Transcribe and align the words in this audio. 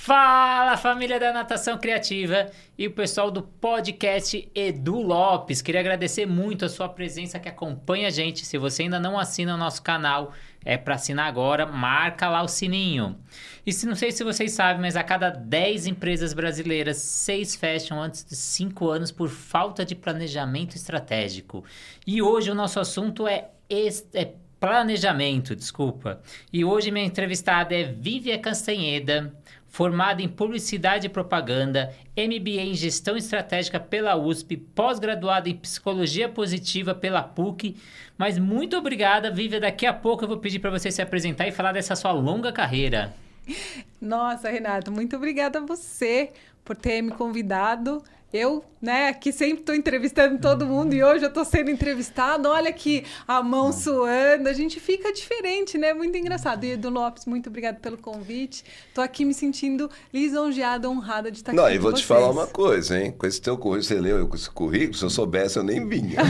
Fala 0.00 0.76
família 0.76 1.18
da 1.18 1.32
Natação 1.32 1.76
Criativa 1.76 2.50
e 2.78 2.86
o 2.86 2.92
pessoal 2.92 3.30
do 3.32 3.42
podcast 3.42 4.48
Edu 4.54 5.02
Lopes. 5.02 5.60
Queria 5.60 5.80
agradecer 5.80 6.24
muito 6.24 6.64
a 6.64 6.68
sua 6.68 6.88
presença 6.88 7.38
que 7.38 7.48
acompanha 7.48 8.06
a 8.06 8.10
gente. 8.10 8.46
Se 8.46 8.56
você 8.56 8.84
ainda 8.84 9.00
não 9.00 9.18
assina 9.18 9.54
o 9.54 9.58
nosso 9.58 9.82
canal, 9.82 10.32
é 10.64 10.78
para 10.78 10.94
assinar 10.94 11.26
agora, 11.26 11.66
marca 11.66 12.28
lá 12.28 12.42
o 12.42 12.48
sininho. 12.48 13.18
E 13.66 13.72
se 13.72 13.86
não 13.86 13.96
sei 13.96 14.12
se 14.12 14.24
vocês 14.24 14.52
sabem, 14.52 14.80
mas 14.80 14.96
a 14.96 15.02
cada 15.02 15.30
10 15.30 15.88
empresas 15.88 16.32
brasileiras, 16.32 16.98
6 16.98 17.56
fecham 17.56 18.00
antes 18.00 18.24
de 18.24 18.36
5 18.36 18.88
anos 18.88 19.10
por 19.10 19.28
falta 19.28 19.84
de 19.84 19.96
planejamento 19.96 20.76
estratégico. 20.76 21.64
E 22.06 22.22
hoje 22.22 22.50
o 22.50 22.54
nosso 22.54 22.80
assunto 22.80 23.26
é, 23.26 23.50
é 24.14 24.32
planejamento, 24.60 25.54
desculpa. 25.54 26.20
E 26.52 26.64
hoje 26.64 26.90
minha 26.90 27.04
entrevistada 27.04 27.74
é 27.74 27.84
Vívia 27.84 28.38
Castanheda 28.38 29.32
formada 29.68 30.22
em 30.22 30.28
Publicidade 30.28 31.06
e 31.06 31.10
Propaganda, 31.10 31.94
MBA 32.16 32.62
em 32.62 32.74
Gestão 32.74 33.16
Estratégica 33.16 33.78
pela 33.78 34.16
USP, 34.16 34.56
pós-graduada 34.56 35.48
em 35.48 35.54
Psicologia 35.54 36.28
Positiva 36.28 36.94
pela 36.94 37.22
PUC. 37.22 37.76
Mas 38.16 38.38
muito 38.38 38.76
obrigada, 38.76 39.30
Vivian. 39.30 39.60
Daqui 39.60 39.86
a 39.86 39.92
pouco 39.92 40.24
eu 40.24 40.28
vou 40.28 40.38
pedir 40.38 40.58
para 40.58 40.70
você 40.70 40.90
se 40.90 41.00
apresentar 41.00 41.46
e 41.46 41.52
falar 41.52 41.72
dessa 41.72 41.94
sua 41.94 42.12
longa 42.12 42.52
carreira. 42.52 43.14
Nossa, 44.00 44.50
Renato, 44.50 44.90
muito 44.90 45.16
obrigada 45.16 45.58
a 45.58 45.62
você 45.62 46.32
por 46.64 46.76
ter 46.76 47.00
me 47.02 47.12
convidado. 47.12 48.02
Eu, 48.30 48.62
né, 48.80 49.14
que 49.14 49.32
sempre 49.32 49.60
estou 49.60 49.74
entrevistando 49.74 50.38
todo 50.38 50.66
mundo 50.66 50.92
e 50.92 51.02
hoje 51.02 51.24
eu 51.24 51.28
estou 51.28 51.46
sendo 51.46 51.70
entrevistado. 51.70 52.46
Olha 52.46 52.68
aqui 52.68 53.02
a 53.26 53.42
mão 53.42 53.72
suando, 53.72 54.50
a 54.50 54.52
gente 54.52 54.78
fica 54.78 55.10
diferente, 55.10 55.78
né? 55.78 55.94
Muito 55.94 56.14
engraçado. 56.18 56.62
E 56.64 56.72
Edu 56.72 56.90
Lopes, 56.90 57.24
muito 57.24 57.48
obrigado 57.48 57.76
pelo 57.76 57.96
convite. 57.96 58.62
Estou 58.86 59.02
aqui 59.02 59.24
me 59.24 59.32
sentindo 59.32 59.90
lisonjeada, 60.12 60.90
honrada 60.90 61.30
de 61.30 61.38
estar 61.38 61.54
Não, 61.54 61.64
aqui. 61.64 61.72
Não, 61.72 61.76
e 61.76 61.82
vou 61.82 61.92
te 61.94 62.04
falar 62.04 62.30
uma 62.30 62.46
coisa, 62.46 63.00
hein? 63.00 63.14
Com 63.16 63.26
esse 63.26 63.40
teu 63.40 63.56
currículo, 63.56 63.82
você 63.82 63.94
leu 63.98 64.28
com 64.28 64.36
esse 64.36 64.50
currículo, 64.50 64.98
se 64.98 65.04
eu 65.04 65.10
soubesse, 65.10 65.56
eu 65.56 65.62
nem 65.62 65.88
vinha. 65.88 66.18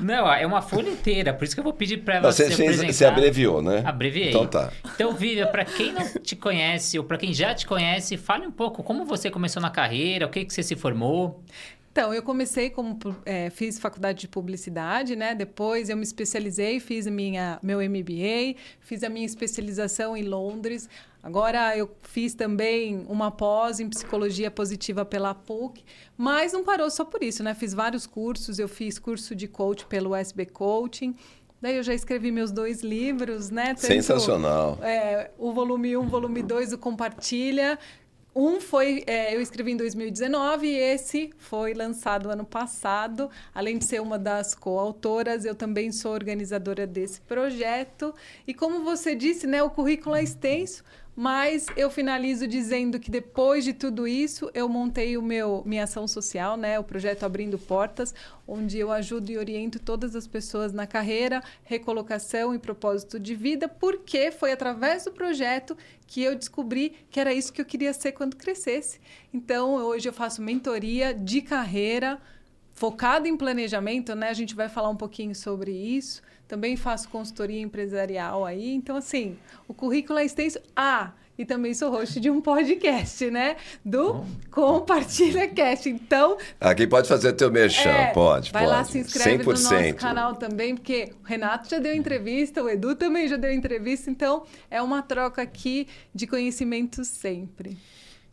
Não, 0.00 0.30
é 0.32 0.46
uma 0.46 0.62
folha 0.62 0.90
inteira, 0.90 1.32
por 1.32 1.44
isso 1.44 1.54
que 1.54 1.60
eu 1.60 1.64
vou 1.64 1.72
pedir 1.72 1.98
para 1.98 2.20
você, 2.20 2.46
você 2.46 2.62
apresentar. 2.62 2.92
Você 2.92 3.04
abreviou, 3.04 3.62
né? 3.62 3.82
Abreviei. 3.84 4.30
Então 4.30 4.46
tá. 4.46 4.72
Então, 4.94 5.12
Vivian, 5.12 5.46
para 5.46 5.64
quem 5.64 5.92
não 5.92 6.04
te 6.22 6.34
conhece 6.34 6.98
ou 6.98 7.04
para 7.04 7.16
quem 7.16 7.32
já 7.32 7.54
te 7.54 7.66
conhece, 7.66 8.16
fale 8.16 8.46
um 8.46 8.50
pouco 8.50 8.82
como 8.82 9.04
você 9.04 9.30
começou 9.30 9.62
na 9.62 9.70
carreira, 9.70 10.26
o 10.26 10.28
que, 10.28 10.44
que 10.44 10.53
você 10.54 10.62
se 10.62 10.76
formou. 10.76 11.42
Então, 11.94 12.12
eu 12.12 12.24
comecei 12.24 12.70
como 12.70 12.98
é, 13.24 13.50
fiz 13.50 13.78
faculdade 13.78 14.22
de 14.22 14.28
publicidade, 14.28 15.14
né? 15.14 15.32
Depois 15.32 15.88
eu 15.88 15.96
me 15.96 16.02
especializei, 16.02 16.80
fiz 16.80 17.06
minha, 17.06 17.56
meu 17.62 17.78
MBA, 17.78 18.56
fiz 18.80 19.04
a 19.04 19.08
minha 19.08 19.24
especialização 19.24 20.16
em 20.16 20.24
Londres. 20.24 20.88
Agora 21.22 21.76
eu 21.76 21.88
fiz 22.02 22.34
também 22.34 23.06
uma 23.08 23.30
pós 23.30 23.78
em 23.78 23.88
psicologia 23.88 24.50
positiva 24.50 25.04
pela 25.04 25.34
PUC, 25.34 25.84
mas 26.16 26.52
não 26.52 26.64
parou 26.64 26.90
só 26.90 27.04
por 27.04 27.22
isso, 27.22 27.44
né? 27.44 27.54
Fiz 27.54 27.72
vários 27.72 28.08
cursos, 28.08 28.58
eu 28.58 28.68
fiz 28.68 28.98
curso 28.98 29.32
de 29.32 29.46
coach 29.46 29.86
pelo 29.86 30.16
SB 30.16 30.46
Coaching. 30.46 31.14
Daí 31.62 31.76
eu 31.76 31.82
já 31.82 31.94
escrevi 31.94 32.30
meus 32.30 32.52
dois 32.52 32.82
livros, 32.82 33.48
né? 33.48 33.68
Tanto, 33.68 33.86
Sensacional. 33.86 34.78
É, 34.82 35.30
o 35.38 35.50
volume 35.50 35.96
1, 35.96 36.00
um, 36.00 36.06
volume 36.08 36.42
2, 36.42 36.74
o 36.74 36.78
Compartilha, 36.78 37.78
um 38.34 38.60
foi, 38.60 39.04
é, 39.06 39.34
eu 39.34 39.40
escrevi 39.40 39.70
em 39.72 39.76
2019 39.76 40.66
e 40.66 40.76
esse 40.76 41.30
foi 41.38 41.72
lançado 41.72 42.30
ano 42.30 42.44
passado. 42.44 43.30
Além 43.54 43.78
de 43.78 43.84
ser 43.84 44.02
uma 44.02 44.18
das 44.18 44.54
coautoras, 44.54 45.44
eu 45.44 45.54
também 45.54 45.92
sou 45.92 46.12
organizadora 46.12 46.86
desse 46.86 47.20
projeto. 47.20 48.12
E 48.46 48.52
como 48.52 48.82
você 48.82 49.14
disse, 49.14 49.46
né, 49.46 49.62
o 49.62 49.70
currículo 49.70 50.16
é 50.16 50.22
extenso, 50.22 50.82
mas 51.16 51.66
eu 51.76 51.90
finalizo 51.90 52.46
dizendo 52.46 52.98
que 52.98 53.10
depois 53.10 53.64
de 53.64 53.72
tudo 53.72 54.06
isso, 54.06 54.50
eu 54.52 54.68
montei 54.68 55.16
o 55.16 55.22
meu 55.22 55.62
minha 55.64 55.84
ação 55.84 56.08
social, 56.08 56.56
né, 56.56 56.78
o 56.78 56.84
projeto 56.84 57.24
Abrindo 57.24 57.58
Portas, 57.58 58.14
onde 58.46 58.78
eu 58.78 58.90
ajudo 58.90 59.30
e 59.30 59.38
oriento 59.38 59.78
todas 59.78 60.16
as 60.16 60.26
pessoas 60.26 60.72
na 60.72 60.86
carreira, 60.86 61.42
recolocação 61.62 62.54
e 62.54 62.58
propósito 62.58 63.18
de 63.18 63.34
vida, 63.34 63.68
porque 63.68 64.30
foi 64.30 64.52
através 64.52 65.04
do 65.04 65.12
projeto 65.12 65.76
que 66.06 66.22
eu 66.22 66.34
descobri 66.34 66.94
que 67.10 67.20
era 67.20 67.32
isso 67.32 67.52
que 67.52 67.60
eu 67.60 67.66
queria 67.66 67.92
ser 67.92 68.12
quando 68.12 68.36
crescesse. 68.36 69.00
Então, 69.32 69.74
hoje 69.74 70.08
eu 70.08 70.12
faço 70.12 70.42
mentoria 70.42 71.14
de 71.14 71.40
carreira 71.40 72.20
focada 72.74 73.28
em 73.28 73.36
planejamento, 73.36 74.14
né? 74.14 74.28
A 74.28 74.34
gente 74.34 74.54
vai 74.54 74.68
falar 74.68 74.90
um 74.90 74.96
pouquinho 74.96 75.34
sobre 75.34 75.70
isso. 75.70 76.20
Também 76.46 76.76
faço 76.76 77.08
consultoria 77.08 77.60
empresarial 77.60 78.44
aí. 78.44 78.74
Então, 78.74 78.96
assim, 78.96 79.36
o 79.66 79.74
currículo 79.74 80.18
é 80.18 80.24
extenso. 80.24 80.58
Ah, 80.76 81.12
e 81.36 81.44
também 81.44 81.74
sou 81.74 81.90
host 81.90 82.20
de 82.20 82.30
um 82.30 82.40
podcast, 82.40 83.28
né? 83.28 83.56
Do. 83.84 84.24
Compartilha 84.50 85.48
Cast. 85.48 85.88
Então. 85.88 86.38
Aqui 86.60 86.86
pode 86.86 87.08
fazer 87.08 87.32
teu 87.32 87.50
merchan, 87.50 87.90
é, 87.90 88.12
pode. 88.12 88.52
Vai 88.52 88.62
pode. 88.62 88.76
lá, 88.76 88.84
se 88.84 88.98
inscreve 88.98 89.42
100%. 89.42 89.46
no 89.46 89.52
nosso 89.52 89.94
canal 89.96 90.36
também, 90.36 90.76
porque 90.76 91.12
o 91.22 91.26
Renato 91.26 91.68
já 91.68 91.80
deu 91.80 91.94
entrevista, 91.94 92.62
o 92.62 92.68
Edu 92.68 92.94
também 92.94 93.26
já 93.26 93.36
deu 93.36 93.52
entrevista. 93.52 94.10
Então, 94.10 94.44
é 94.70 94.80
uma 94.80 95.02
troca 95.02 95.42
aqui 95.42 95.88
de 96.14 96.26
conhecimento 96.26 97.04
sempre. 97.04 97.76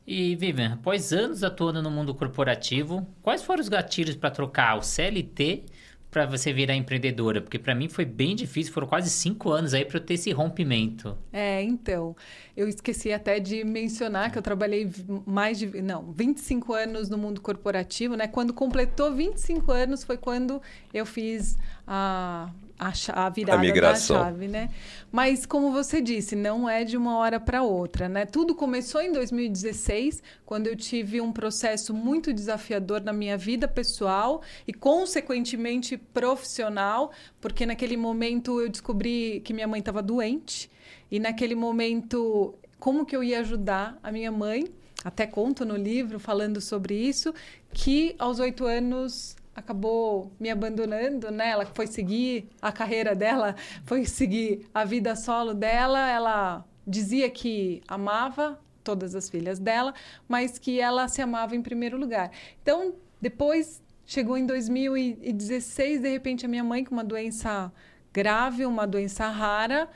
E, 0.06 0.36
Vivian, 0.36 0.74
após 0.74 1.12
anos 1.12 1.44
atuando 1.44 1.82
no 1.82 1.90
mundo 1.90 2.14
corporativo, 2.14 3.08
quais 3.22 3.42
foram 3.42 3.62
os 3.62 3.70
gatilhos 3.70 4.16
para 4.16 4.30
trocar 4.30 4.78
o 4.78 4.84
CLT 4.84 5.64
para 6.12 6.26
você 6.26 6.52
virar 6.52 6.76
empreendedora? 6.76 7.42
Porque 7.42 7.58
para 7.58 7.74
mim 7.74 7.88
foi 7.88 8.04
bem 8.04 8.36
difícil, 8.36 8.74
foram 8.74 8.86
quase 8.86 9.10
cinco 9.10 9.50
anos 9.50 9.74
aí 9.74 9.86
para 9.86 9.98
eu 9.98 10.04
ter 10.04 10.16
esse 10.16 10.30
rompimento. 10.32 11.18
É, 11.32 11.64
então, 11.64 12.14
eu 12.56 12.68
esqueci 12.68 13.14
até 13.14 13.40
de 13.40 13.64
mencionar 13.64 14.30
que 14.30 14.38
eu 14.38 14.42
trabalhei 14.42 14.92
mais 15.26 15.58
de, 15.58 15.82
não, 15.82 16.12
25 16.12 16.74
anos 16.74 17.10
no 17.10 17.18
mundo 17.18 17.40
corporativo, 17.40 18.16
né? 18.16 18.28
Quando 18.28 18.54
completou 18.54 19.14
25 19.14 19.72
anos 19.72 20.04
foi 20.04 20.18
quando 20.18 20.62
eu 20.94 21.06
fiz 21.06 21.58
a 21.88 22.52
a, 22.82 23.26
a 23.26 23.30
virada 23.30 23.62
a 23.62 23.92
da 23.92 23.96
chave, 23.96 24.48
né? 24.48 24.70
Mas 25.12 25.46
como 25.46 25.72
você 25.72 26.02
disse, 26.02 26.36
não 26.36 26.68
é 26.68 26.84
de 26.84 26.98
uma 26.98 27.18
hora 27.18 27.40
para 27.40 27.62
outra, 27.62 28.10
né? 28.10 28.26
Tudo 28.26 28.56
começou 28.56 29.02
em 29.02 29.12
2016, 29.12 30.24
quando 30.44 30.66
eu 30.66 30.76
tive 30.76 31.22
um 31.22 31.32
processo 31.32 31.94
muito 31.94 32.34
desafiador 32.34 33.02
na 33.02 33.14
minha 33.14 33.38
vida 33.38 33.68
pessoal 33.68 34.42
e 34.68 34.74
consequentemente 34.74 35.96
profissional, 35.96 37.12
porque 37.40 37.68
naquele 37.68 37.96
momento 37.96 38.60
eu 38.60 38.68
descobri 38.68 39.42
que 39.46 39.54
minha 39.54 39.68
mãe 39.68 39.80
estava 39.80 40.02
doente 40.02 40.72
e 41.12 41.20
naquele 41.20 41.54
momento 41.54 42.56
como 42.80 43.06
que 43.06 43.16
eu 43.16 43.24
ia 43.24 43.42
ajudar 43.42 44.00
a 44.02 44.12
minha 44.12 44.32
mãe? 44.32 44.66
Até 45.04 45.28
conto 45.28 45.64
no 45.64 45.76
livro 45.76 46.20
falando 46.20 46.60
sobre 46.60 46.96
isso, 46.96 47.32
que 47.72 48.16
aos 48.18 48.40
oito 48.40 48.66
anos 48.66 49.36
acabou 49.56 50.32
me 50.40 50.50
abandonando, 50.50 51.30
né? 51.32 51.50
Ela 51.50 51.66
foi 51.66 51.88
seguir 51.88 52.48
a 52.62 52.72
carreira 52.72 53.16
dela, 53.16 53.56
foi 53.86 54.06
seguir 54.06 54.68
a 54.74 54.84
vida 54.86 55.16
solo 55.16 55.54
dela. 55.54 56.10
Ela 56.10 56.66
dizia 56.86 57.30
que 57.30 57.82
amava 57.88 58.60
todas 58.84 59.14
as 59.16 59.30
filhas 59.30 59.60
dela, 59.60 59.94
mas 60.28 60.58
que 60.58 60.80
ela 60.80 61.08
se 61.08 61.22
amava 61.22 61.56
em 61.56 61.62
primeiro 61.62 61.98
lugar. 61.98 62.32
Então, 62.62 62.96
depois 63.22 63.82
chegou 64.06 64.38
em 64.38 64.46
2016, 64.46 66.02
de 66.02 66.10
repente 66.10 66.46
a 66.46 66.50
minha 66.50 66.64
mãe 66.64 66.84
com 66.84 66.94
uma 66.94 67.04
doença 67.04 67.72
grave, 68.12 68.66
uma 68.66 68.86
doença 68.86 69.28
rara, 69.30 69.88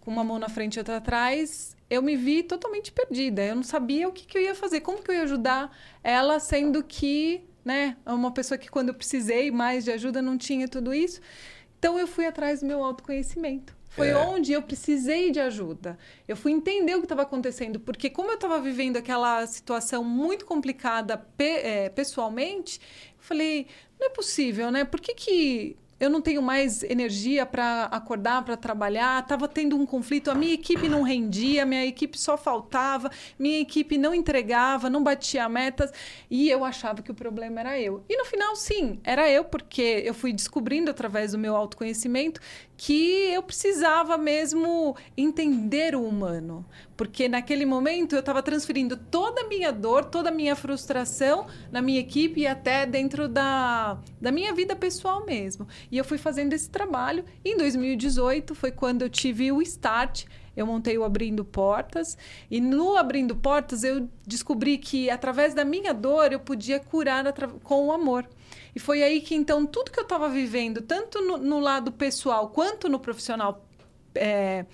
com 0.00 0.10
uma 0.10 0.24
mão 0.24 0.38
na 0.38 0.48
frente 0.48 0.74
e 0.74 0.78
outra 0.78 0.98
atrás, 0.98 1.74
eu 1.88 2.02
me 2.02 2.16
vi 2.16 2.42
totalmente 2.42 2.92
perdida. 2.92 3.42
Eu 3.42 3.56
não 3.56 3.62
sabia 3.62 4.08
o 4.08 4.12
que, 4.12 4.26
que 4.26 4.36
eu 4.36 4.42
ia 4.42 4.54
fazer, 4.54 4.80
como 4.80 5.02
que 5.02 5.10
eu 5.10 5.14
ia 5.14 5.22
ajudar 5.22 5.74
ela, 6.02 6.38
sendo 6.40 6.82
que 6.82 7.44
né? 7.64 7.96
Uma 8.04 8.32
pessoa 8.32 8.58
que 8.58 8.70
quando 8.70 8.88
eu 8.88 8.94
precisei 8.94 9.50
mais 9.50 9.84
de 9.84 9.92
ajuda 9.92 10.20
não 10.20 10.36
tinha 10.36 10.68
tudo 10.68 10.92
isso. 10.92 11.20
Então 11.78 11.98
eu 11.98 12.06
fui 12.06 12.26
atrás 12.26 12.60
do 12.60 12.66
meu 12.66 12.82
autoconhecimento. 12.84 13.76
Foi 13.94 14.08
é. 14.08 14.16
onde 14.16 14.52
eu 14.52 14.60
precisei 14.60 15.30
de 15.30 15.38
ajuda. 15.38 15.96
Eu 16.26 16.36
fui 16.36 16.50
entender 16.50 16.96
o 16.96 16.98
que 16.98 17.04
estava 17.04 17.22
acontecendo, 17.22 17.78
porque 17.78 18.10
como 18.10 18.30
eu 18.30 18.34
estava 18.34 18.60
vivendo 18.60 18.96
aquela 18.96 19.46
situação 19.46 20.02
muito 20.02 20.44
complicada 20.44 21.16
pe 21.16 21.44
é, 21.44 21.88
pessoalmente, 21.88 22.80
eu 23.16 23.22
falei, 23.22 23.68
não 23.98 24.08
é 24.08 24.10
possível, 24.10 24.70
né? 24.72 24.84
Por 24.84 25.00
que, 25.00 25.14
que 25.14 25.76
eu 25.98 26.10
não 26.10 26.20
tenho 26.20 26.42
mais 26.42 26.82
energia 26.82 27.46
para 27.46 27.84
acordar, 27.84 28.44
para 28.44 28.56
trabalhar. 28.56 29.22
Estava 29.22 29.48
tendo 29.48 29.76
um 29.76 29.86
conflito, 29.86 30.30
a 30.30 30.34
minha 30.34 30.54
equipe 30.54 30.88
não 30.88 31.02
rendia, 31.02 31.64
minha 31.64 31.84
equipe 31.84 32.18
só 32.18 32.36
faltava, 32.36 33.10
minha 33.38 33.60
equipe 33.60 33.96
não 33.96 34.14
entregava, 34.14 34.90
não 34.90 35.02
batia 35.02 35.48
metas 35.48 35.92
e 36.30 36.50
eu 36.50 36.64
achava 36.64 37.02
que 37.02 37.10
o 37.10 37.14
problema 37.14 37.60
era 37.60 37.80
eu. 37.80 38.04
E 38.08 38.16
no 38.16 38.24
final, 38.24 38.56
sim, 38.56 38.98
era 39.04 39.30
eu, 39.30 39.44
porque 39.44 40.02
eu 40.04 40.14
fui 40.14 40.32
descobrindo 40.32 40.90
através 40.90 41.32
do 41.32 41.38
meu 41.38 41.54
autoconhecimento 41.56 42.40
que 42.76 43.30
eu 43.32 43.42
precisava 43.42 44.18
mesmo 44.18 44.96
entender 45.16 45.94
o 45.94 46.04
humano. 46.04 46.64
Porque 46.96 47.28
naquele 47.28 47.66
momento 47.66 48.14
eu 48.14 48.20
estava 48.20 48.42
transferindo 48.42 48.96
toda 48.96 49.42
a 49.42 49.48
minha 49.48 49.72
dor, 49.72 50.04
toda 50.04 50.28
a 50.28 50.32
minha 50.32 50.54
frustração 50.54 51.46
na 51.72 51.82
minha 51.82 52.00
equipe 52.00 52.40
e 52.40 52.46
até 52.46 52.86
dentro 52.86 53.28
da, 53.28 53.98
da 54.20 54.30
minha 54.30 54.52
vida 54.54 54.76
pessoal 54.76 55.24
mesmo. 55.24 55.66
E 55.90 55.98
eu 55.98 56.04
fui 56.04 56.18
fazendo 56.18 56.52
esse 56.52 56.70
trabalho. 56.70 57.24
Em 57.44 57.56
2018 57.56 58.54
foi 58.54 58.70
quando 58.70 59.02
eu 59.02 59.10
tive 59.10 59.50
o 59.50 59.60
start 59.60 60.26
eu 60.56 60.66
montei 60.66 60.96
o 60.96 61.04
Abrindo 61.04 61.44
Portas. 61.44 62.16
E 62.50 62.60
no 62.60 62.96
Abrindo 62.96 63.34
Portas, 63.34 63.82
eu 63.82 64.08
descobri 64.26 64.78
que, 64.78 65.10
através 65.10 65.54
da 65.54 65.64
minha 65.64 65.92
dor, 65.92 66.32
eu 66.32 66.40
podia 66.40 66.78
curar 66.78 67.24
com 67.62 67.88
o 67.88 67.92
amor. 67.92 68.28
E 68.74 68.78
foi 68.80 69.02
aí 69.02 69.20
que, 69.20 69.34
então, 69.34 69.66
tudo 69.66 69.90
que 69.90 69.98
eu 69.98 70.04
estava 70.04 70.28
vivendo, 70.28 70.80
tanto 70.80 71.20
no, 71.20 71.36
no, 71.36 71.60
lado 71.60 71.92
pessoal 71.92 72.48
quanto 72.48 72.88
no 72.88 72.98
profissional, 72.98 73.64
é, 74.14 74.64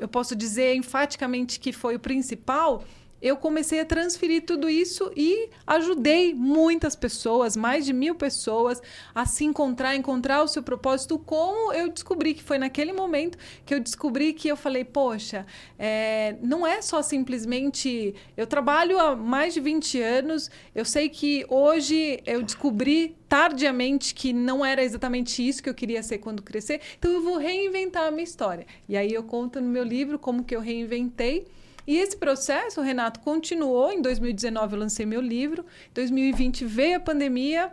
eu 0.00 0.08
posso 0.08 0.34
dizer 0.34 0.74
enfaticamente 0.74 1.60
que 1.60 1.72
foi 1.72 1.94
o 1.96 2.00
principal 2.00 2.82
eu 3.20 3.36
comecei 3.36 3.80
a 3.80 3.84
transferir 3.84 4.44
tudo 4.44 4.68
isso 4.68 5.12
e 5.16 5.50
ajudei 5.66 6.34
muitas 6.34 6.96
pessoas, 6.96 7.56
mais 7.56 7.84
de 7.84 7.92
mil 7.92 8.14
pessoas, 8.14 8.80
a 9.14 9.26
se 9.26 9.44
encontrar, 9.44 9.94
encontrar 9.94 10.42
o 10.42 10.48
seu 10.48 10.62
propósito. 10.62 11.18
Como 11.18 11.72
eu 11.72 11.88
descobri 11.88 12.34
que 12.34 12.42
foi 12.42 12.58
naquele 12.58 12.92
momento 12.92 13.36
que 13.66 13.74
eu 13.74 13.80
descobri 13.80 14.32
que 14.32 14.48
eu 14.48 14.56
falei, 14.56 14.84
poxa, 14.84 15.46
é, 15.78 16.36
não 16.42 16.66
é 16.66 16.80
só 16.80 17.02
simplesmente. 17.02 18.14
Eu 18.36 18.46
trabalho 18.46 18.98
há 18.98 19.14
mais 19.14 19.54
de 19.54 19.60
20 19.60 20.00
anos, 20.00 20.50
eu 20.74 20.84
sei 20.84 21.08
que 21.08 21.44
hoje 21.48 22.20
eu 22.26 22.42
descobri 22.42 23.16
tardiamente 23.28 24.12
que 24.12 24.32
não 24.32 24.64
era 24.64 24.82
exatamente 24.82 25.46
isso 25.46 25.62
que 25.62 25.68
eu 25.68 25.74
queria 25.74 26.02
ser 26.02 26.18
quando 26.18 26.42
crescer, 26.42 26.80
então 26.98 27.12
eu 27.12 27.22
vou 27.22 27.36
reinventar 27.36 28.08
a 28.08 28.10
minha 28.10 28.24
história. 28.24 28.66
E 28.88 28.96
aí 28.96 29.12
eu 29.12 29.22
conto 29.22 29.60
no 29.60 29.68
meu 29.68 29.84
livro 29.84 30.18
como 30.18 30.42
que 30.42 30.54
eu 30.54 30.60
reinventei. 30.60 31.46
E 31.90 31.98
esse 31.98 32.16
processo, 32.16 32.80
Renato, 32.80 33.18
continuou. 33.18 33.90
Em 33.90 34.00
2019 34.00 34.76
eu 34.76 34.78
lancei 34.78 35.04
meu 35.04 35.20
livro. 35.20 35.66
Em 35.90 35.94
2020 35.94 36.64
veio 36.64 36.98
a 36.98 37.00
pandemia. 37.00 37.72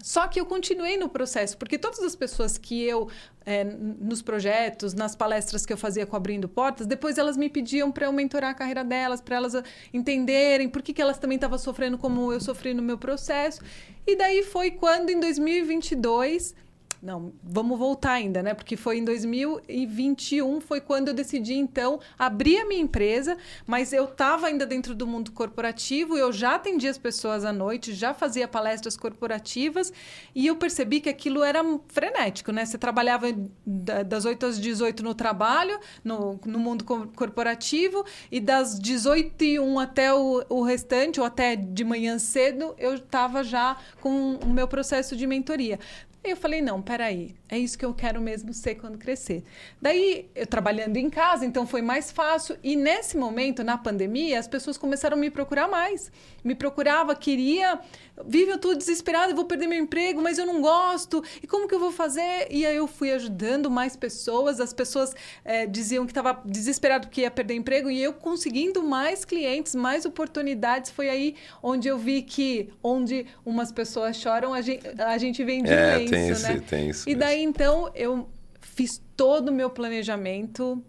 Só 0.00 0.28
que 0.28 0.38
eu 0.38 0.46
continuei 0.46 0.96
no 0.96 1.08
processo, 1.08 1.58
porque 1.58 1.76
todas 1.76 1.98
as 2.04 2.14
pessoas 2.14 2.56
que 2.56 2.84
eu, 2.84 3.08
é, 3.44 3.64
nos 3.64 4.22
projetos, 4.22 4.94
nas 4.94 5.16
palestras 5.16 5.66
que 5.66 5.72
eu 5.72 5.76
fazia 5.76 6.06
com 6.06 6.14
Abrindo 6.14 6.48
Portas, 6.48 6.86
depois 6.86 7.18
elas 7.18 7.36
me 7.36 7.48
pediam 7.48 7.90
para 7.90 8.06
eu 8.06 8.12
mentorar 8.12 8.50
a 8.50 8.54
carreira 8.54 8.84
delas, 8.84 9.20
para 9.20 9.34
elas 9.34 9.54
entenderem 9.92 10.68
por 10.68 10.80
que, 10.80 10.92
que 10.92 11.02
elas 11.02 11.18
também 11.18 11.34
estavam 11.34 11.58
sofrendo 11.58 11.98
como 11.98 12.32
eu 12.32 12.40
sofri 12.40 12.72
no 12.72 12.82
meu 12.82 12.96
processo. 12.96 13.60
E 14.06 14.14
daí 14.14 14.44
foi 14.44 14.70
quando, 14.70 15.10
em 15.10 15.18
2022, 15.18 16.54
não, 17.02 17.32
vamos 17.42 17.76
voltar 17.76 18.12
ainda, 18.12 18.44
né? 18.44 18.54
Porque 18.54 18.76
foi 18.76 18.98
em 18.98 19.04
2021 19.04 20.60
foi 20.60 20.80
quando 20.80 21.08
eu 21.08 21.14
decidi 21.14 21.54
então 21.54 21.98
abrir 22.16 22.58
a 22.58 22.64
minha 22.64 22.80
empresa, 22.80 23.36
mas 23.66 23.92
eu 23.92 24.04
estava 24.04 24.46
ainda 24.46 24.64
dentro 24.64 24.94
do 24.94 25.04
mundo 25.04 25.32
corporativo, 25.32 26.16
eu 26.16 26.32
já 26.32 26.54
atendia 26.54 26.90
as 26.90 26.98
pessoas 26.98 27.44
à 27.44 27.52
noite, 27.52 27.92
já 27.92 28.14
fazia 28.14 28.46
palestras 28.46 28.96
corporativas 28.96 29.92
e 30.32 30.46
eu 30.46 30.54
percebi 30.54 31.00
que 31.00 31.08
aquilo 31.08 31.42
era 31.42 31.60
frenético, 31.88 32.52
né? 32.52 32.64
Você 32.64 32.78
trabalhava 32.78 33.26
das 33.66 34.24
8 34.24 34.46
às 34.46 34.60
18 34.60 35.02
no 35.02 35.12
trabalho, 35.12 35.80
no, 36.04 36.38
no 36.46 36.58
mundo 36.60 36.84
corporativo 36.84 38.04
e 38.30 38.38
das 38.38 38.78
18 38.78 39.42
e 39.42 39.58
1 39.58 39.78
até 39.80 40.14
o, 40.14 40.44
o 40.48 40.62
restante 40.62 41.18
ou 41.18 41.26
até 41.26 41.56
de 41.56 41.82
manhã 41.82 42.16
cedo, 42.20 42.76
eu 42.78 42.94
estava 42.94 43.42
já 43.42 43.76
com 44.00 44.36
o 44.36 44.48
meu 44.48 44.68
processo 44.68 45.16
de 45.16 45.26
mentoria. 45.26 45.80
Aí 46.24 46.30
eu 46.30 46.36
falei, 46.36 46.60
não, 46.62 46.80
peraí, 46.80 47.34
é 47.52 47.58
isso 47.58 47.76
que 47.76 47.84
eu 47.84 47.92
quero 47.92 48.18
mesmo 48.18 48.54
ser 48.54 48.76
quando 48.76 48.96
crescer. 48.96 49.44
Daí, 49.78 50.30
eu 50.34 50.46
trabalhando 50.46 50.96
em 50.96 51.10
casa, 51.10 51.44
então 51.44 51.66
foi 51.66 51.82
mais 51.82 52.10
fácil. 52.10 52.56
E 52.62 52.74
nesse 52.74 53.14
momento, 53.14 53.62
na 53.62 53.76
pandemia, 53.76 54.38
as 54.38 54.48
pessoas 54.48 54.78
começaram 54.78 55.18
a 55.18 55.20
me 55.20 55.30
procurar 55.30 55.68
mais. 55.68 56.10
Me 56.42 56.54
procurava, 56.54 57.14
queria, 57.14 57.78
vive, 58.26 58.52
eu 58.52 58.56
estou 58.56 58.74
desesperada, 58.74 59.34
vou 59.34 59.44
perder 59.44 59.66
meu 59.66 59.78
emprego, 59.78 60.22
mas 60.22 60.38
eu 60.38 60.46
não 60.46 60.62
gosto. 60.62 61.22
E 61.42 61.46
como 61.46 61.68
que 61.68 61.74
eu 61.74 61.78
vou 61.78 61.92
fazer? 61.92 62.46
E 62.50 62.64
aí 62.64 62.74
eu 62.74 62.86
fui 62.86 63.12
ajudando 63.12 63.70
mais 63.70 63.96
pessoas. 63.96 64.58
As 64.58 64.72
pessoas 64.72 65.14
é, 65.44 65.66
diziam 65.66 66.06
que 66.06 66.10
estava 66.10 66.40
desesperado 66.46 67.06
porque 67.06 67.20
ia 67.20 67.30
perder 67.30 67.52
emprego. 67.52 67.90
E 67.90 68.02
eu 68.02 68.14
conseguindo 68.14 68.82
mais 68.82 69.26
clientes, 69.26 69.74
mais 69.74 70.06
oportunidades. 70.06 70.90
Foi 70.90 71.10
aí 71.10 71.36
onde 71.62 71.86
eu 71.86 71.98
vi 71.98 72.22
que 72.22 72.70
onde 72.82 73.26
umas 73.44 73.70
pessoas 73.70 74.16
choram, 74.16 74.54
a 74.54 74.62
gente, 74.62 74.82
a 74.98 75.18
gente 75.18 75.44
vem 75.44 75.62
de 75.62 75.70
é, 75.70 76.04
tem 76.06 76.30
isso, 76.30 76.42
né? 76.42 76.62
Tem 76.66 76.88
isso 76.88 77.08
e 77.08 77.14
daí, 77.14 77.41
então, 77.42 77.90
eu 77.94 78.28
fiz 78.60 79.02
todo 79.16 79.48
o 79.48 79.52
meu 79.52 79.70
planejamento. 79.70 80.82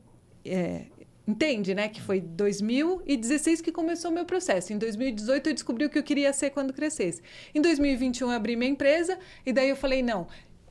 É, 0.46 0.86
entende, 1.28 1.74
né? 1.74 1.88
Que 1.88 2.02
foi 2.02 2.20
2016 2.20 3.62
que 3.62 3.72
começou 3.72 4.12
o 4.12 4.14
meu 4.14 4.26
processo. 4.26 4.74
Em 4.74 4.78
2018 4.78 5.50
eu 5.50 5.54
descobri 5.54 5.86
o 5.86 5.90
que 5.90 5.98
eu 5.98 6.04
queria 6.04 6.34
ser 6.34 6.50
quando 6.50 6.74
crescesse. 6.74 7.22
Em 7.54 7.62
2021 7.62 8.30
eu 8.30 8.36
abri 8.36 8.56
minha 8.56 8.72
empresa 8.72 9.18
e 9.46 9.54
daí 9.54 9.70
eu 9.70 9.76
falei, 9.76 10.02
não, 10.02 10.28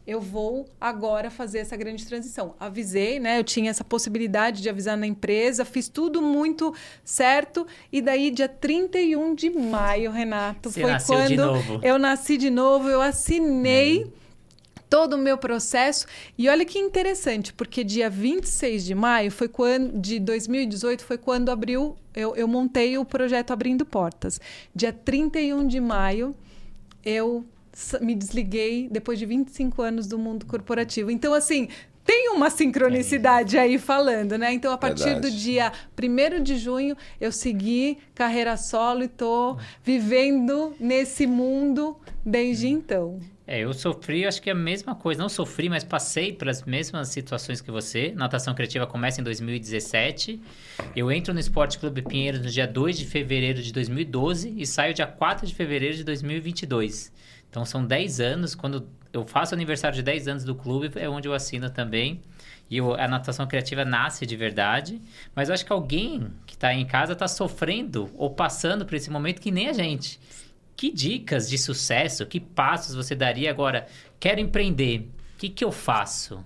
eu 0.06 0.20
vou 0.20 0.67
agora 0.81 1.31
fazer 1.31 1.61
essa 1.61 1.76
grande 1.76 2.05
transição. 2.05 2.55
Avisei, 2.58 3.20
né? 3.20 3.38
Eu 3.38 3.44
tinha 3.44 3.70
essa 3.70 3.84
possibilidade 3.84 4.61
de 4.61 4.69
avisar 4.69 4.96
na 4.96 5.06
empresa, 5.06 5.64
fiz 5.64 5.88
tudo 5.88 6.20
muito 6.20 6.75
certo. 7.05 7.67
E 7.90 8.02
daí, 8.02 8.31
dia 8.31 8.49
31 8.49 9.34
de 9.34 9.49
maio, 9.50 10.11
Renato, 10.11 10.70
Você 10.70 10.81
foi 10.81 10.99
quando 11.06 11.82
eu 11.82 11.99
nasci 11.99 12.37
de 12.37 12.50
novo, 12.50 12.88
eu 12.88 13.00
assinei. 13.00 14.05
Hum 14.05 14.22
todo 14.93 15.15
o 15.15 15.19
meu 15.19 15.39
processo. 15.39 16.05
E 16.37 16.50
olha 16.50 16.67
que 16.67 16.79
interessante, 16.79 17.50
porque 17.50 17.83
dia 17.83 18.11
26 18.11 18.85
de 18.85 18.94
maio 18.94 19.31
foi 19.31 19.49
quando 19.49 19.99
de 19.99 20.21
2018 20.21 21.03
foi 21.03 21.17
quando 21.17 21.49
abriu, 21.49 21.97
eu, 22.15 22.37
eu 22.37 22.47
montei 22.47 22.99
o 22.99 23.05
projeto 23.06 23.53
Abrindo 23.55 23.87
Portas. 23.87 24.39
Dia 24.75 24.93
31 24.93 25.67
de 25.67 25.81
maio 25.81 26.37
eu 27.03 27.43
me 28.03 28.15
desliguei 28.15 28.87
depois 28.91 29.19
de 29.19 29.25
25 29.25 29.81
anos 29.81 30.06
do 30.06 30.19
mundo 30.19 30.44
corporativo. 30.44 31.11
Então, 31.11 31.33
assim, 31.33 31.69
tem 32.05 32.29
uma 32.29 32.50
sincronicidade 32.50 33.56
aí 33.56 33.79
falando, 33.79 34.37
né? 34.37 34.53
Então, 34.53 34.71
a 34.75 34.77
partir 34.77 35.05
Verdade. 35.05 35.31
do 35.31 35.35
dia 35.35 35.73
1 35.99 36.43
de 36.43 36.59
junho, 36.59 36.94
eu 37.19 37.33
segui 37.33 37.97
carreira 38.15 38.59
solo 38.59 39.05
e 39.05 39.09
tô 39.09 39.56
vivendo 39.83 40.75
nesse 40.79 41.27
mundo 41.27 41.97
desde 42.23 42.69
então. 42.69 43.19
É, 43.53 43.59
eu 43.59 43.75
sofri, 43.75 44.25
acho 44.25 44.41
que 44.41 44.49
a 44.49 44.55
mesma 44.55 44.95
coisa. 44.95 45.21
Não 45.21 45.29
sofri, 45.29 45.69
mas 45.69 45.85
passei 45.85 46.33
pelas 46.33 46.63
mesmas 46.63 47.09
situações 47.09 47.61
que 47.61 47.71
você. 47.71 48.11
Natação 48.17 48.55
criativa 48.55 48.87
começa 48.87 49.21
em 49.21 49.25
2017. 49.25 50.41
Eu 50.97 51.13
entro 51.13 51.35
no 51.35 51.39
Esporte 51.39 51.79
Clube 51.79 52.01
Pinheiros 52.01 52.41
no 52.41 52.49
dia 52.49 52.67
2 52.67 52.97
de 52.97 53.05
fevereiro 53.05 53.61
de 53.61 53.71
2012 53.71 54.55
e 54.57 54.65
saio 54.65 54.95
dia 54.95 55.07
4 55.07 55.47
de 55.47 55.55
fevereiro 55.55 55.95
de 55.95 56.03
2022. 56.03 57.13
Então 57.51 57.63
são 57.67 57.85
10 57.85 58.21
anos. 58.21 58.55
Quando 58.55 58.89
eu 59.13 59.27
faço 59.27 59.55
aniversário 59.55 59.97
de 59.97 60.03
10 60.03 60.29
anos 60.29 60.45
do 60.45 60.55
clube, 60.55 60.91
é 60.95 61.07
onde 61.07 61.29
eu 61.29 61.35
assino 61.35 61.69
também. 61.69 62.23
E 62.71 62.81
a 62.81 63.07
natação 63.07 63.47
criativa 63.47 63.85
nasce 63.85 64.25
de 64.25 64.35
verdade. 64.35 64.99
Mas 65.35 65.51
eu 65.51 65.55
acho 65.55 65.67
que 65.67 65.73
alguém 65.75 66.27
que 66.47 66.55
está 66.55 66.73
em 66.73 66.87
casa 66.87 67.13
está 67.13 67.29
sofrendo 67.29 68.09
ou 68.15 68.31
passando 68.31 68.87
por 68.87 68.94
esse 68.94 69.11
momento 69.11 69.43
que 69.43 69.51
nem 69.51 69.69
a 69.69 69.75
gente. 69.75 70.19
Que 70.82 70.91
dicas 70.91 71.48
de 71.48 71.56
sucesso, 71.56 72.27
que 72.27 72.41
passos 72.41 72.96
você 72.96 73.15
daria 73.15 73.48
agora? 73.48 73.86
Quero 74.19 74.41
empreender, 74.41 75.08
o 75.36 75.39
que, 75.39 75.48
que 75.48 75.65
eu 75.65 75.70
faço? 75.70 76.44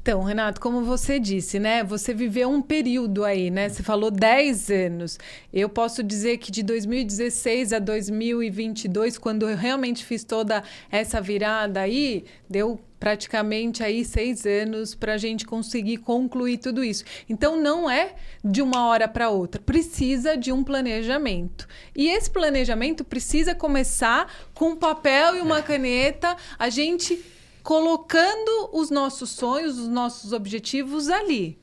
Então, 0.00 0.22
Renato, 0.22 0.58
como 0.58 0.82
você 0.86 1.20
disse, 1.20 1.58
né? 1.58 1.84
Você 1.84 2.14
viveu 2.14 2.48
um 2.48 2.62
período 2.62 3.26
aí, 3.26 3.50
né? 3.50 3.68
Você 3.68 3.82
falou 3.82 4.10
10 4.10 4.70
anos. 4.70 5.18
Eu 5.52 5.68
posso 5.68 6.02
dizer 6.02 6.38
que 6.38 6.50
de 6.50 6.62
2016 6.62 7.74
a 7.74 7.78
2022, 7.78 9.18
quando 9.18 9.46
eu 9.46 9.54
realmente 9.54 10.02
fiz 10.02 10.24
toda 10.24 10.64
essa 10.90 11.20
virada 11.20 11.80
aí, 11.80 12.24
deu 12.48 12.80
praticamente 13.02 13.82
aí 13.82 14.04
seis 14.04 14.46
anos 14.46 14.94
para 14.94 15.14
a 15.14 15.18
gente 15.18 15.44
conseguir 15.44 15.96
concluir 15.96 16.58
tudo 16.58 16.84
isso. 16.84 17.02
Então 17.28 17.60
não 17.60 17.90
é 17.90 18.14
de 18.44 18.62
uma 18.62 18.86
hora 18.86 19.08
para 19.08 19.28
outra, 19.28 19.60
precisa 19.60 20.36
de 20.36 20.52
um 20.52 20.62
planejamento. 20.62 21.66
E 21.96 22.08
esse 22.08 22.30
planejamento 22.30 23.02
precisa 23.02 23.56
começar 23.56 24.32
com 24.54 24.68
um 24.68 24.76
papel 24.76 25.34
e 25.34 25.40
uma 25.40 25.60
caneta, 25.60 26.36
a 26.56 26.68
gente 26.68 27.20
colocando 27.64 28.70
os 28.72 28.88
nossos 28.88 29.30
sonhos, 29.30 29.80
os 29.80 29.88
nossos 29.88 30.32
objetivos 30.32 31.08
ali. 31.08 31.58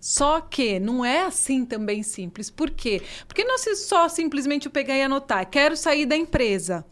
Só 0.00 0.40
que 0.40 0.80
não 0.80 1.04
é 1.04 1.20
assim 1.20 1.64
também 1.64 2.02
simples. 2.02 2.50
Por 2.50 2.72
quê? 2.72 3.00
Porque 3.28 3.44
não 3.44 3.54
é 3.54 3.74
só 3.76 4.08
simplesmente 4.08 4.66
eu 4.66 4.72
pegar 4.72 4.96
e 4.96 5.02
anotar, 5.02 5.48
quero 5.48 5.76
sair 5.76 6.06
da 6.06 6.16
empresa. 6.16 6.84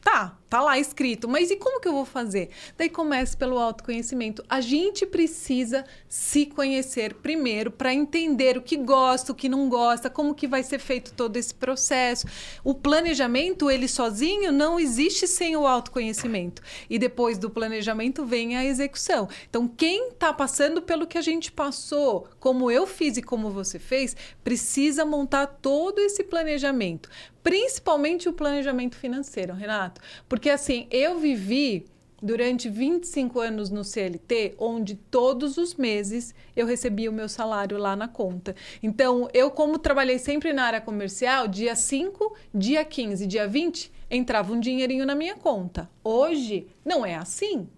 Tá, 0.00 0.39
Tá 0.50 0.60
lá 0.60 0.76
escrito, 0.80 1.28
mas 1.28 1.48
e 1.48 1.54
como 1.54 1.80
que 1.80 1.86
eu 1.86 1.92
vou 1.92 2.04
fazer? 2.04 2.50
Daí 2.76 2.88
começa 2.88 3.36
pelo 3.36 3.56
autoconhecimento. 3.56 4.44
A 4.48 4.60
gente 4.60 5.06
precisa 5.06 5.84
se 6.08 6.44
conhecer 6.44 7.14
primeiro 7.14 7.70
para 7.70 7.94
entender 7.94 8.58
o 8.58 8.62
que 8.62 8.76
gosta, 8.76 9.30
o 9.30 9.34
que 9.34 9.48
não 9.48 9.68
gosta, 9.68 10.10
como 10.10 10.34
que 10.34 10.48
vai 10.48 10.64
ser 10.64 10.80
feito 10.80 11.12
todo 11.12 11.36
esse 11.36 11.54
processo. 11.54 12.26
O 12.64 12.74
planejamento, 12.74 13.70
ele 13.70 13.86
sozinho, 13.86 14.50
não 14.50 14.80
existe 14.80 15.28
sem 15.28 15.56
o 15.56 15.68
autoconhecimento. 15.68 16.62
E 16.90 16.98
depois 16.98 17.38
do 17.38 17.48
planejamento 17.48 18.26
vem 18.26 18.56
a 18.56 18.64
execução. 18.64 19.28
Então, 19.48 19.68
quem 19.68 20.08
está 20.08 20.32
passando 20.32 20.82
pelo 20.82 21.06
que 21.06 21.16
a 21.16 21.22
gente 21.22 21.52
passou, 21.52 22.26
como 22.40 22.72
eu 22.72 22.88
fiz 22.88 23.16
e 23.16 23.22
como 23.22 23.50
você 23.50 23.78
fez, 23.78 24.16
precisa 24.42 25.04
montar 25.04 25.46
todo 25.46 26.00
esse 26.00 26.24
planejamento. 26.24 27.08
Principalmente 27.42 28.28
o 28.28 28.32
planejamento 28.32 28.96
financeiro, 28.96 29.54
Renato. 29.54 30.00
Porque 30.40 30.48
assim, 30.48 30.86
eu 30.90 31.18
vivi 31.18 31.84
durante 32.22 32.66
25 32.66 33.38
anos 33.40 33.68
no 33.68 33.84
CLT, 33.84 34.54
onde 34.56 34.94
todos 34.94 35.58
os 35.58 35.74
meses 35.74 36.34
eu 36.56 36.64
recebia 36.64 37.10
o 37.10 37.12
meu 37.12 37.28
salário 37.28 37.76
lá 37.76 37.94
na 37.94 38.08
conta. 38.08 38.56
Então, 38.82 39.28
eu, 39.34 39.50
como 39.50 39.78
trabalhei 39.78 40.18
sempre 40.18 40.54
na 40.54 40.64
área 40.64 40.80
comercial, 40.80 41.46
dia 41.46 41.76
5, 41.76 42.34
dia 42.54 42.82
15, 42.82 43.26
dia 43.26 43.46
20, 43.46 43.92
entrava 44.10 44.54
um 44.54 44.58
dinheirinho 44.58 45.04
na 45.04 45.14
minha 45.14 45.36
conta. 45.36 45.90
Hoje, 46.02 46.68
não 46.82 47.04
é 47.04 47.16
assim. 47.16 47.68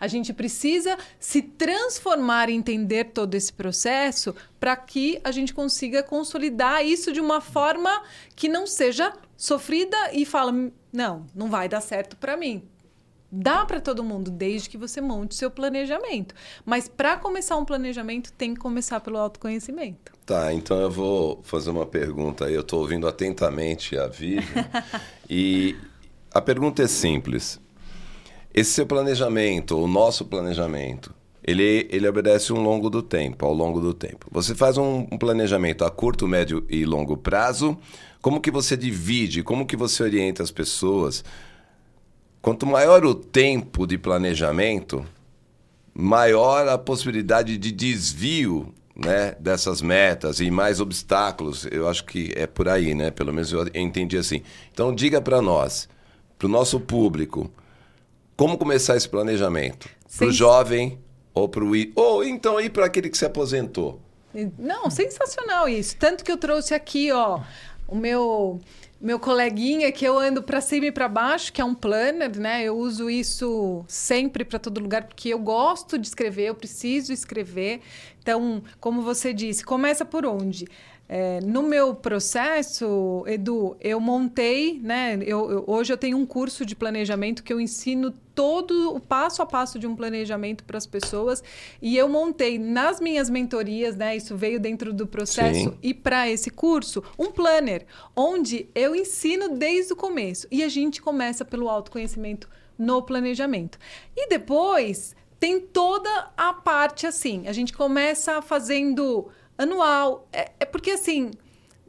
A 0.00 0.08
gente 0.08 0.32
precisa 0.32 0.98
se 1.20 1.40
transformar 1.42 2.50
e 2.50 2.54
entender 2.54 3.12
todo 3.12 3.36
esse 3.36 3.52
processo 3.52 4.34
para 4.58 4.74
que 4.74 5.20
a 5.22 5.30
gente 5.30 5.54
consiga 5.54 6.02
consolidar 6.02 6.84
isso 6.84 7.12
de 7.12 7.20
uma 7.20 7.40
forma 7.40 8.02
que 8.34 8.48
não 8.48 8.66
seja 8.66 9.12
sofrida 9.36 9.96
e 10.12 10.24
fala: 10.24 10.72
não, 10.92 11.26
não 11.34 11.48
vai 11.48 11.68
dar 11.68 11.80
certo 11.80 12.16
para 12.16 12.36
mim. 12.36 12.62
Dá 13.32 13.64
para 13.64 13.80
todo 13.80 14.02
mundo, 14.02 14.28
desde 14.28 14.68
que 14.68 14.76
você 14.76 15.00
monte 15.00 15.36
seu 15.36 15.50
planejamento. 15.50 16.34
Mas 16.64 16.88
para 16.88 17.16
começar 17.16 17.56
um 17.56 17.64
planejamento, 17.64 18.32
tem 18.32 18.54
que 18.54 18.60
começar 18.60 18.98
pelo 18.98 19.18
autoconhecimento. 19.18 20.12
Tá, 20.26 20.52
então 20.52 20.80
eu 20.80 20.90
vou 20.90 21.40
fazer 21.44 21.70
uma 21.70 21.86
pergunta 21.86 22.46
aí. 22.46 22.54
Eu 22.54 22.62
estou 22.62 22.80
ouvindo 22.80 23.06
atentamente 23.06 23.96
a 23.96 24.08
Vivian. 24.08 24.68
e 25.30 25.76
a 26.34 26.40
pergunta 26.40 26.82
é 26.82 26.88
simples. 26.88 27.60
Esse 28.52 28.72
seu 28.72 28.86
planejamento, 28.86 29.78
o 29.78 29.86
nosso 29.86 30.24
planejamento, 30.24 31.14
ele, 31.42 31.88
ele 31.90 32.06
obedece 32.06 32.52
um 32.52 32.60
longo 32.60 32.90
do 32.90 33.02
tempo, 33.02 33.46
ao 33.46 33.52
longo 33.52 33.80
do 33.80 33.94
tempo. 33.94 34.26
Você 34.30 34.54
faz 34.54 34.76
um, 34.76 35.06
um, 35.10 35.18
planejamento 35.18 35.84
a 35.84 35.90
curto, 35.90 36.28
médio 36.28 36.64
e 36.68 36.84
longo 36.84 37.16
prazo. 37.16 37.76
Como 38.20 38.40
que 38.40 38.50
você 38.50 38.76
divide? 38.76 39.42
Como 39.42 39.66
que 39.66 39.76
você 39.76 40.02
orienta 40.02 40.42
as 40.42 40.50
pessoas? 40.50 41.24
Quanto 42.42 42.66
maior 42.66 43.04
o 43.04 43.14
tempo 43.14 43.86
de 43.86 43.96
planejamento, 43.96 45.04
maior 45.94 46.68
a 46.68 46.76
possibilidade 46.76 47.56
de 47.56 47.72
desvio 47.72 48.72
né, 48.94 49.34
dessas 49.40 49.80
metas 49.80 50.40
e 50.40 50.50
mais 50.50 50.78
obstáculos. 50.78 51.66
Eu 51.70 51.88
acho 51.88 52.04
que 52.04 52.32
é 52.36 52.46
por 52.46 52.68
aí, 52.68 52.94
né? 52.94 53.10
Pelo 53.10 53.32
menos 53.32 53.50
eu 53.52 53.66
entendi 53.74 54.18
assim. 54.18 54.42
Então 54.72 54.94
diga 54.94 55.20
para 55.20 55.40
nós, 55.40 55.88
para 56.38 56.46
o 56.46 56.50
nosso 56.50 56.78
público, 56.78 57.50
como 58.36 58.58
começar 58.58 58.96
esse 58.96 59.08
planejamento? 59.08 59.88
Para 60.16 60.26
o 60.26 60.32
jovem 60.32 60.98
ou 61.34 61.48
para 61.48 61.64
o 61.64 61.72
ou 61.94 62.24
então 62.24 62.60
ir 62.60 62.70
para 62.70 62.86
aquele 62.86 63.08
que 63.08 63.18
se 63.18 63.24
aposentou? 63.24 64.00
Não, 64.58 64.88
sensacional 64.90 65.68
isso. 65.68 65.96
Tanto 65.96 66.24
que 66.24 66.30
eu 66.30 66.36
trouxe 66.36 66.72
aqui, 66.72 67.10
ó, 67.10 67.40
o 67.88 67.96
meu 67.96 68.60
meu 69.00 69.18
coleguinha 69.18 69.90
que 69.90 70.04
eu 70.04 70.18
ando 70.18 70.42
para 70.42 70.60
cima 70.60 70.86
e 70.86 70.92
para 70.92 71.08
baixo, 71.08 71.50
que 71.50 71.60
é 71.60 71.64
um 71.64 71.74
planner, 71.74 72.38
né? 72.38 72.62
Eu 72.62 72.76
uso 72.76 73.08
isso 73.08 73.82
sempre 73.88 74.44
para 74.44 74.58
todo 74.58 74.78
lugar 74.78 75.04
porque 75.04 75.30
eu 75.30 75.38
gosto 75.38 75.96
de 75.96 76.06
escrever, 76.06 76.48
eu 76.48 76.54
preciso 76.54 77.10
escrever. 77.10 77.80
Então, 78.22 78.62
como 78.78 79.00
você 79.00 79.32
disse, 79.32 79.64
começa 79.64 80.04
por 80.04 80.26
onde? 80.26 80.68
É, 81.12 81.40
no 81.40 81.64
meu 81.64 81.92
processo, 81.92 83.24
Edu, 83.26 83.76
eu 83.80 83.98
montei, 83.98 84.78
né? 84.80 85.18
Eu, 85.26 85.50
eu, 85.50 85.64
hoje 85.66 85.92
eu 85.92 85.96
tenho 85.96 86.16
um 86.16 86.24
curso 86.24 86.64
de 86.64 86.76
planejamento 86.76 87.42
que 87.42 87.52
eu 87.52 87.60
ensino 87.60 88.12
todo 88.32 88.94
o 88.94 89.00
passo 89.00 89.42
a 89.42 89.46
passo 89.46 89.76
de 89.76 89.88
um 89.88 89.96
planejamento 89.96 90.62
para 90.62 90.78
as 90.78 90.86
pessoas 90.86 91.42
e 91.82 91.96
eu 91.96 92.08
montei 92.08 92.60
nas 92.60 93.00
minhas 93.00 93.28
mentorias, 93.28 93.96
né? 93.96 94.14
Isso 94.14 94.36
veio 94.36 94.60
dentro 94.60 94.92
do 94.92 95.04
processo 95.04 95.70
Sim. 95.70 95.78
e 95.82 95.92
para 95.92 96.30
esse 96.30 96.48
curso 96.48 97.02
um 97.18 97.32
planner 97.32 97.86
onde 98.14 98.68
eu 98.72 98.94
ensino 98.94 99.56
desde 99.56 99.92
o 99.92 99.96
começo 99.96 100.46
e 100.48 100.62
a 100.62 100.68
gente 100.68 101.02
começa 101.02 101.44
pelo 101.44 101.68
autoconhecimento 101.68 102.48
no 102.78 103.02
planejamento 103.02 103.80
e 104.16 104.28
depois 104.28 105.16
tem 105.40 105.58
toda 105.58 106.30
a 106.36 106.52
parte 106.52 107.04
assim. 107.04 107.48
A 107.48 107.52
gente 107.52 107.72
começa 107.72 108.40
fazendo 108.40 109.28
anual. 109.62 110.26
É, 110.32 110.50
é 110.60 110.64
porque 110.64 110.92
assim 110.92 111.30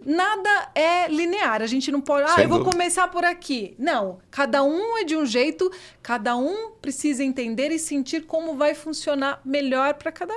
nada 0.05 0.71
é 0.73 1.07
linear. 1.07 1.61
A 1.61 1.67
gente 1.67 1.91
não 1.91 2.01
pode, 2.01 2.29
ah, 2.29 2.41
eu 2.41 2.49
vou 2.49 2.63
começar 2.63 3.07
por 3.07 3.23
aqui. 3.23 3.75
Não, 3.77 4.19
cada 4.29 4.63
um 4.63 4.97
é 4.97 5.03
de 5.03 5.15
um 5.15 5.25
jeito, 5.25 5.71
cada 6.01 6.35
um 6.35 6.71
precisa 6.81 7.23
entender 7.23 7.69
e 7.71 7.79
sentir 7.79 8.25
como 8.25 8.55
vai 8.55 8.73
funcionar 8.73 9.39
melhor 9.45 9.93
para 9.93 10.11
cada, 10.11 10.33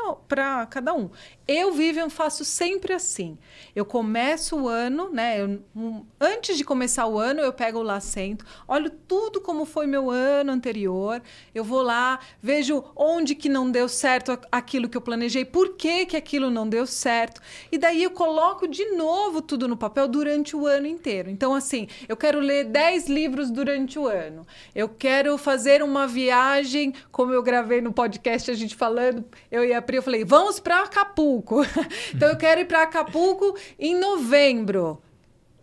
cada 0.69 0.95
um. 0.95 1.11
Eu, 1.47 1.73
Vivian, 1.73 2.09
faço 2.09 2.43
sempre 2.43 2.95
assim. 2.95 3.37
Eu 3.77 3.85
começo 3.85 4.57
o 4.57 4.67
ano, 4.67 5.11
né? 5.11 5.43
Eu, 5.43 5.63
um, 5.77 6.03
antes 6.19 6.57
de 6.57 6.65
começar 6.65 7.07
o 7.07 7.19
ano, 7.19 7.41
eu 7.41 7.53
pego 7.53 7.81
o 7.81 7.83
lacento, 7.83 8.47
olho 8.67 8.89
tudo 8.89 9.43
como 9.43 9.67
foi 9.67 9.87
meu 9.87 10.09
ano 10.09 10.51
anterior. 10.51 11.21
Eu 11.55 11.63
vou 11.63 11.83
lá, 11.83 12.19
vejo 12.41 12.83
onde 12.97 13.35
que 13.35 13.51
não 13.51 13.71
deu 13.71 13.91
certo 13.91 14.39
aquilo 14.51 14.89
que 14.89 14.97
eu 14.97 15.03
planejei, 15.03 15.45
por 15.45 15.75
que, 15.77 16.07
que 16.07 16.17
aquilo 16.17 16.49
não 16.49 16.67
deu 16.67 16.87
certo. 16.87 17.43
E 17.71 17.77
daí 17.77 18.03
eu 18.03 18.11
coloco 18.11 18.67
de 18.67 18.93
novo 18.93 19.43
tudo 19.43 19.69
no 19.69 19.77
papel 19.77 20.09
durante 20.09 20.57
o 20.57 20.67
ano 20.67 20.87
inteiro. 20.87 21.29
Então, 21.29 21.55
assim, 21.55 21.89
eu 22.09 22.17
quero 22.17 22.41
ler 22.41 22.65
10 22.65 23.07
livros 23.09 23.51
durante 23.51 23.99
o 23.99 24.07
ano. 24.07 24.47
Eu 24.75 24.89
quero 24.89 25.37
fazer 25.37 25.83
uma 25.83 26.07
viagem, 26.07 26.95
como 27.13 27.35
eu 27.35 27.43
gravei 27.43 27.83
no 27.83 27.93
podcast, 27.93 28.51
a 28.51 28.55
gente 28.55 28.75
falando, 28.75 29.23
eu 29.53 29.63
e 29.63 29.75
a 29.75 29.83
Pri, 29.83 29.97
eu 29.97 30.03
falei, 30.03 30.25
vamos 30.25 30.59
para 30.59 30.81
Acapulco. 30.81 31.34
então, 32.15 32.29
eu 32.29 32.37
quero 32.37 32.61
ir 32.61 32.67
para 32.67 32.83
Acapulco 32.83 33.57
em 33.79 33.99
novembro. 33.99 35.01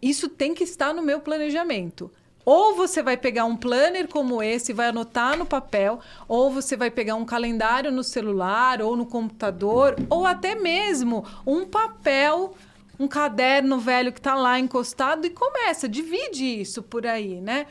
Isso 0.02 0.28
tem 0.28 0.54
que 0.54 0.64
estar 0.64 0.94
no 0.94 1.02
meu 1.02 1.20
planejamento. 1.20 2.12
Ou 2.44 2.76
você 2.76 3.04
vai 3.04 3.16
pegar 3.16 3.46
um 3.46 3.56
planner 3.56 4.08
como 4.08 4.42
esse, 4.42 4.74
vai 4.74 4.88
anotar 4.88 5.38
no 5.38 5.46
papel, 5.46 6.00
ou 6.28 6.50
você 6.50 6.76
vai 6.76 6.90
pegar 6.90 7.16
um 7.16 7.26
calendário 7.26 7.92
no 7.92 8.04
celular 8.04 8.82
ou 8.82 8.96
no 8.96 9.06
computador, 9.06 9.96
ou 10.10 10.26
até 10.26 10.56
mesmo 10.56 11.24
um 11.46 11.66
papel 11.66 12.56
um 13.00 13.08
caderno 13.08 13.80
velho 13.80 14.14
que 14.14 14.20
está 14.20 14.36
lá 14.36 14.60
encostado 14.60 15.26
e 15.26 15.32
começa, 15.32 15.90
divide 15.90 16.46
isso 16.62 16.84
por 16.84 17.08
aí, 17.08 17.42
né? 17.42 17.66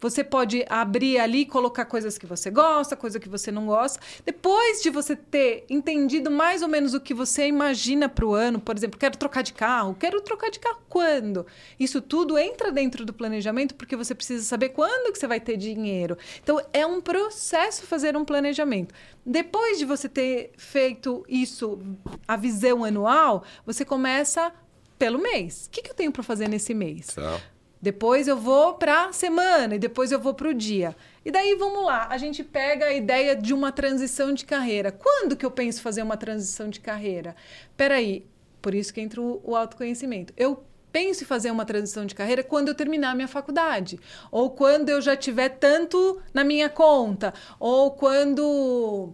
Você 0.00 0.22
pode 0.22 0.64
abrir 0.68 1.18
ali, 1.18 1.44
colocar 1.44 1.84
coisas 1.84 2.16
que 2.16 2.26
você 2.26 2.50
gosta, 2.50 2.96
coisa 2.96 3.18
que 3.18 3.28
você 3.28 3.50
não 3.50 3.66
gosta. 3.66 4.00
Depois 4.24 4.82
de 4.82 4.90
você 4.90 5.16
ter 5.16 5.64
entendido 5.68 6.30
mais 6.30 6.62
ou 6.62 6.68
menos 6.68 6.94
o 6.94 7.00
que 7.00 7.14
você 7.14 7.46
imagina 7.46 8.08
para 8.08 8.24
o 8.26 8.34
ano, 8.34 8.60
por 8.60 8.76
exemplo, 8.76 8.98
quero 8.98 9.16
trocar 9.16 9.42
de 9.42 9.52
carro, 9.52 9.96
quero 9.98 10.20
trocar 10.20 10.50
de 10.50 10.58
carro 10.58 10.80
quando? 10.88 11.46
Isso 11.78 12.00
tudo 12.00 12.38
entra 12.38 12.70
dentro 12.70 13.04
do 13.04 13.12
planejamento 13.12 13.74
porque 13.74 13.96
você 13.96 14.14
precisa 14.14 14.44
saber 14.44 14.70
quando 14.70 15.12
que 15.12 15.18
você 15.18 15.26
vai 15.26 15.40
ter 15.40 15.56
dinheiro. 15.56 16.16
Então 16.42 16.60
é 16.72 16.86
um 16.86 17.00
processo 17.00 17.86
fazer 17.86 18.16
um 18.16 18.24
planejamento. 18.24 18.94
Depois 19.24 19.78
de 19.78 19.84
você 19.84 20.08
ter 20.08 20.52
feito 20.56 21.24
isso, 21.28 21.78
a 22.26 22.36
visão 22.36 22.84
anual, 22.84 23.44
você 23.66 23.84
começa 23.84 24.52
pelo 24.98 25.18
mês. 25.18 25.66
O 25.66 25.70
que, 25.70 25.82
que 25.82 25.90
eu 25.90 25.94
tenho 25.94 26.10
para 26.10 26.22
fazer 26.22 26.48
nesse 26.48 26.74
mês? 26.74 27.08
Tá. 27.08 27.40
Depois 27.80 28.26
eu 28.26 28.36
vou 28.36 28.74
para 28.74 29.06
a 29.06 29.12
semana 29.12 29.76
e 29.76 29.78
depois 29.78 30.10
eu 30.10 30.18
vou 30.18 30.34
para 30.34 30.48
o 30.48 30.54
dia. 30.54 30.96
E 31.24 31.30
daí 31.30 31.54
vamos 31.54 31.84
lá, 31.84 32.08
a 32.10 32.18
gente 32.18 32.42
pega 32.42 32.86
a 32.86 32.92
ideia 32.92 33.36
de 33.36 33.54
uma 33.54 33.70
transição 33.70 34.32
de 34.32 34.44
carreira. 34.44 34.90
Quando 34.90 35.36
que 35.36 35.46
eu 35.46 35.50
penso 35.50 35.80
fazer 35.80 36.02
uma 36.02 36.16
transição 36.16 36.68
de 36.68 36.80
carreira? 36.80 37.36
Peraí, 37.76 38.26
por 38.60 38.74
isso 38.74 38.92
que 38.92 39.00
entra 39.00 39.20
o, 39.20 39.40
o 39.44 39.54
autoconhecimento. 39.54 40.32
Eu 40.36 40.64
penso 40.90 41.22
em 41.22 41.26
fazer 41.26 41.50
uma 41.50 41.64
transição 41.64 42.04
de 42.06 42.14
carreira 42.14 42.42
quando 42.42 42.68
eu 42.68 42.74
terminar 42.74 43.12
a 43.12 43.14
minha 43.14 43.28
faculdade, 43.28 44.00
ou 44.30 44.50
quando 44.50 44.88
eu 44.88 45.00
já 45.00 45.16
tiver 45.16 45.50
tanto 45.50 46.20
na 46.32 46.42
minha 46.42 46.68
conta, 46.68 47.32
ou 47.60 47.92
quando 47.92 49.12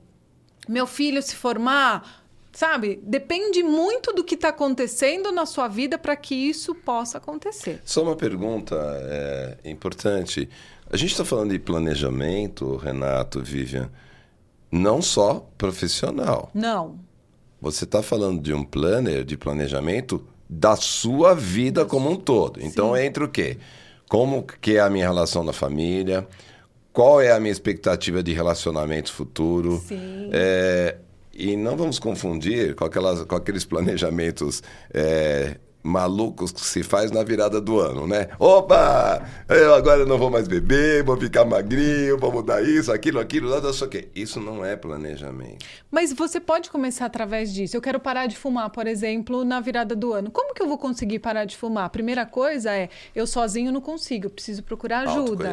meu 0.68 0.86
filho 0.86 1.22
se 1.22 1.36
formar, 1.36 2.23
Sabe? 2.54 3.00
Depende 3.02 3.64
muito 3.64 4.12
do 4.12 4.22
que 4.22 4.36
está 4.36 4.50
acontecendo 4.50 5.32
na 5.32 5.44
sua 5.44 5.66
vida 5.66 5.98
para 5.98 6.14
que 6.14 6.34
isso 6.34 6.72
possa 6.74 7.18
acontecer. 7.18 7.82
Só 7.84 8.04
uma 8.04 8.14
pergunta 8.14 8.76
é, 8.76 9.58
importante. 9.64 10.48
A 10.88 10.96
gente 10.96 11.10
está 11.10 11.24
falando 11.24 11.50
de 11.50 11.58
planejamento, 11.58 12.76
Renato, 12.76 13.42
Vivian, 13.42 13.90
não 14.70 15.02
só 15.02 15.46
profissional. 15.58 16.50
Não. 16.54 17.00
Você 17.60 17.84
está 17.84 18.02
falando 18.02 18.40
de 18.40 18.54
um 18.54 18.62
planner, 18.62 19.24
de 19.24 19.36
planejamento 19.36 20.24
da 20.48 20.76
sua 20.76 21.34
vida 21.34 21.84
como 21.84 22.08
um 22.08 22.16
todo. 22.16 22.60
Então, 22.62 22.94
Sim. 22.94 23.00
entre 23.00 23.24
o 23.24 23.28
quê? 23.28 23.58
Como 24.08 24.44
que 24.44 24.76
é 24.76 24.80
a 24.80 24.88
minha 24.88 25.06
relação 25.06 25.42
na 25.42 25.52
família? 25.52 26.26
Qual 26.92 27.20
é 27.20 27.32
a 27.32 27.40
minha 27.40 27.50
expectativa 27.50 28.22
de 28.22 28.32
relacionamento 28.32 29.12
futuro? 29.12 29.82
Sim. 29.84 30.30
É, 30.32 30.98
e 31.36 31.56
não 31.56 31.76
vamos 31.76 31.98
confundir 31.98 32.74
com, 32.74 32.84
aquelas, 32.84 33.24
com 33.24 33.36
aqueles 33.36 33.64
planejamentos 33.64 34.62
é, 34.92 35.56
malucos 35.84 36.50
que 36.50 36.62
se 36.62 36.82
faz 36.82 37.10
na 37.10 37.22
virada 37.22 37.60
do 37.60 37.78
ano, 37.78 38.06
né? 38.06 38.28
Opa! 38.38 39.22
Eu 39.46 39.74
agora 39.74 40.06
não 40.06 40.16
vou 40.16 40.30
mais 40.30 40.48
beber, 40.48 41.04
vou 41.04 41.16
ficar 41.16 41.44
magrinho, 41.44 42.18
vou 42.18 42.32
mudar 42.32 42.62
isso, 42.62 42.90
aquilo, 42.90 43.20
aquilo, 43.20 43.50
nada, 43.50 43.70
só 43.72 43.86
que 43.86 44.08
isso 44.14 44.40
não 44.40 44.64
é 44.64 44.76
planejamento. 44.76 45.64
Mas 45.90 46.10
você 46.12 46.40
pode 46.40 46.70
começar 46.70 47.04
através 47.04 47.52
disso. 47.52 47.76
Eu 47.76 47.82
quero 47.82 48.00
parar 48.00 48.26
de 48.26 48.36
fumar, 48.36 48.70
por 48.70 48.86
exemplo, 48.86 49.44
na 49.44 49.60
virada 49.60 49.94
do 49.94 50.14
ano. 50.14 50.30
Como 50.30 50.54
que 50.54 50.62
eu 50.62 50.66
vou 50.66 50.78
conseguir 50.78 51.18
parar 51.18 51.44
de 51.44 51.54
fumar? 51.54 51.84
A 51.84 51.90
primeira 51.90 52.24
coisa 52.24 52.74
é, 52.74 52.88
eu 53.14 53.26
sozinho 53.26 53.70
não 53.70 53.82
consigo, 53.82 54.26
eu 54.26 54.30
preciso 54.30 54.62
procurar 54.62 55.06
ajuda. 55.06 55.52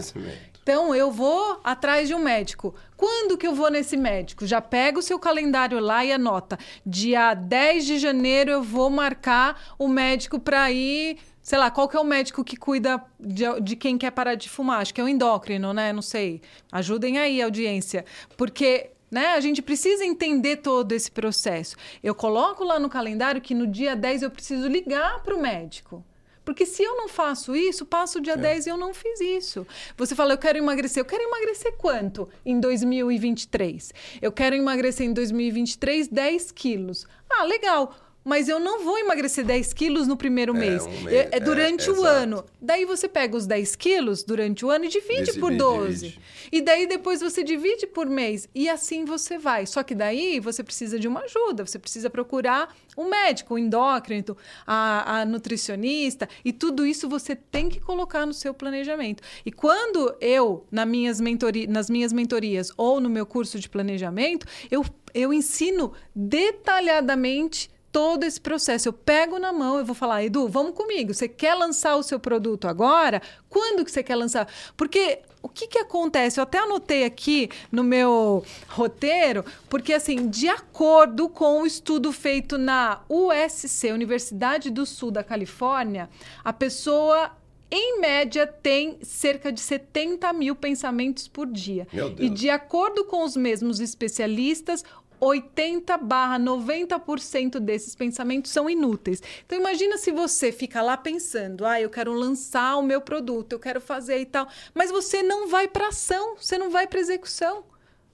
Então, 0.63 0.93
eu 0.93 1.11
vou 1.11 1.59
atrás 1.63 2.07
de 2.07 2.13
um 2.13 2.19
médico. 2.19 2.75
Quando 2.95 3.37
que 3.37 3.47
eu 3.47 3.55
vou 3.55 3.71
nesse 3.71 3.97
médico? 3.97 4.45
Já 4.45 4.61
pega 4.61 4.99
o 4.99 5.01
seu 5.01 5.17
calendário 5.17 5.79
lá 5.79 6.05
e 6.05 6.11
anota. 6.11 6.57
Dia 6.85 7.33
10 7.33 7.85
de 7.85 7.97
janeiro 7.97 8.51
eu 8.51 8.61
vou 8.61 8.89
marcar 8.89 9.59
o 9.79 9.87
médico 9.87 10.39
para 10.39 10.71
ir 10.71 11.17
sei 11.41 11.57
lá, 11.57 11.71
qual 11.71 11.89
que 11.89 11.97
é 11.97 11.99
o 11.99 12.03
médico 12.03 12.43
que 12.43 12.55
cuida 12.55 13.03
de, 13.19 13.43
de, 13.61 13.75
quem 13.75 13.97
quer 13.97 14.11
parar 14.11 14.35
de 14.35 14.47
fumar? 14.47 14.81
Acho 14.81 14.93
que 14.93 15.01
é 15.01 15.03
o 15.03 15.07
endócrino, 15.07 15.73
né? 15.73 15.91
Não 15.91 16.01
sei. 16.01 16.39
Ajudem 16.71 17.17
aí, 17.17 17.41
audiência. 17.41 18.05
Porque 18.37 18.91
né, 19.09 19.33
a 19.33 19.39
gente 19.39 19.61
precisa 19.61 20.05
entender 20.05 20.57
todo 20.57 20.91
esse 20.91 21.11
processo. 21.11 21.75
Eu 22.03 22.15
coloco 22.15 22.63
lá 22.63 22.79
no 22.79 22.89
calendário 22.89 23.41
que 23.41 23.53
no 23.53 23.67
dia 23.67 23.95
10 23.95 24.21
eu 24.21 24.31
preciso 24.31 24.67
ligar 24.67 25.21
para 25.23 25.35
o 25.35 25.41
médico. 25.41 26.03
Porque 26.43 26.65
se 26.65 26.83
eu 26.83 26.95
não 26.97 27.07
faço 27.07 27.55
isso, 27.55 27.85
passo 27.85 28.17
o 28.19 28.21
dia 28.21 28.33
é. 28.33 28.37
10 28.37 28.65
e 28.65 28.69
eu 28.69 28.77
não 28.77 28.93
fiz 28.93 29.19
isso. 29.19 29.65
Você 29.97 30.15
fala, 30.15 30.33
eu 30.33 30.37
quero 30.37 30.57
emagrecer. 30.57 31.01
Eu 31.01 31.05
quero 31.05 31.23
emagrecer 31.23 31.73
quanto 31.77 32.27
em 32.45 32.59
2023? 32.59 33.93
Eu 34.21 34.31
quero 34.31 34.55
emagrecer 34.55 35.05
em 35.05 35.13
2023 35.13 36.07
10 36.07 36.51
quilos. 36.51 37.05
Ah, 37.29 37.43
legal 37.43 37.95
mas 38.23 38.47
eu 38.47 38.59
não 38.59 38.83
vou 38.83 38.97
emagrecer 38.99 39.43
10 39.45 39.73
quilos 39.73 40.07
no 40.07 40.15
primeiro 40.15 40.55
é, 40.55 40.59
mês. 40.59 40.85
Um 40.85 41.01
mês. 41.01 41.29
É, 41.31 41.39
durante 41.39 41.89
é, 41.89 41.91
o 41.91 41.95
exato. 41.95 42.07
ano. 42.07 42.45
Daí 42.61 42.85
você 42.85 43.07
pega 43.07 43.35
os 43.35 43.47
10 43.47 43.75
quilos 43.75 44.23
durante 44.23 44.65
o 44.65 44.69
ano 44.69 44.85
e 44.85 44.87
divide 44.87 45.33
por 45.39 45.55
12. 45.55 46.07
Divide. 46.07 46.21
E 46.51 46.61
daí 46.61 46.85
depois 46.85 47.21
você 47.21 47.43
divide 47.43 47.87
por 47.87 48.07
mês. 48.07 48.47
E 48.53 48.69
assim 48.69 49.05
você 49.05 49.37
vai. 49.37 49.65
Só 49.65 49.81
que 49.81 49.95
daí 49.95 50.39
você 50.39 50.63
precisa 50.63 50.99
de 50.99 51.07
uma 51.07 51.21
ajuda. 51.21 51.65
Você 51.65 51.79
precisa 51.79 52.09
procurar 52.09 52.75
um 52.97 53.09
médico, 53.09 53.55
um 53.55 53.57
endócrino, 53.57 54.37
a, 54.67 55.21
a 55.21 55.25
nutricionista. 55.25 56.29
E 56.45 56.53
tudo 56.53 56.85
isso 56.85 57.09
você 57.09 57.35
tem 57.35 57.69
que 57.69 57.79
colocar 57.79 58.25
no 58.25 58.33
seu 58.33 58.53
planejamento. 58.53 59.23
E 59.43 59.51
quando 59.51 60.15
eu, 60.21 60.65
na 60.71 60.85
minhas 60.85 61.19
mentori 61.19 61.65
nas 61.67 61.89
minhas 61.89 62.13
mentorias 62.13 62.71
ou 62.77 62.99
no 62.99 63.09
meu 63.09 63.25
curso 63.25 63.59
de 63.59 63.67
planejamento, 63.67 64.45
eu, 64.69 64.85
eu 65.13 65.33
ensino 65.33 65.93
detalhadamente 66.13 67.70
todo 67.91 68.23
esse 68.23 68.39
processo. 68.39 68.89
Eu 68.89 68.93
pego 68.93 69.37
na 69.37 69.51
mão, 69.51 69.77
eu 69.77 69.85
vou 69.85 69.95
falar, 69.95 70.23
Edu, 70.23 70.47
vamos 70.47 70.73
comigo. 70.73 71.13
Você 71.13 71.27
quer 71.27 71.53
lançar 71.55 71.95
o 71.95 72.03
seu 72.03 72.19
produto 72.19 72.67
agora? 72.67 73.21
Quando 73.49 73.83
que 73.83 73.91
você 73.91 74.01
quer 74.01 74.15
lançar? 74.15 74.47
Porque 74.77 75.19
o 75.41 75.49
que, 75.49 75.67
que 75.67 75.79
acontece? 75.79 76.39
Eu 76.39 76.43
até 76.43 76.59
anotei 76.59 77.03
aqui 77.03 77.49
no 77.71 77.83
meu 77.83 78.45
roteiro, 78.67 79.43
porque 79.69 79.93
assim, 79.93 80.29
de 80.29 80.47
acordo 80.47 81.27
com 81.27 81.61
o 81.61 81.65
estudo 81.65 82.11
feito 82.11 82.57
na 82.57 83.01
USC, 83.09 83.91
Universidade 83.91 84.69
do 84.69 84.85
Sul 84.85 85.11
da 85.11 85.23
Califórnia, 85.23 86.09
a 86.43 86.53
pessoa 86.53 87.31
em 87.73 88.01
média, 88.01 88.45
tem 88.45 88.97
cerca 89.01 89.49
de 89.49 89.61
70 89.61 90.31
mil 90.33 90.53
pensamentos 90.53 91.29
por 91.29 91.47
dia. 91.47 91.87
E 92.19 92.29
de 92.29 92.49
acordo 92.49 93.05
com 93.05 93.23
os 93.23 93.37
mesmos 93.37 93.79
especialistas, 93.79 94.83
80 95.21 95.97
barra 95.99 96.39
90% 96.39 97.59
desses 97.59 97.95
pensamentos 97.95 98.51
são 98.51 98.67
inúteis. 98.67 99.21
Então 99.45 99.57
imagina 99.57 99.97
se 99.97 100.11
você 100.11 100.51
fica 100.51 100.81
lá 100.81 100.97
pensando, 100.97 101.65
ah, 101.65 101.79
eu 101.79 101.89
quero 101.89 102.11
lançar 102.11 102.75
o 102.77 102.81
meu 102.81 102.99
produto, 102.99 103.53
eu 103.53 103.59
quero 103.59 103.79
fazer 103.79 104.19
e 104.19 104.25
tal, 104.25 104.47
mas 104.73 104.89
você 104.89 105.21
não 105.21 105.47
vai 105.47 105.67
para 105.67 105.89
ação, 105.89 106.35
você 106.37 106.57
não 106.57 106.71
vai 106.71 106.87
para 106.87 106.99
execução. 106.99 107.63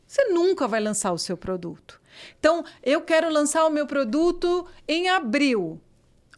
Você 0.06 0.24
nunca 0.26 0.68
vai 0.68 0.80
lançar 0.80 1.12
o 1.12 1.18
seu 1.18 1.36
produto. 1.36 2.00
Então, 2.40 2.64
eu 2.82 3.02
quero 3.02 3.30
lançar 3.30 3.66
o 3.66 3.70
meu 3.70 3.86
produto 3.86 4.66
em 4.88 5.10
abril. 5.10 5.82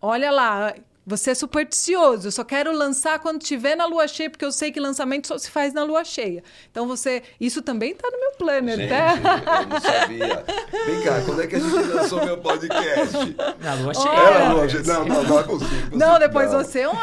Olha 0.02 0.32
lá, 0.32 0.74
você 1.10 1.32
é 1.32 1.36
supersticioso. 1.36 2.28
Eu 2.28 2.32
só 2.32 2.44
quero 2.44 2.72
lançar 2.72 3.18
quando 3.18 3.40
tiver 3.40 3.76
na 3.76 3.88
lua 3.88 4.08
cheia, 4.08 4.30
porque 4.30 4.46
eu 4.46 4.52
sei 4.52 4.72
que 4.72 4.80
lançamento 4.80 5.28
só 5.28 5.38
se 5.40 5.50
faz 5.50 5.74
na 5.74 5.84
lua 5.84 6.04
cheia. 6.04 6.44
Então 6.70 6.88
você. 6.88 7.24
Isso 7.42 7.64
também 7.64 7.94
está 7.94 8.08
no 8.12 8.20
meu 8.20 8.32
planner, 8.34 8.78
gente, 8.78 8.90
tá? 8.90 9.16
Eu 9.62 9.68
não 9.68 9.82
sabia. 9.82 10.46
Vem 10.86 11.02
cá, 11.02 11.22
quando 11.26 11.42
é 11.42 11.48
que 11.48 11.56
a 11.56 11.60
gente 11.60 11.88
lançou 11.88 12.24
meu 12.24 12.38
podcast? 12.38 13.36
Na 13.60 13.74
lua 13.74 13.94
cheia. 13.96 14.08
Olha, 14.08 14.40
na 14.40 14.54
lua 14.54 14.70
cheia. 14.70 14.84
Não, 14.84 15.06
não, 15.06 15.24
não 15.24 15.40
é 15.40 15.44
possível. 15.44 15.98
Não, 15.98 16.20
depois 16.20 16.52
não. 16.52 16.64
você 16.64 16.86
olha 16.86 16.98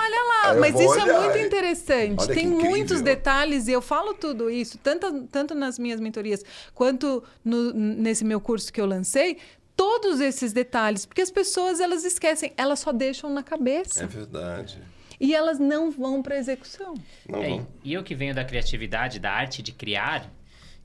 lá. 0.45 0.55
Eu 0.55 0.61
Mas 0.61 0.75
isso 0.77 0.89
olhar. 0.89 1.09
é 1.09 1.21
muito 1.21 1.39
interessante. 1.39 2.23
Olha 2.23 2.35
Tem 2.35 2.47
muitos 2.47 3.03
detalhes 3.03 3.67
e 3.67 3.73
eu 3.73 3.83
falo 3.83 4.15
tudo 4.15 4.49
isso, 4.49 4.79
tanto, 4.79 5.25
tanto 5.33 5.53
nas 5.53 5.81
minhas 5.81 5.99
mentorias 5.99 6.45
quanto 6.73 7.25
no, 7.45 7.73
nesse 7.73 8.25
meu 8.25 8.41
curso 8.41 8.73
que 8.73 8.81
eu 8.81 8.87
lancei 8.87 9.39
todos 9.77 10.21
esses 10.21 10.53
detalhes, 10.53 11.05
porque 11.05 11.21
as 11.21 11.31
pessoas 11.31 11.81
elas 11.81 12.05
esquecem, 12.05 12.53
elas 12.57 12.79
só 12.81 12.93
deixam 12.93 13.33
na 13.33 13.43
cabeça. 13.43 14.05
É 14.05 14.07
verdade. 14.07 14.79
E 15.21 15.35
elas 15.35 15.59
não 15.59 15.91
vão 15.91 16.23
para 16.23 16.37
execução. 16.37 16.95
Não 17.29 17.43
é, 17.43 17.67
E 17.85 17.93
eu 17.93 18.03
que 18.03 18.15
venho 18.15 18.35
da 18.35 18.45
criatividade, 18.45 19.19
da 19.19 19.31
arte 19.31 19.63
de 19.63 19.73
criar, 19.73 20.31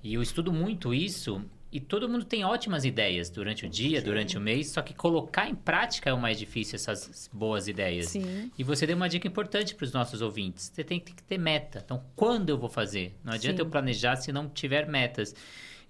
e 0.04 0.14
eu 0.14 0.22
estudo 0.22 0.52
muito 0.54 0.94
isso, 0.94 1.44
e 1.72 1.80
todo 1.80 2.08
mundo 2.10 2.26
tem 2.26 2.44
ótimas 2.44 2.84
ideias 2.84 3.30
durante 3.30 3.66
o 3.66 3.70
dia, 3.70 4.00
Sim. 4.00 4.06
durante 4.06 4.38
o 4.38 4.42
mês, 4.42 4.72
só 4.72 4.82
que 4.82 4.94
colocar 4.94 5.50
em 5.50 5.56
prática 5.56 6.10
é 6.10 6.14
o 6.14 6.20
mais 6.20 6.38
difícil, 6.38 6.76
essas 6.76 7.30
boas 7.32 7.68
ideias. 7.68 8.08
Sim. 8.08 8.52
E 8.58 8.64
você 8.64 8.86
deu 8.86 8.96
uma 8.96 9.08
dica 9.08 9.28
importante 9.28 9.74
para 9.74 9.86
os 9.86 9.94
nossos 9.94 10.22
ouvintes. 10.22 10.70
Você 10.74 10.84
tem 10.84 11.00
que 11.00 11.14
ter 11.24 11.38
meta. 11.38 11.82
Então, 11.84 12.04
quando 12.16 12.50
eu 12.50 12.58
vou 12.58 12.70
fazer? 12.70 13.16
Não 13.24 13.32
adianta 13.34 13.58
Sim. 13.58 13.64
eu 13.64 13.70
planejar 13.70 14.18
se 14.18 14.34
não 14.34 14.50
tiver 14.50 14.86
metas. 14.88 15.34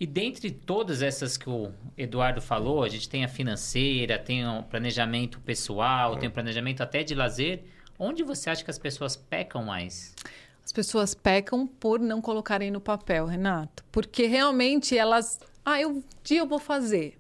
E 0.02 0.08
dentre 0.08 0.50
todas 0.50 1.04
essas 1.04 1.38
que 1.38 1.48
o 1.48 1.72
Eduardo 1.96 2.42
falou, 2.42 2.82
a 2.82 2.90
gente 2.90 3.08
tem 3.08 3.24
a 3.24 3.28
financeira, 3.28 4.18
tem 4.18 4.44
o 4.44 4.64
planejamento 4.64 5.40
pessoal, 5.40 6.18
tem 6.18 6.28
o 6.28 6.32
planejamento 6.32 6.82
até 6.82 7.04
de 7.04 7.14
lazer. 7.14 7.66
Onde 8.00 8.24
você 8.24 8.50
acha 8.50 8.64
que 8.64 8.72
as 8.72 8.80
pessoas 8.80 9.16
pecam 9.16 9.64
mais? 9.64 10.16
As 10.66 10.72
pessoas 10.72 11.14
pecam 11.14 11.68
por 11.68 12.00
não 12.00 12.20
colocarem 12.20 12.72
no 12.72 12.82
papel, 12.82 13.28
Renato. 13.28 13.86
Porque 13.92 14.26
realmente 14.26 14.98
elas. 14.98 15.40
Ah, 15.64 15.80
eu, 15.80 15.92
um 15.92 16.04
dia 16.24 16.40
eu 16.40 16.48
vou 16.48 16.58
fazer. 16.58 17.20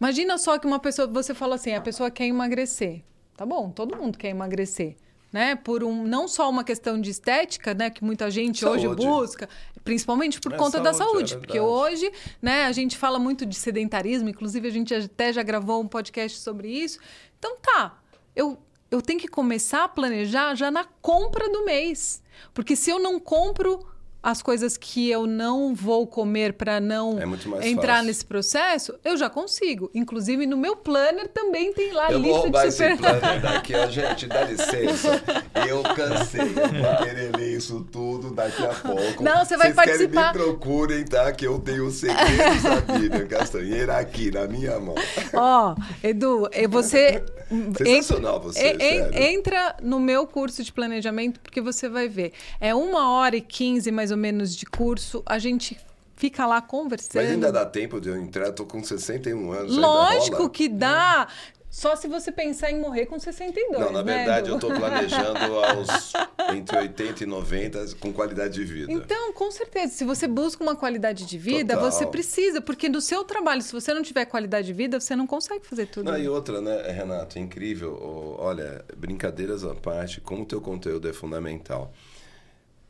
Imagina 0.00 0.36
só 0.36 0.58
que 0.58 0.66
uma 0.66 0.80
pessoa. 0.80 1.06
Você 1.06 1.32
fala 1.32 1.54
assim, 1.54 1.74
a 1.74 1.80
pessoa 1.80 2.10
quer 2.10 2.26
emagrecer. 2.26 3.04
Tá 3.36 3.46
bom, 3.46 3.70
todo 3.70 3.96
mundo 3.96 4.18
quer 4.18 4.30
emagrecer 4.30 4.96
né? 5.36 5.54
Por 5.54 5.84
um 5.84 6.02
não 6.06 6.26
só 6.26 6.48
uma 6.48 6.64
questão 6.64 6.98
de 6.98 7.10
estética, 7.10 7.74
né, 7.74 7.90
que 7.90 8.02
muita 8.02 8.30
gente 8.30 8.60
saúde. 8.60 8.86
hoje 8.86 8.96
busca, 8.96 9.48
principalmente 9.86 10.40
por 10.40 10.52
é, 10.52 10.56
conta 10.56 10.78
saúde, 10.78 10.84
da 10.84 10.92
saúde, 10.92 11.34
é 11.34 11.38
porque 11.38 11.60
hoje, 11.60 12.12
né, 12.42 12.64
a 12.64 12.72
gente 12.72 12.98
fala 12.98 13.18
muito 13.18 13.46
de 13.46 13.54
sedentarismo, 13.54 14.28
inclusive 14.28 14.66
a 14.66 14.70
gente 14.70 14.92
até 14.92 15.32
já 15.32 15.42
gravou 15.42 15.80
um 15.80 15.86
podcast 15.86 16.40
sobre 16.40 16.68
isso. 16.68 16.98
Então 17.38 17.56
tá, 17.62 17.98
eu 18.34 18.58
eu 18.90 19.02
tenho 19.02 19.18
que 19.18 19.28
começar 19.28 19.84
a 19.84 19.88
planejar 19.88 20.54
já 20.54 20.70
na 20.70 20.84
compra 21.02 21.50
do 21.50 21.64
mês. 21.64 22.22
Porque 22.54 22.76
se 22.76 22.90
eu 22.90 22.98
não 22.98 23.18
compro 23.18 23.84
as 24.26 24.42
coisas 24.42 24.76
que 24.76 25.08
eu 25.08 25.24
não 25.24 25.72
vou 25.72 26.04
comer 26.04 26.54
para 26.54 26.80
não 26.80 27.16
é 27.60 27.68
entrar 27.68 27.92
fácil. 27.94 28.06
nesse 28.08 28.24
processo, 28.24 28.98
eu 29.04 29.16
já 29.16 29.30
consigo. 29.30 29.88
Inclusive, 29.94 30.46
no 30.46 30.56
meu 30.56 30.74
planner 30.74 31.28
também 31.28 31.72
tem 31.72 31.92
lá 31.92 32.10
eu 32.10 32.18
lista 32.18 32.32
vou 32.32 32.42
roubar 32.42 32.66
de 32.66 32.72
super... 32.72 32.90
esse 32.90 33.00
planner 33.00 33.38
daqui, 33.40 33.74
ó, 33.76 33.86
gente, 33.86 34.26
dá 34.26 34.42
licença. 34.42 35.22
Eu 35.68 35.80
cansei, 35.94 36.40
eu 36.40 36.82
vou 36.82 36.96
querer 37.04 37.36
ler 37.36 37.56
isso 37.56 37.86
tudo 37.92 38.34
daqui 38.34 38.66
a 38.66 38.74
pouco. 38.74 39.22
Não, 39.22 39.44
você 39.44 39.56
vai 39.56 39.68
Vocês 39.72 39.76
participar. 39.76 40.32
Querem, 40.32 40.46
me 40.46 40.52
procurem, 40.52 41.04
tá? 41.04 41.30
Que 41.30 41.46
eu 41.46 41.60
tenho 41.60 41.88
segredos 41.92 42.64
da 42.64 42.98
Bíblia 42.98 43.26
Castanheira 43.30 43.96
aqui 43.96 44.32
na 44.32 44.48
minha 44.48 44.80
mão. 44.80 44.96
Ó, 45.34 45.72
oh, 45.72 46.04
Edu, 46.04 46.50
você... 46.68 47.22
Sensacional 47.76 48.40
você, 48.40 48.76
en, 48.80 49.36
Entra 49.36 49.76
no 49.80 50.00
meu 50.00 50.26
curso 50.26 50.64
de 50.64 50.72
planejamento, 50.72 51.38
porque 51.38 51.60
você 51.60 51.88
vai 51.88 52.08
ver. 52.08 52.32
É 52.60 52.74
uma 52.74 53.12
hora 53.12 53.36
e 53.36 53.40
quinze, 53.40 53.92
mais 53.92 54.10
ou 54.10 54.15
ou 54.16 54.20
menos 54.20 54.56
de 54.56 54.66
curso, 54.66 55.22
a 55.24 55.38
gente 55.38 55.78
fica 56.16 56.46
lá 56.46 56.60
conversando. 56.60 57.22
Mas 57.22 57.30
ainda 57.30 57.52
dá 57.52 57.64
tempo 57.64 58.00
de 58.00 58.08
eu 58.08 58.16
entrar, 58.16 58.50
tô 58.52 58.64
com 58.64 58.82
61 58.82 59.52
anos. 59.52 59.76
Lógico 59.76 60.48
que 60.48 60.68
dá. 60.68 61.28
Só 61.68 61.94
se 61.94 62.08
você 62.08 62.32
pensar 62.32 62.70
em 62.70 62.80
morrer 62.80 63.04
com 63.04 63.18
62. 63.18 63.78
Não, 63.78 63.92
na 63.92 64.02
né, 64.02 64.16
verdade, 64.16 64.48
eu 64.48 64.54
estou 64.54 64.72
planejando 64.72 65.58
aos 65.60 66.12
entre 66.54 66.78
80 66.78 67.24
e 67.24 67.26
90 67.26 67.96
com 68.00 68.14
qualidade 68.14 68.54
de 68.54 68.64
vida. 68.64 68.90
Então, 68.90 69.30
com 69.34 69.50
certeza, 69.50 69.92
se 69.92 70.02
você 70.02 70.26
busca 70.26 70.62
uma 70.62 70.74
qualidade 70.74 71.26
de 71.26 71.36
vida, 71.36 71.74
Total. 71.74 71.92
você 71.92 72.06
precisa, 72.06 72.62
porque 72.62 72.88
no 72.88 73.02
seu 73.02 73.24
trabalho, 73.24 73.60
se 73.60 73.72
você 73.72 73.92
não 73.92 74.02
tiver 74.02 74.24
qualidade 74.24 74.68
de 74.68 74.72
vida, 74.72 74.98
você 74.98 75.14
não 75.14 75.26
consegue 75.26 75.66
fazer 75.66 75.84
tudo. 75.86 76.10
Não, 76.10 76.16
e 76.16 76.26
outra, 76.26 76.62
né, 76.62 76.90
Renato, 76.90 77.38
é 77.38 77.42
incrível. 77.42 78.36
Olha, 78.38 78.82
brincadeiras 78.96 79.62
à 79.62 79.74
parte, 79.74 80.18
como 80.22 80.44
o 80.44 80.46
teu 80.46 80.62
conteúdo 80.62 81.06
é 81.06 81.12
fundamental. 81.12 81.92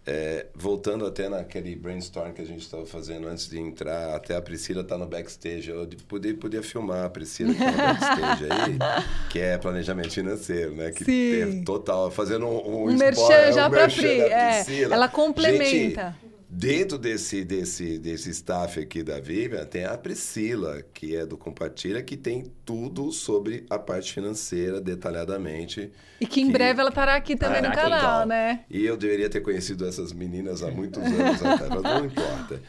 É, 0.09 0.47
voltando 0.55 1.05
até 1.05 1.29
naquele 1.29 1.75
brainstorm 1.75 2.33
que 2.33 2.41
a 2.41 2.45
gente 2.45 2.61
estava 2.61 2.87
fazendo 2.87 3.27
antes 3.27 3.49
de 3.49 3.59
entrar, 3.59 4.15
até 4.15 4.37
a 4.37 4.41
Priscila 4.41 4.85
tá 4.85 4.97
no 4.97 5.05
backstage. 5.05 5.69
Eu 5.69 5.89
podia, 6.07 6.33
podia 6.35 6.63
filmar 6.63 7.05
a 7.05 7.11
Priscila 7.11 7.53
que 7.53 7.59
tá 7.59 7.71
no 7.73 7.77
backstage 7.77 8.45
aí, 8.45 8.79
que 9.31 9.41
é 9.41 9.59
planejamento 9.59 10.13
financeiro, 10.13 10.77
né? 10.77 10.93
Que 10.93 11.05
Sim. 11.05 11.65
total, 11.65 12.09
fazendo 12.13 12.47
um, 12.47 12.85
um, 12.85 12.89
um 12.91 12.97
merchan 12.97 13.53
já 13.53 13.67
um 13.67 13.71
para 13.71 13.89
Pri. 13.89 14.21
É, 14.21 14.65
ela 14.91 15.09
complementa. 15.09 16.15
Gente, 16.21 16.26
Dentro 16.49 16.97
desse, 16.97 17.45
desse, 17.45 17.99
desse 17.99 18.31
staff 18.31 18.79
aqui 18.79 19.03
da 19.03 19.19
Vivian, 19.19 19.65
tem 19.65 19.85
a 19.85 19.99
Priscila, 19.99 20.81
que 20.95 21.17
é 21.17 21.27
do 21.27 21.37
Compartilha, 21.37 22.01
que 22.05 22.17
tem 22.17 22.45
tudo 22.65 23.11
sobre 23.11 23.67
a 23.69 23.77
parte 23.79 24.13
financeira 24.13 24.81
detalhadamente. 24.81 25.91
E 26.21 26.27
que 26.27 26.41
em 26.41 26.47
que... 26.47 26.53
breve 26.53 26.81
ela 26.81 26.91
estará 26.91 27.17
aqui 27.17 27.35
também 27.35 27.61
no 27.61 27.73
canal, 27.73 28.01
total. 28.01 28.27
né? 28.27 28.65
E 28.71 28.87
eu 28.87 28.97
deveria 28.97 29.29
ter 29.29 29.41
conhecido 29.41 29.87
essas 29.89 30.13
meninas 30.13 30.63
há 30.63 30.71
muitos 30.71 31.03
anos 31.03 31.43
atrás, 31.43 31.69
mas 31.69 31.83
não 31.83 32.05
importa. 32.07 32.63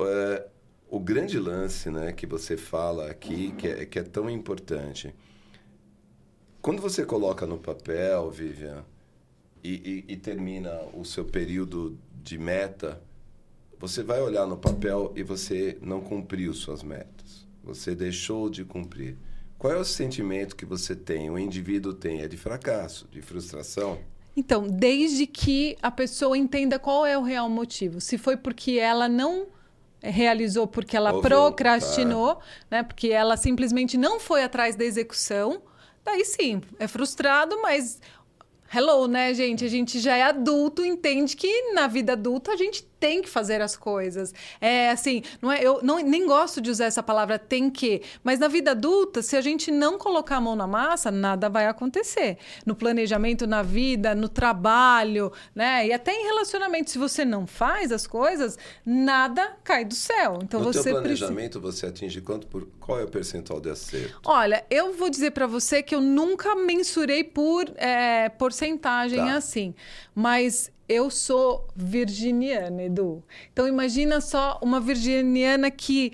É, 0.00 0.46
o 0.90 1.00
grande 1.00 1.38
lance 1.38 1.90
né, 1.90 2.12
que 2.12 2.26
você 2.26 2.58
fala 2.58 3.10
aqui, 3.10 3.52
que 3.52 3.66
é, 3.66 3.86
que 3.86 3.98
é 3.98 4.02
tão 4.02 4.28
importante. 4.28 5.14
Quando 6.60 6.82
você 6.82 7.06
coloca 7.06 7.46
no 7.46 7.56
papel, 7.56 8.30
Vivian, 8.30 8.84
e, 9.62 10.04
e, 10.08 10.12
e 10.12 10.16
termina 10.16 10.78
o 10.92 11.06
seu 11.06 11.24
período 11.24 11.98
de 12.22 12.36
meta, 12.36 13.00
você 13.78 14.02
vai 14.02 14.20
olhar 14.20 14.46
no 14.46 14.56
papel 14.56 15.12
e 15.16 15.22
você 15.22 15.78
não 15.80 16.00
cumpriu 16.00 16.52
suas 16.54 16.82
metas. 16.82 17.46
Você 17.62 17.94
deixou 17.94 18.48
de 18.48 18.64
cumprir. 18.64 19.16
Qual 19.58 19.72
é 19.72 19.76
o 19.76 19.84
sentimento 19.84 20.56
que 20.56 20.66
você 20.66 20.94
tem, 20.94 21.30
o 21.30 21.38
indivíduo 21.38 21.94
tem? 21.94 22.20
É 22.20 22.28
de 22.28 22.36
fracasso, 22.36 23.08
de 23.10 23.22
frustração? 23.22 23.98
Então, 24.36 24.66
desde 24.66 25.26
que 25.26 25.76
a 25.80 25.90
pessoa 25.90 26.36
entenda 26.36 26.78
qual 26.78 27.06
é 27.06 27.16
o 27.16 27.22
real 27.22 27.48
motivo. 27.48 28.00
Se 28.00 28.18
foi 28.18 28.36
porque 28.36 28.72
ela 28.72 29.08
não 29.08 29.46
realizou 30.02 30.66
porque 30.66 30.96
ela 30.96 31.12
Ouviu, 31.12 31.30
procrastinou, 31.30 32.40
né? 32.70 32.82
Porque 32.82 33.08
ela 33.08 33.36
simplesmente 33.36 33.96
não 33.96 34.20
foi 34.20 34.42
atrás 34.42 34.76
da 34.76 34.84
execução. 34.84 35.62
Daí 36.04 36.24
sim, 36.24 36.60
é 36.78 36.86
frustrado, 36.86 37.60
mas 37.62 38.00
hello, 38.74 39.06
né, 39.06 39.32
gente? 39.32 39.64
A 39.64 39.68
gente 39.68 40.00
já 40.00 40.16
é 40.16 40.22
adulto, 40.22 40.84
entende 40.84 41.36
que 41.36 41.72
na 41.72 41.86
vida 41.86 42.12
adulta 42.12 42.52
a 42.52 42.56
gente 42.56 42.82
tem 43.04 43.20
que 43.20 43.28
fazer 43.28 43.60
as 43.60 43.76
coisas. 43.76 44.32
É 44.58 44.88
assim, 44.88 45.22
não 45.42 45.52
é, 45.52 45.62
eu 45.62 45.80
não, 45.82 45.98
nem 45.98 46.26
gosto 46.26 46.58
de 46.58 46.70
usar 46.70 46.86
essa 46.86 47.02
palavra 47.02 47.38
tem 47.38 47.68
que, 47.68 48.00
mas 48.22 48.38
na 48.38 48.48
vida 48.48 48.70
adulta, 48.70 49.20
se 49.20 49.36
a 49.36 49.42
gente 49.42 49.70
não 49.70 49.98
colocar 49.98 50.36
a 50.36 50.40
mão 50.40 50.56
na 50.56 50.66
massa, 50.66 51.10
nada 51.10 51.50
vai 51.50 51.66
acontecer. 51.66 52.38
No 52.64 52.74
planejamento, 52.74 53.46
na 53.46 53.62
vida, 53.62 54.14
no 54.14 54.26
trabalho, 54.26 55.30
né? 55.54 55.86
E 55.86 55.92
até 55.92 56.12
em 56.12 56.24
relacionamento, 56.24 56.90
se 56.90 56.96
você 56.96 57.26
não 57.26 57.46
faz 57.46 57.92
as 57.92 58.06
coisas, 58.06 58.56
nada 58.86 59.54
cai 59.62 59.84
do 59.84 59.94
céu. 59.94 60.38
Então 60.42 60.60
no 60.60 60.72
você 60.72 60.90
planejamento 60.90 61.60
você 61.60 61.84
atinge 61.84 62.22
quanto 62.22 62.46
por 62.46 62.66
qual 62.80 62.98
é 63.00 63.04
o 63.04 63.08
percentual 63.08 63.60
de 63.60 63.68
acerto? 63.68 64.18
Olha, 64.24 64.64
eu 64.70 64.94
vou 64.94 65.10
dizer 65.10 65.32
para 65.32 65.46
você 65.46 65.82
que 65.82 65.94
eu 65.94 66.00
nunca 66.00 66.54
mensurei 66.54 67.22
por 67.22 67.70
é, 67.76 68.30
porcentagem 68.30 69.18
Tá. 69.18 69.34
assim, 69.36 69.74
mas 70.14 70.72
eu 70.88 71.10
sou 71.10 71.66
virginiana, 71.74 72.84
Edu. 72.84 73.22
Então 73.52 73.66
imagina 73.66 74.20
só 74.20 74.58
uma 74.62 74.80
virginiana 74.80 75.70
que 75.70 76.12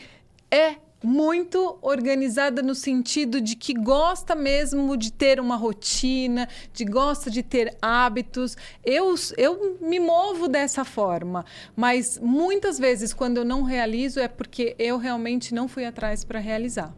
é 0.50 0.76
muito 1.02 1.78
organizada 1.80 2.62
no 2.62 2.74
sentido 2.74 3.40
de 3.40 3.56
que 3.56 3.72
gosta 3.72 4.34
mesmo 4.34 4.96
de 4.96 5.12
ter 5.12 5.40
uma 5.40 5.56
rotina, 5.56 6.48
de 6.72 6.84
gosta 6.84 7.30
de 7.30 7.42
ter 7.42 7.76
hábitos. 7.80 8.56
Eu, 8.84 9.14
eu 9.36 9.78
me 9.80 9.98
movo 9.98 10.46
dessa 10.46 10.84
forma, 10.84 11.44
mas 11.74 12.18
muitas 12.18 12.78
vezes 12.78 13.14
quando 13.14 13.38
eu 13.38 13.44
não 13.44 13.62
realizo 13.62 14.20
é 14.20 14.28
porque 14.28 14.74
eu 14.78 14.98
realmente 14.98 15.54
não 15.54 15.66
fui 15.66 15.84
atrás 15.84 16.24
para 16.24 16.38
realizar. 16.38 16.94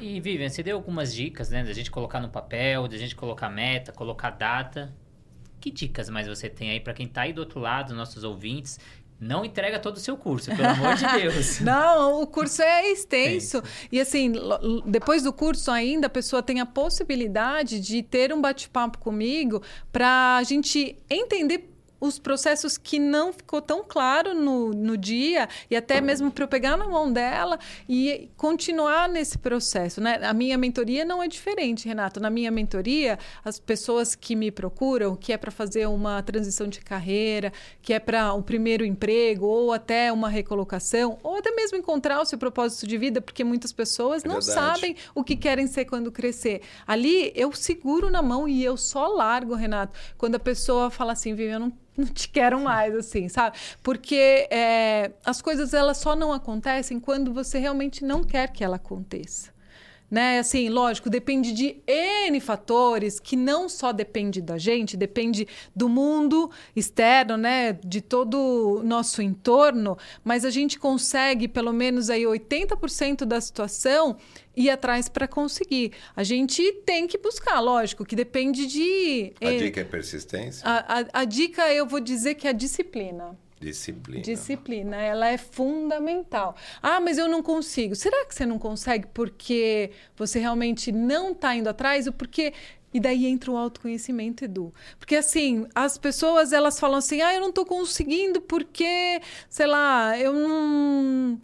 E 0.00 0.20
Vivian, 0.20 0.48
você 0.48 0.62
deu 0.62 0.76
algumas 0.76 1.12
dicas, 1.12 1.50
né? 1.50 1.64
Da 1.64 1.72
gente 1.72 1.90
colocar 1.90 2.20
no 2.20 2.28
papel, 2.28 2.86
da 2.86 2.96
gente 2.96 3.16
colocar 3.16 3.48
meta, 3.48 3.92
colocar 3.92 4.30
data. 4.30 4.94
Que 5.60 5.70
dicas 5.70 6.08
mais 6.08 6.26
você 6.26 6.48
tem 6.48 6.70
aí 6.70 6.80
para 6.80 6.94
quem 6.94 7.06
tá 7.06 7.22
aí 7.22 7.32
do 7.32 7.40
outro 7.40 7.60
lado, 7.60 7.94
nossos 7.94 8.24
ouvintes? 8.24 8.78
Não 9.20 9.44
entrega 9.44 9.80
todo 9.80 9.96
o 9.96 10.00
seu 10.00 10.16
curso, 10.16 10.54
pelo 10.54 10.68
amor 10.68 10.94
de 10.94 11.20
Deus. 11.20 11.58
Não, 11.60 12.22
o 12.22 12.26
curso 12.26 12.62
é 12.62 12.92
extenso. 12.92 13.60
E 13.90 14.00
assim, 14.00 14.32
depois 14.86 15.24
do 15.24 15.32
curso 15.32 15.72
ainda, 15.72 16.06
a 16.06 16.10
pessoa 16.10 16.40
tem 16.40 16.60
a 16.60 16.66
possibilidade 16.66 17.80
de 17.80 18.00
ter 18.00 18.32
um 18.32 18.40
bate-papo 18.40 18.98
comigo 18.98 19.60
para 19.90 20.36
a 20.36 20.42
gente 20.44 20.96
entender 21.10 21.68
os 22.00 22.18
processos 22.18 22.76
que 22.78 22.98
não 22.98 23.32
ficou 23.32 23.60
tão 23.60 23.82
claro 23.86 24.34
no, 24.34 24.70
no 24.70 24.96
dia 24.96 25.48
e 25.70 25.76
até 25.76 26.00
mesmo 26.00 26.30
para 26.30 26.44
eu 26.44 26.48
pegar 26.48 26.76
na 26.76 26.86
mão 26.86 27.12
dela 27.12 27.58
e 27.88 28.30
continuar 28.36 29.08
nesse 29.08 29.38
processo, 29.38 30.00
né? 30.00 30.18
A 30.22 30.32
minha 30.32 30.56
mentoria 30.56 31.04
não 31.04 31.22
é 31.22 31.28
diferente, 31.28 31.88
Renato. 31.88 32.20
Na 32.20 32.30
minha 32.30 32.50
mentoria, 32.50 33.18
as 33.44 33.58
pessoas 33.58 34.14
que 34.14 34.36
me 34.36 34.50
procuram, 34.50 35.16
que 35.16 35.32
é 35.32 35.36
para 35.36 35.50
fazer 35.50 35.86
uma 35.88 36.22
transição 36.22 36.68
de 36.68 36.80
carreira, 36.80 37.52
que 37.82 37.92
é 37.92 37.98
para 37.98 38.32
um 38.34 38.42
primeiro 38.42 38.84
emprego 38.84 39.46
ou 39.46 39.72
até 39.72 40.12
uma 40.12 40.28
recolocação, 40.28 41.18
ou 41.22 41.36
até 41.36 41.50
mesmo 41.50 41.76
encontrar 41.76 42.20
o 42.20 42.24
seu 42.24 42.38
propósito 42.38 42.86
de 42.86 42.96
vida, 42.98 43.20
porque 43.20 43.42
muitas 43.44 43.72
pessoas 43.72 44.24
É 44.24 44.28
não 44.28 44.40
verdade. 44.40 44.52
sabem 44.54 44.96
o 45.14 45.24
que 45.24 45.36
querem 45.36 45.66
ser 45.66 45.84
quando 45.84 46.12
crescer. 46.12 46.62
Ali 46.86 47.32
eu 47.34 47.52
seguro 47.52 48.10
na 48.10 48.22
mão 48.22 48.48
e 48.48 48.62
eu 48.64 48.76
só 48.76 49.06
largo, 49.08 49.54
Renato, 49.54 49.98
quando 50.16 50.34
a 50.36 50.38
pessoa 50.40 50.90
fala 50.90 51.12
assim, 51.12 51.34
viu, 51.34 51.48
eu 51.50 51.60
não 51.60 51.72
não 51.98 52.06
te 52.06 52.28
quero 52.28 52.60
mais, 52.60 52.94
assim, 52.94 53.28
sabe? 53.28 53.58
Porque 53.82 54.48
é, 54.50 55.12
as 55.24 55.42
coisas 55.42 55.74
elas 55.74 55.98
só 55.98 56.14
não 56.14 56.32
acontecem 56.32 57.00
quando 57.00 57.32
você 57.32 57.58
realmente 57.58 58.04
não 58.04 58.22
quer 58.22 58.52
que 58.52 58.62
ela 58.62 58.76
aconteça. 58.76 59.57
Né? 60.10 60.38
Assim, 60.38 60.70
lógico, 60.70 61.10
depende 61.10 61.52
de 61.52 61.82
N 61.86 62.40
fatores 62.40 63.20
que 63.20 63.36
não 63.36 63.68
só 63.68 63.92
depende 63.92 64.40
da 64.40 64.56
gente, 64.56 64.96
depende 64.96 65.46
do 65.76 65.86
mundo 65.86 66.50
externo, 66.74 67.36
né? 67.36 67.74
De 67.84 68.00
todo 68.00 68.78
o 68.78 68.82
nosso 68.82 69.20
entorno, 69.20 69.98
mas 70.24 70.46
a 70.46 70.50
gente 70.50 70.78
consegue 70.78 71.46
pelo 71.46 71.74
menos 71.74 72.08
aí 72.08 72.22
80% 72.22 73.26
da 73.26 73.38
situação 73.38 74.16
ir 74.56 74.70
atrás 74.70 75.10
para 75.10 75.28
conseguir. 75.28 75.92
A 76.16 76.22
gente 76.24 76.72
tem 76.86 77.06
que 77.06 77.18
buscar, 77.18 77.60
lógico, 77.60 78.02
que 78.04 78.16
depende 78.16 78.66
de. 78.66 79.34
A 79.42 79.50
dica 79.50 79.80
é 79.82 79.84
persistência? 79.84 80.66
a, 80.66 81.00
a- 81.00 81.06
a 81.20 81.24
dica 81.26 81.70
eu 81.72 81.86
vou 81.86 82.00
dizer 82.00 82.34
que 82.34 82.46
é 82.46 82.50
a 82.50 82.54
disciplina. 82.54 83.36
Disciplina. 83.60 84.22
Disciplina, 84.22 84.96
ela 84.96 85.28
é 85.28 85.36
fundamental. 85.36 86.54
Ah, 86.82 87.00
mas 87.00 87.18
eu 87.18 87.28
não 87.28 87.42
consigo. 87.42 87.94
Será 87.94 88.24
que 88.26 88.34
você 88.34 88.46
não 88.46 88.58
consegue 88.58 89.06
porque 89.12 89.90
você 90.16 90.38
realmente 90.38 90.92
não 90.92 91.32
está 91.32 91.54
indo 91.56 91.68
atrás 91.68 92.06
ou 92.06 92.12
porque 92.12 92.52
e 92.92 92.98
daí 92.98 93.26
entra 93.26 93.50
o 93.50 93.56
autoconhecimento, 93.56 94.44
Edu. 94.44 94.72
Porque 94.98 95.16
assim, 95.16 95.66
as 95.74 95.98
pessoas 95.98 96.52
elas 96.52 96.80
falam 96.80 96.98
assim: 96.98 97.20
"Ah, 97.20 97.34
eu 97.34 97.40
não 97.40 97.50
estou 97.50 97.66
conseguindo 97.66 98.40
porque, 98.40 99.20
sei 99.48 99.66
lá, 99.66 100.18
eu 100.18 100.32
não 100.32 101.38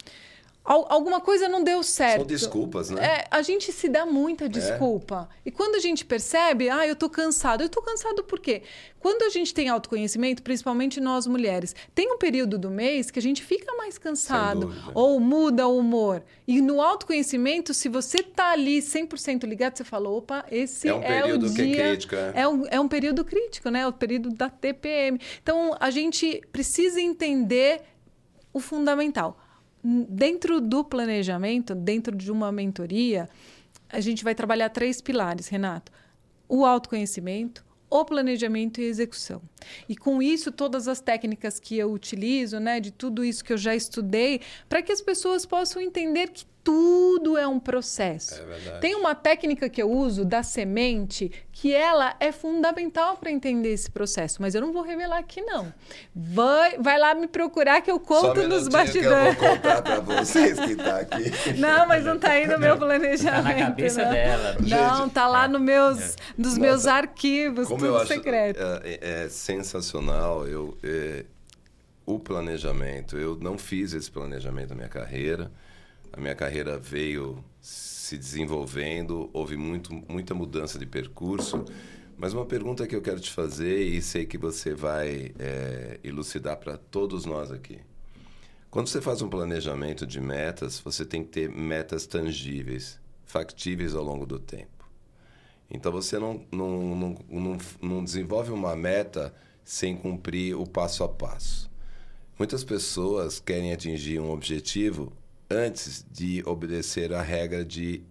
alguma 0.65 1.21
coisa 1.21 1.47
não 1.47 1.63
deu 1.63 1.83
certo. 1.83 2.17
São 2.17 2.25
desculpas, 2.25 2.89
né? 2.89 3.05
É, 3.05 3.27
a 3.29 3.41
gente 3.43 3.71
se 3.71 3.87
dá 3.87 4.05
muita 4.05 4.49
desculpa. 4.49 5.29
E 5.45 5.51
quando 5.51 5.75
a 5.75 5.79
gente 5.79 6.03
percebe, 6.03 6.69
ah, 6.69 6.87
eu 6.87 6.95
tô 6.95 7.07
cansado. 7.07 7.61
Eu 7.61 7.69
tô 7.69 7.81
cansado 7.81 8.23
por 8.23 8.39
quê? 8.39 8.63
Quando 8.99 9.21
a 9.21 9.29
gente 9.29 9.53
tem 9.53 9.69
autoconhecimento, 9.69 10.41
principalmente 10.41 10.99
nós 10.99 11.27
mulheres, 11.27 11.75
tem 11.93 12.11
um 12.11 12.17
período 12.17 12.57
do 12.57 12.71
mês 12.71 13.11
que 13.11 13.19
a 13.19 13.21
gente 13.21 13.43
fica 13.43 13.71
mais 13.75 13.99
cansado 13.99 14.73
ou 14.95 15.19
muda 15.19 15.67
o 15.67 15.77
humor. 15.77 16.23
E 16.47 16.59
no 16.59 16.81
autoconhecimento, 16.81 17.71
se 17.71 17.87
você 17.87 18.23
tá 18.23 18.53
ali 18.53 18.79
100% 18.79 19.43
ligado, 19.43 19.77
você 19.77 19.83
fala, 19.83 20.09
opa, 20.09 20.43
esse 20.49 20.87
É 20.87 20.91
é, 20.91 20.95
um 20.95 21.01
período 21.01 21.45
o 21.47 21.53
que 21.53 21.61
é 21.61 21.65
dia... 21.65 21.83
crítico, 21.89 22.15
é. 22.15 22.31
É 22.35 22.47
um, 22.47 22.65
é 22.71 22.79
um 22.79 22.87
período 22.87 23.23
crítico, 23.23 23.69
né? 23.69 23.87
O 23.87 23.93
período 23.93 24.29
da 24.29 24.49
TPM. 24.49 25.21
Então, 25.43 25.75
a 25.79 25.91
gente 25.91 26.41
precisa 26.51 26.99
entender 26.99 27.83
o 28.51 28.59
fundamental. 28.59 29.37
Dentro 29.87 30.59
do 30.59 30.83
planejamento, 30.83 31.75
dentro 31.75 32.15
de 32.15 32.31
uma 32.31 32.51
mentoria, 32.51 33.29
a 33.87 33.99
gente 33.99 34.23
vai 34.23 34.33
trabalhar 34.33 34.69
três 34.69 34.99
pilares, 34.99 35.47
Renato: 35.47 35.91
o 36.49 36.65
autoconhecimento, 36.65 37.63
o 37.87 38.03
planejamento 38.03 38.81
e 38.81 38.85
execução. 38.85 39.43
E 39.87 39.95
com 39.95 40.23
isso, 40.23 40.51
todas 40.51 40.87
as 40.87 40.99
técnicas 41.01 41.59
que 41.59 41.77
eu 41.77 41.91
utilizo, 41.91 42.59
né, 42.59 42.79
de 42.79 42.89
tudo 42.89 43.23
isso 43.23 43.43
que 43.43 43.53
eu 43.53 43.57
já 43.57 43.75
estudei, 43.75 44.41
para 44.67 44.81
que 44.81 44.91
as 44.91 45.01
pessoas 45.01 45.45
possam 45.45 45.79
entender 45.79 46.29
que 46.29 46.45
tudo 46.65 47.37
é 47.37 47.47
um 47.47 47.59
processo. 47.59 48.41
É 48.41 48.43
verdade. 48.43 48.81
Tem 48.81 48.95
uma 48.95 49.13
técnica 49.13 49.69
que 49.69 49.79
eu 49.79 49.87
uso 49.87 50.25
da 50.25 50.41
semente 50.41 51.31
que 51.51 51.71
ela 51.71 52.15
é 52.19 52.31
fundamental 52.31 53.17
para 53.17 53.29
entender 53.29 53.69
esse 53.69 53.89
processo, 53.89 54.41
mas 54.41 54.55
eu 54.55 54.61
não 54.61 54.73
vou 54.73 54.81
revelar 54.81 55.19
aqui 55.19 55.41
não. 55.41 55.71
Vai, 56.13 56.79
vai 56.79 56.97
lá 56.97 57.13
me 57.13 57.27
procurar 57.27 57.81
que 57.81 57.91
eu 57.91 57.97
Só 57.97 58.01
um 58.01 58.05
conto 58.33 58.47
nos 58.47 58.67
bastidores. 58.67 59.37
Que 59.37 59.45
eu 59.45 59.47
vou 59.47 59.55
contar 59.55 59.81
pra 59.83 59.99
vocês 60.17 60.59
que 60.59 60.75
tá 60.75 61.01
aqui. 61.01 61.31
Não, 61.59 61.87
mas 61.87 62.03
não 62.03 62.17
tá 62.17 62.31
aí 62.31 62.47
no 62.47 62.57
meu 62.57 62.75
planejamento. 62.75 63.43
Tá 63.43 63.53
na 63.53 63.53
cabeça 63.53 64.03
não. 64.03 64.11
dela. 64.11 64.57
Não, 64.59 64.97
Gente, 65.03 65.13
tá 65.13 65.27
lá 65.27 65.47
no 65.47 65.59
meus, 65.59 66.15
nos 66.35 66.47
Nossa, 66.53 66.59
meus 66.59 66.87
arquivos, 66.87 67.67
Como 67.67 67.79
tudo 67.79 67.89
eu 67.89 67.97
acho 67.97 68.07
secreto. 68.07 68.59
é, 68.83 69.23
é 69.25 69.29
sensacional, 69.29 70.47
eu 70.47 70.75
é, 70.83 71.25
o 72.07 72.17
planejamento. 72.17 73.17
Eu 73.17 73.37
não 73.39 73.55
fiz 73.55 73.93
esse 73.93 74.09
planejamento 74.09 74.69
na 74.69 74.75
minha 74.75 74.89
carreira. 74.89 75.51
A 76.15 76.21
minha 76.21 76.33
carreira 76.33 76.79
veio 76.79 77.43
se 77.59 78.17
desenvolvendo, 78.17 79.29
houve 79.33 79.57
muito, 79.57 79.93
muita 80.07 80.33
mudança 80.33 80.79
de 80.79 80.85
percurso, 80.85 81.65
Mas 82.17 82.31
uma 82.31 82.45
pergunta 82.45 82.87
que 82.87 82.95
eu 82.95 83.01
quero 83.01 83.19
te 83.19 83.29
fazer 83.29 83.81
e 83.81 84.01
sei 84.01 84.25
que 84.25 84.37
você 84.37 84.73
vai 84.73 85.33
é, 85.37 85.99
elucidar 86.01 86.55
para 86.55 86.77
todos 86.77 87.25
nós 87.25 87.51
aqui. 87.51 87.81
Quando 88.71 88.87
você 88.87 89.01
faz 89.01 89.21
um 89.21 89.27
planejamento 89.27 90.07
de 90.07 90.21
metas, 90.21 90.79
você 90.79 91.03
tem 91.03 91.21
que 91.21 91.31
ter 91.31 91.49
metas 91.49 92.07
tangíveis, 92.07 92.97
factíveis 93.25 93.93
ao 93.93 94.01
longo 94.01 94.25
do 94.25 94.39
tempo. 94.39 94.89
Então 95.69 95.91
você 95.91 96.17
não, 96.17 96.45
não, 96.49 96.95
não, 96.95 97.17
não, 97.29 97.57
não 97.81 98.03
desenvolve 98.05 98.53
uma 98.53 98.73
meta 98.77 99.33
sem 99.65 99.97
cumprir 99.97 100.55
o 100.57 100.65
passo 100.65 101.03
a 101.03 101.09
passo. 101.09 101.69
Muitas 102.39 102.63
pessoas 102.63 103.41
querem 103.41 103.73
atingir 103.73 104.21
um 104.21 104.31
objetivo 104.31 105.11
antes 105.49 106.05
de 106.11 106.43
obedecer 106.45 107.13
a 107.13 107.21
regra 107.21 107.63
de 107.63 108.03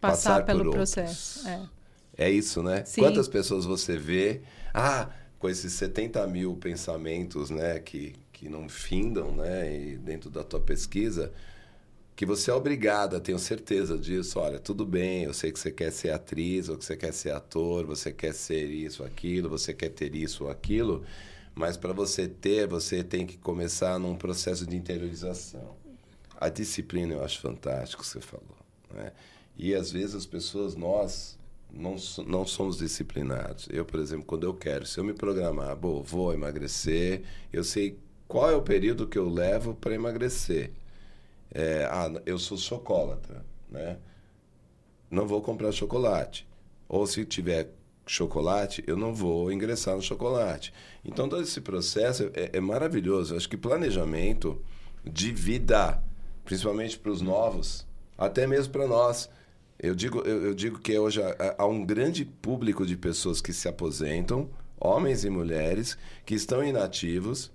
passar, 0.00 0.40
passar 0.40 0.44
pelo 0.44 0.70
processo. 0.70 1.46
É. 1.46 1.68
é. 2.16 2.30
isso, 2.30 2.62
né? 2.62 2.84
Sim. 2.84 3.02
Quantas 3.02 3.28
pessoas 3.28 3.64
você 3.64 3.96
vê, 3.96 4.42
ah, 4.72 5.10
com 5.38 5.48
esses 5.48 5.72
70 5.74 6.26
mil 6.26 6.56
pensamentos, 6.56 7.50
né, 7.50 7.78
que, 7.78 8.14
que 8.32 8.48
não 8.48 8.68
findam, 8.68 9.34
né, 9.34 9.76
e 9.76 9.96
dentro 9.96 10.30
da 10.30 10.42
tua 10.44 10.60
pesquisa, 10.60 11.32
que 12.14 12.26
você 12.26 12.50
é 12.50 12.54
obrigada, 12.54 13.20
tenho 13.20 13.38
certeza 13.38 13.98
disso. 13.98 14.38
Olha, 14.38 14.58
tudo 14.58 14.84
bem, 14.84 15.24
eu 15.24 15.34
sei 15.34 15.50
que 15.50 15.58
você 15.58 15.70
quer 15.70 15.90
ser 15.90 16.10
atriz, 16.10 16.68
ou 16.68 16.76
que 16.76 16.84
você 16.84 16.96
quer 16.96 17.12
ser 17.12 17.32
ator, 17.32 17.84
você 17.84 18.12
quer 18.12 18.34
ser 18.34 18.66
isso, 18.66 19.02
aquilo, 19.02 19.48
você 19.48 19.74
quer 19.74 19.88
ter 19.88 20.14
isso 20.14 20.44
ou 20.44 20.50
aquilo, 20.50 21.04
mas 21.54 21.76
para 21.76 21.92
você 21.92 22.28
ter, 22.28 22.66
você 22.66 23.02
tem 23.02 23.26
que 23.26 23.36
começar 23.36 23.98
num 23.98 24.14
processo 24.14 24.66
de 24.66 24.76
interiorização. 24.76 25.81
A 26.42 26.48
disciplina 26.48 27.14
eu 27.14 27.24
acho 27.24 27.40
fantástico, 27.40 28.04
você 28.04 28.20
falou. 28.20 28.56
Né? 28.92 29.12
E 29.56 29.76
às 29.76 29.92
vezes 29.92 30.16
as 30.16 30.26
pessoas, 30.26 30.74
nós, 30.74 31.38
não, 31.72 31.94
não 32.26 32.44
somos 32.44 32.78
disciplinados. 32.78 33.68
Eu, 33.70 33.84
por 33.84 34.00
exemplo, 34.00 34.24
quando 34.24 34.42
eu 34.42 34.52
quero, 34.52 34.84
se 34.84 34.98
eu 34.98 35.04
me 35.04 35.12
programar, 35.12 35.76
bom, 35.76 36.02
vou 36.02 36.34
emagrecer, 36.34 37.22
eu 37.52 37.62
sei 37.62 37.96
qual 38.26 38.50
é 38.50 38.56
o 38.56 38.62
período 38.62 39.06
que 39.06 39.16
eu 39.16 39.28
levo 39.28 39.72
para 39.74 39.94
emagrecer. 39.94 40.72
É, 41.54 41.84
ah, 41.84 42.10
eu 42.26 42.40
sou 42.40 42.58
chocolatra, 42.58 43.44
né? 43.70 43.98
Não 45.08 45.28
vou 45.28 45.40
comprar 45.42 45.70
chocolate. 45.70 46.44
Ou 46.88 47.06
se 47.06 47.24
tiver 47.24 47.70
chocolate, 48.04 48.82
eu 48.88 48.96
não 48.96 49.14
vou 49.14 49.52
ingressar 49.52 49.94
no 49.94 50.02
chocolate. 50.02 50.74
Então, 51.04 51.28
todo 51.28 51.42
esse 51.42 51.60
processo 51.60 52.32
é, 52.34 52.50
é 52.54 52.60
maravilhoso. 52.60 53.32
Eu 53.32 53.36
acho 53.36 53.48
que 53.48 53.56
planejamento 53.56 54.60
de 55.04 55.30
vida 55.30 56.02
principalmente 56.52 56.98
para 56.98 57.10
os 57.10 57.22
novos, 57.22 57.86
até 58.18 58.46
mesmo 58.46 58.72
para 58.74 58.86
nós. 58.86 59.30
Eu 59.78 59.94
digo, 59.94 60.18
eu, 60.20 60.44
eu, 60.44 60.54
digo 60.54 60.78
que 60.78 60.96
hoje 60.98 61.22
há, 61.22 61.54
há 61.56 61.66
um 61.66 61.82
grande 61.82 62.26
público 62.26 62.84
de 62.84 62.94
pessoas 62.94 63.40
que 63.40 63.54
se 63.54 63.68
aposentam, 63.68 64.50
homens 64.78 65.24
e 65.24 65.30
mulheres, 65.30 65.96
que 66.26 66.34
estão 66.34 66.62
inativos 66.62 67.50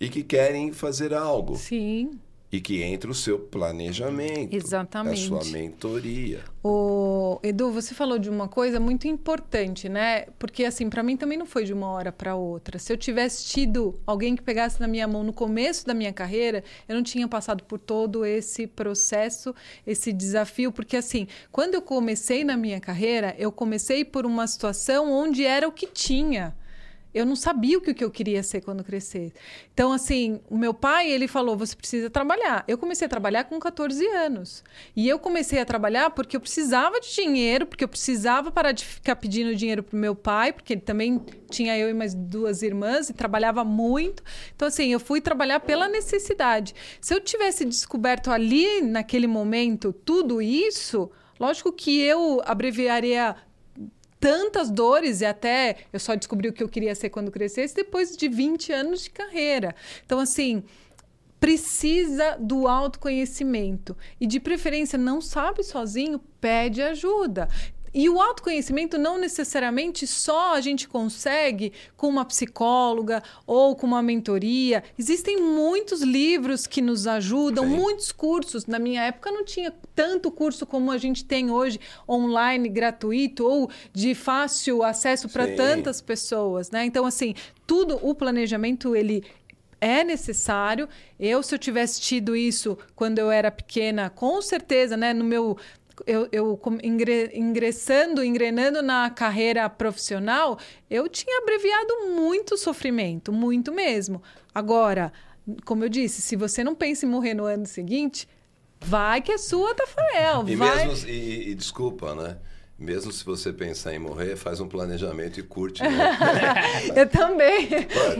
e 0.00 0.08
que 0.08 0.24
querem 0.24 0.72
fazer 0.72 1.14
algo. 1.14 1.56
Sim 1.56 2.18
e 2.52 2.60
que 2.60 2.82
entra 2.82 3.10
o 3.10 3.14
seu 3.14 3.38
planejamento, 3.38 4.54
Exatamente. 4.54 5.22
a 5.22 5.26
sua 5.28 5.44
mentoria. 5.44 6.40
O 6.62 7.38
Edu, 7.42 7.70
você 7.70 7.94
falou 7.94 8.18
de 8.18 8.28
uma 8.28 8.48
coisa 8.48 8.80
muito 8.80 9.06
importante, 9.06 9.88
né? 9.88 10.26
Porque 10.38 10.64
assim, 10.64 10.90
para 10.90 11.02
mim 11.02 11.16
também 11.16 11.38
não 11.38 11.46
foi 11.46 11.64
de 11.64 11.72
uma 11.72 11.88
hora 11.88 12.10
para 12.10 12.34
outra. 12.34 12.78
Se 12.78 12.92
eu 12.92 12.96
tivesse 12.96 13.44
tido 13.46 13.98
alguém 14.04 14.34
que 14.34 14.42
pegasse 14.42 14.80
na 14.80 14.88
minha 14.88 15.06
mão 15.06 15.22
no 15.22 15.32
começo 15.32 15.86
da 15.86 15.94
minha 15.94 16.12
carreira, 16.12 16.64
eu 16.88 16.96
não 16.96 17.02
tinha 17.04 17.28
passado 17.28 17.62
por 17.64 17.78
todo 17.78 18.24
esse 18.24 18.66
processo, 18.66 19.54
esse 19.86 20.12
desafio, 20.12 20.72
porque 20.72 20.96
assim, 20.96 21.28
quando 21.52 21.74
eu 21.74 21.82
comecei 21.82 22.42
na 22.42 22.56
minha 22.56 22.80
carreira, 22.80 23.34
eu 23.38 23.52
comecei 23.52 24.04
por 24.04 24.26
uma 24.26 24.46
situação 24.46 25.10
onde 25.12 25.44
era 25.44 25.68
o 25.68 25.72
que 25.72 25.86
tinha. 25.86 26.54
Eu 27.12 27.26
não 27.26 27.34
sabia 27.34 27.76
o 27.76 27.80
que 27.80 28.04
eu 28.04 28.10
queria 28.10 28.42
ser 28.42 28.60
quando 28.60 28.84
crescer. 28.84 29.32
Então, 29.74 29.92
assim, 29.92 30.40
o 30.48 30.56
meu 30.56 30.72
pai, 30.72 31.10
ele 31.10 31.26
falou: 31.26 31.56
você 31.56 31.74
precisa 31.74 32.08
trabalhar. 32.08 32.64
Eu 32.68 32.78
comecei 32.78 33.06
a 33.06 33.08
trabalhar 33.08 33.44
com 33.44 33.58
14 33.58 34.06
anos. 34.06 34.62
E 34.94 35.08
eu 35.08 35.18
comecei 35.18 35.58
a 35.58 35.64
trabalhar 35.64 36.10
porque 36.10 36.36
eu 36.36 36.40
precisava 36.40 37.00
de 37.00 37.12
dinheiro, 37.12 37.66
porque 37.66 37.84
eu 37.84 37.88
precisava 37.88 38.50
parar 38.50 38.72
de 38.72 38.84
ficar 38.84 39.16
pedindo 39.16 39.54
dinheiro 39.54 39.82
para 39.82 39.96
o 39.96 40.00
meu 40.00 40.14
pai, 40.14 40.52
porque 40.52 40.74
ele 40.74 40.80
também 40.80 41.20
tinha 41.50 41.76
eu 41.76 41.90
e 41.90 41.94
mais 41.94 42.14
duas 42.14 42.62
irmãs 42.62 43.10
e 43.10 43.12
trabalhava 43.12 43.64
muito. 43.64 44.22
Então, 44.54 44.68
assim, 44.68 44.92
eu 44.92 45.00
fui 45.00 45.20
trabalhar 45.20 45.60
pela 45.60 45.88
necessidade. 45.88 46.74
Se 47.00 47.12
eu 47.12 47.20
tivesse 47.20 47.64
descoberto 47.64 48.30
ali, 48.30 48.80
naquele 48.80 49.26
momento, 49.26 49.92
tudo 49.92 50.40
isso. 50.40 51.10
Lógico 51.38 51.72
que 51.72 52.00
eu 52.02 52.42
abreviaria 52.44 53.34
tantas 54.20 54.70
dores 54.70 55.22
e 55.22 55.24
até 55.24 55.78
eu 55.92 55.98
só 55.98 56.14
descobri 56.14 56.48
o 56.48 56.52
que 56.52 56.62
eu 56.62 56.68
queria 56.68 56.94
ser 56.94 57.08
quando 57.08 57.30
crescesse 57.30 57.74
depois 57.74 58.16
de 58.16 58.28
20 58.28 58.72
anos 58.72 59.04
de 59.04 59.10
carreira. 59.10 59.74
Então, 60.04 60.20
assim, 60.20 60.62
precisa 61.40 62.36
do 62.38 62.68
autoconhecimento 62.68 63.96
e 64.20 64.26
de 64.26 64.38
preferência 64.38 64.98
não 64.98 65.22
sabe 65.22 65.64
sozinho, 65.64 66.20
pede 66.38 66.82
ajuda. 66.82 67.48
E 67.92 68.08
o 68.08 68.20
autoconhecimento 68.20 68.96
não 68.96 69.18
necessariamente 69.18 70.06
só 70.06 70.54
a 70.54 70.60
gente 70.60 70.88
consegue 70.88 71.72
com 71.96 72.08
uma 72.08 72.24
psicóloga 72.24 73.22
ou 73.46 73.74
com 73.74 73.86
uma 73.86 74.02
mentoria. 74.02 74.84
Existem 74.96 75.40
muitos 75.40 76.00
livros 76.00 76.66
que 76.66 76.80
nos 76.80 77.06
ajudam, 77.06 77.64
Sim. 77.64 77.76
muitos 77.76 78.12
cursos. 78.12 78.66
Na 78.66 78.78
minha 78.78 79.02
época 79.02 79.32
não 79.32 79.44
tinha 79.44 79.74
tanto 79.94 80.30
curso 80.30 80.64
como 80.64 80.90
a 80.92 80.98
gente 80.98 81.24
tem 81.24 81.50
hoje, 81.50 81.80
online, 82.08 82.68
gratuito 82.68 83.44
ou 83.44 83.70
de 83.92 84.14
fácil 84.14 84.84
acesso 84.84 85.28
para 85.28 85.48
tantas 85.56 86.00
pessoas, 86.00 86.70
né? 86.70 86.84
Então 86.84 87.04
assim, 87.04 87.34
tudo 87.66 87.98
o 88.02 88.14
planejamento 88.14 88.94
ele 88.94 89.24
é 89.80 90.04
necessário. 90.04 90.88
Eu, 91.18 91.42
se 91.42 91.54
eu 91.54 91.58
tivesse 91.58 92.00
tido 92.00 92.36
isso 92.36 92.76
quando 92.94 93.18
eu 93.18 93.30
era 93.30 93.50
pequena, 93.50 94.10
com 94.10 94.40
certeza, 94.42 94.96
né, 94.96 95.14
no 95.14 95.24
meu 95.24 95.56
eu, 96.06 96.28
eu 96.32 96.60
ingressando, 97.32 98.22
engrenando 98.22 98.82
na 98.82 99.10
carreira 99.10 99.68
profissional, 99.68 100.58
eu 100.88 101.08
tinha 101.08 101.38
abreviado 101.40 102.08
muito 102.08 102.56
sofrimento, 102.56 103.32
muito 103.32 103.72
mesmo. 103.72 104.22
Agora, 104.54 105.12
como 105.64 105.84
eu 105.84 105.88
disse, 105.88 106.22
se 106.22 106.36
você 106.36 106.62
não 106.64 106.74
pensa 106.74 107.06
em 107.06 107.08
morrer 107.08 107.34
no 107.34 107.44
ano 107.44 107.66
seguinte, 107.66 108.28
vai 108.80 109.20
que 109.20 109.32
é 109.32 109.38
sua, 109.38 109.74
Tafarel. 109.74 110.48
E 110.48 110.56
vai... 110.56 110.86
mesmo, 110.86 111.08
e, 111.08 111.50
e 111.50 111.54
desculpa, 111.54 112.14
né? 112.14 112.38
Mesmo 112.80 113.12
se 113.12 113.22
você 113.22 113.52
pensar 113.52 113.92
em 113.92 113.98
morrer, 113.98 114.36
faz 114.36 114.58
um 114.58 114.66
planejamento 114.66 115.38
e 115.38 115.42
curte. 115.42 115.82
Né? 115.82 116.16
eu 116.96 117.06
também. 117.06 117.68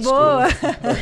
boa. 0.02 0.46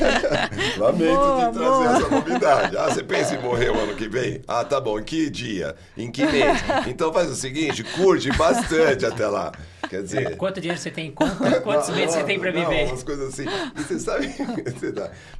Lamento 0.79 1.17
boa, 1.17 1.47
de 1.47 1.59
trazer 1.59 1.59
boa. 1.59 1.97
essa 1.97 2.09
novidade. 2.09 2.77
Ah, 2.77 2.89
você 2.89 3.03
pensa 3.03 3.35
em 3.35 3.43
morrer 3.43 3.71
o 3.71 3.77
ano 3.77 3.97
que 3.97 4.09
vem? 4.09 4.41
Ah, 4.47 4.65
tá 4.65 4.81
bom. 4.81 5.01
Em 5.01 5.03
que 5.03 5.29
dia? 5.29 5.75
Em 5.97 6.09
que 6.09 6.25
mês? 6.25 6.57
Então 6.87 7.13
faz 7.13 7.29
o 7.31 7.35
seguinte, 7.35 7.83
curte 7.83 8.31
bastante 8.37 9.05
até 9.05 9.27
lá. 9.27 9.51
Quer 9.91 10.05
dizer... 10.05 10.37
Quanto 10.37 10.61
dinheiro 10.61 10.81
você 10.81 10.93
tem 10.93 11.09
em 11.09 11.13
conta? 11.13 11.61
Quantos 11.61 11.91
meses 11.91 12.15
você 12.15 12.23
tem 12.23 12.39
para 12.39 12.53
viver? 12.53 12.85
Não, 12.85 12.91
umas 12.91 13.03
coisas 13.03 13.29
assim. 13.31 13.45
E 13.77 13.83
você 13.83 13.99
sabe... 13.99 14.33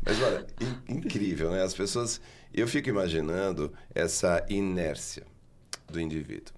Mas 0.05 0.21
olha, 0.21 0.45
incrível, 0.89 1.53
né? 1.53 1.63
As 1.63 1.73
pessoas... 1.73 2.21
Eu 2.53 2.67
fico 2.67 2.89
imaginando 2.89 3.73
essa 3.95 4.45
inércia 4.49 5.23
do 5.89 6.01
indivíduo 6.01 6.58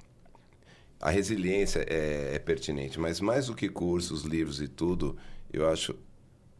a 1.00 1.08
resiliência 1.08 1.84
é, 1.88 2.34
é, 2.34 2.38
pertinente, 2.38 3.00
mas 3.00 3.20
mais 3.20 3.46
do 3.46 3.54
que 3.54 3.68
cursos, 3.68 4.22
livros 4.24 4.60
e 4.60 4.68
tudo, 4.68 5.16
eu 5.50 5.66
acho 5.68 5.96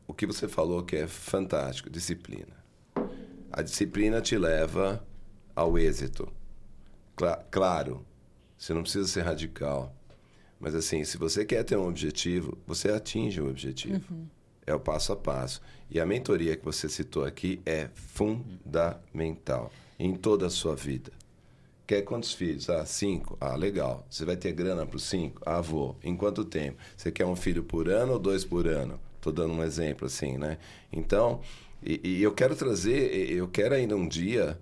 o 0.07 0.15
que 0.15 0.27
você 0.27 0.49
falou 0.49 0.83
que 0.83 0.97
é 0.97 1.07
fantástico, 1.07 1.91
disciplina. 1.91 2.57
A 3.53 3.63
disciplina 3.63 4.21
te 4.21 4.39
leva 4.39 5.07
ao 5.55 5.79
êxito. 5.79 6.33
Cla 7.15 7.37
claro, 7.51 8.05
você 8.57 8.73
não 8.73 8.83
precisa 8.83 9.07
ser 9.07 9.23
radical, 9.23 9.95
mas 10.59 10.75
assim, 10.75 11.05
se 11.05 11.19
você 11.19 11.45
quer 11.45 11.63
ter 11.63 11.77
um 11.77 11.87
objetivo, 11.87 12.57
você 12.67 12.91
atinge 12.91 13.41
o 13.41 13.49
objetivo. 13.49 14.03
Uhum. 14.11 14.27
É 14.67 14.75
o 14.75 14.81
passo 14.81 15.13
a 15.13 15.17
passo. 15.17 15.61
E 15.91 15.99
a 15.99 16.07
mentoria 16.07 16.57
que 16.57 16.65
você 16.65 16.89
citou 16.89 17.25
aqui 17.25 17.61
é 17.67 17.89
fundamental 17.95 19.73
em 19.99 20.15
toda 20.15 20.47
a 20.47 20.51
sua 20.51 20.77
vida. 20.77 21.11
Quer 21.91 22.03
quantos 22.03 22.33
filhos? 22.33 22.71
Ah, 22.71 22.87
cinco. 22.87 23.37
Ah, 23.41 23.57
legal. 23.57 24.07
Você 24.09 24.25
vai 24.25 24.37
ter 24.37 24.53
grana 24.53 24.87
para 24.87 24.97
os 24.97 25.03
cinco? 25.03 25.43
Ah, 25.45 25.61
vou. 25.61 25.99
Em 26.05 26.15
quanto 26.15 26.45
tempo? 26.45 26.79
Você 26.97 27.11
quer 27.11 27.27
um 27.27 27.35
filho 27.35 27.65
por 27.65 27.89
ano 27.89 28.13
ou 28.13 28.19
dois 28.21 28.45
por 28.45 28.69
ano? 28.69 29.01
Estou 29.17 29.33
dando 29.33 29.55
um 29.55 29.65
exemplo 29.65 30.07
assim, 30.07 30.39
né? 30.39 30.59
Então, 30.93 31.41
e, 31.83 32.01
e, 32.05 32.23
eu 32.23 32.33
quero 32.33 32.55
trazer, 32.55 33.33
eu 33.33 33.49
quero 33.49 33.75
ainda 33.75 33.97
um 33.97 34.07
dia 34.07 34.57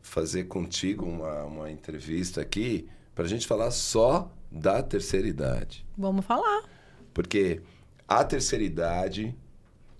fazer 0.00 0.44
contigo 0.44 1.04
uma, 1.04 1.44
uma 1.44 1.70
entrevista 1.70 2.40
aqui 2.40 2.88
para 3.14 3.26
a 3.26 3.28
gente 3.28 3.46
falar 3.46 3.72
só 3.72 4.32
da 4.50 4.82
terceira 4.82 5.28
idade. 5.28 5.84
Vamos 5.98 6.24
falar. 6.24 6.62
Porque 7.12 7.60
a 8.08 8.24
terceira 8.24 8.64
idade 8.64 9.36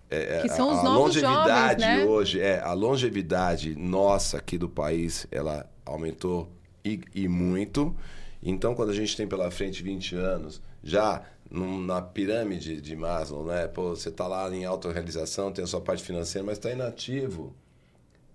é, 0.09 0.39
é 0.39 0.41
que 0.41 0.49
são 0.49 0.73
os 0.73 0.79
a, 0.79 0.83
novos 0.83 1.17
longevidade 1.17 1.83
jovens, 1.83 1.99
né? 1.99 2.05
hoje 2.07 2.41
é 2.41 2.59
a 2.59 2.73
longevidade 2.73 3.77
nossa 3.77 4.39
aqui 4.39 4.57
do 4.57 4.67
país 4.67 5.27
ela 5.31 5.71
aumentou 5.85 6.51
e, 6.85 7.01
e 7.15 7.29
muito. 7.29 7.95
Então, 8.43 8.75
quando 8.75 8.91
a 8.91 8.95
gente 8.95 9.17
tem 9.17 9.27
pela 9.29 9.51
frente 9.51 9.83
20 9.83 10.15
anos, 10.17 10.63
já 10.83 11.23
num- 11.51 11.81
na 11.81 12.01
pirâmide 12.01 12.81
de 12.81 12.97
Maslow, 12.97 13.45
né? 13.45 13.69
Pô, 13.69 13.91
você 13.91 14.09
está 14.09 14.27
lá 14.27 14.49
em 14.55 14.65
autorrealização, 14.65 15.53
tem 15.53 15.65
a 15.65 15.67
sua 15.67 15.81
parte 15.81 16.03
financeira, 16.03 16.45
mas 16.47 16.59
está 16.59 16.71
inativo. 16.71 17.55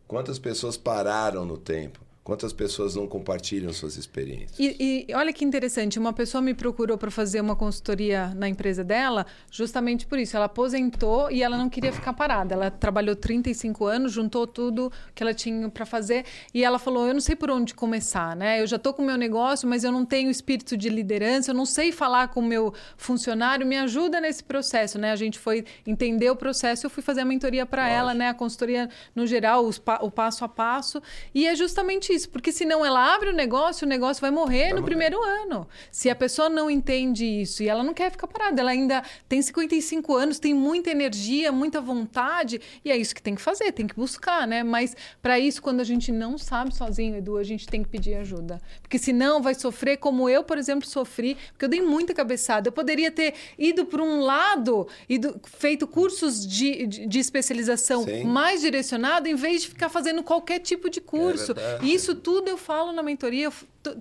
Quantas 0.08 0.40
pessoas 0.40 0.78
pararam 0.78 1.46
no 1.46 1.58
tempo? 1.58 2.00
Quantas 2.26 2.52
pessoas 2.52 2.96
não 2.96 3.08
compartilham 3.08 3.72
suas 3.72 3.98
experiências? 3.98 4.58
E, 4.58 5.06
e 5.08 5.14
olha 5.14 5.32
que 5.32 5.46
interessante, 5.46 6.00
uma 6.00 6.12
pessoa 6.12 6.42
me 6.42 6.56
procurou 6.56 6.98
para 6.98 7.12
fazer 7.12 7.40
uma 7.40 7.56
consultoria 7.56 8.34
na 8.36 8.50
empresa 8.50 8.84
dela, 8.84 9.28
justamente 9.52 10.08
por 10.08 10.18
isso. 10.18 10.36
Ela 10.36 10.48
aposentou 10.48 11.30
e 11.30 11.44
ela 11.44 11.56
não 11.56 11.70
queria 11.70 11.94
ficar 11.94 12.14
parada. 12.14 12.56
Ela 12.56 12.72
trabalhou 12.72 13.16
35 13.16 13.86
anos, 13.86 14.12
juntou 14.12 14.48
tudo 14.48 14.92
que 15.14 15.22
ela 15.22 15.36
tinha 15.36 15.70
para 15.70 15.86
fazer 15.86 16.26
e 16.52 16.64
ela 16.64 16.80
falou: 16.80 17.08
"Eu 17.08 17.14
não 17.14 17.22
sei 17.22 17.36
por 17.36 17.52
onde 17.52 17.76
começar, 17.76 18.36
né? 18.36 18.60
Eu 18.60 18.66
já 18.66 18.80
tô 18.80 18.92
com 18.92 19.04
o 19.04 19.06
meu 19.06 19.18
negócio, 19.18 19.70
mas 19.70 19.84
eu 19.84 19.92
não 19.92 20.04
tenho 20.04 20.32
espírito 20.32 20.76
de 20.76 20.90
liderança, 20.90 21.52
eu 21.52 21.56
não 21.56 21.64
sei 21.68 21.92
falar 21.92 22.30
com 22.30 22.40
o 22.40 22.44
meu 22.44 22.74
funcionário, 22.98 23.68
me 23.68 23.78
ajuda 23.78 24.20
nesse 24.20 24.44
processo, 24.44 24.98
né? 24.98 25.12
A 25.12 25.16
gente 25.16 25.38
foi 25.38 25.64
entender 25.86 26.32
o 26.32 26.36
processo, 26.36 26.88
eu 26.88 26.90
fui 26.90 27.04
fazer 27.04 27.22
a 27.22 27.26
mentoria 27.26 27.68
para 27.68 27.88
ela, 27.88 28.16
né? 28.16 28.30
A 28.30 28.34
consultoria 28.34 28.90
no 29.14 29.28
geral, 29.28 29.70
pa- 29.84 30.00
o 30.02 30.10
passo 30.10 30.44
a 30.44 30.48
passo. 30.50 31.00
E 31.32 31.46
é 31.46 31.54
justamente 31.54 32.15
isso, 32.16 32.30
porque 32.30 32.52
senão 32.52 32.86
ela 32.86 33.14
abre 33.14 33.30
o 33.30 33.34
negócio, 33.34 33.86
o 33.86 33.90
negócio 33.90 34.22
vai 34.22 34.32
morrer 34.32 34.70
no 34.70 34.76
morrer. 34.76 34.86
primeiro 34.86 35.22
ano. 35.22 35.68
Se 35.92 36.10
a 36.10 36.16
pessoa 36.16 36.50
não 36.50 36.70
entende 36.70 37.26
isso 37.26 37.62
e 37.62 37.70
ela 37.70 37.84
não 37.84 37.94
quer 37.94 38.10
ficar 38.12 38.28
parada, 38.28 38.62
ela 38.62 38.72
ainda 38.72 39.04
tem 39.30 39.42
55 39.42 40.16
anos, 40.16 40.40
tem 40.40 40.54
muita 40.54 40.90
energia, 40.90 41.52
muita 41.52 41.80
vontade, 41.82 42.60
e 42.84 42.92
é 42.92 42.98
isso 42.98 43.14
que 43.14 43.22
tem 43.22 43.36
que 43.36 43.42
fazer, 43.42 43.72
tem 43.72 43.88
que 43.88 43.96
buscar, 43.96 44.48
né? 44.48 44.64
Mas 44.64 44.96
para 45.22 45.38
isso, 45.38 45.62
quando 45.62 45.82
a 45.82 45.84
gente 45.84 46.12
não 46.12 46.38
sabe 46.38 46.76
sozinho, 46.76 47.16
Edu, 47.18 47.38
a 47.38 47.44
gente 47.44 47.68
tem 47.68 47.84
que 47.84 47.90
pedir 47.90 48.16
ajuda. 48.16 48.62
Porque 48.82 48.98
senão 48.98 49.42
vai 49.42 49.54
sofrer 49.54 49.98
como 49.98 50.30
eu, 50.30 50.44
por 50.44 50.58
exemplo, 50.58 50.88
sofri, 50.88 51.38
porque 51.52 51.66
eu 51.66 51.70
dei 51.70 51.82
muita 51.82 52.14
cabeçada. 52.14 52.70
Eu 52.70 52.72
poderia 52.72 53.12
ter 53.12 53.34
ido 53.58 53.86
para 53.86 54.02
um 54.02 54.22
lado, 54.22 54.88
ido, 55.10 55.40
feito 55.44 55.88
cursos 55.88 56.46
de, 56.46 56.88
de, 56.88 57.06
de 57.06 57.20
especialização 57.20 58.04
Sim. 58.04 58.24
mais 58.24 58.62
direcionado, 58.62 59.28
em 59.28 59.36
vez 59.36 59.64
de 59.64 59.70
ficar 59.70 59.90
fazendo 59.90 60.24
qualquer 60.24 60.60
tipo 60.60 60.90
de 60.90 61.02
curso. 61.02 61.54
verdade. 61.54 61.86
e 61.86 62.00
isso 62.06 62.16
tudo 62.16 62.48
eu 62.50 62.58
falo 62.58 62.92
na 62.92 63.02
mentoria, 63.04 63.46
eu 63.46 63.54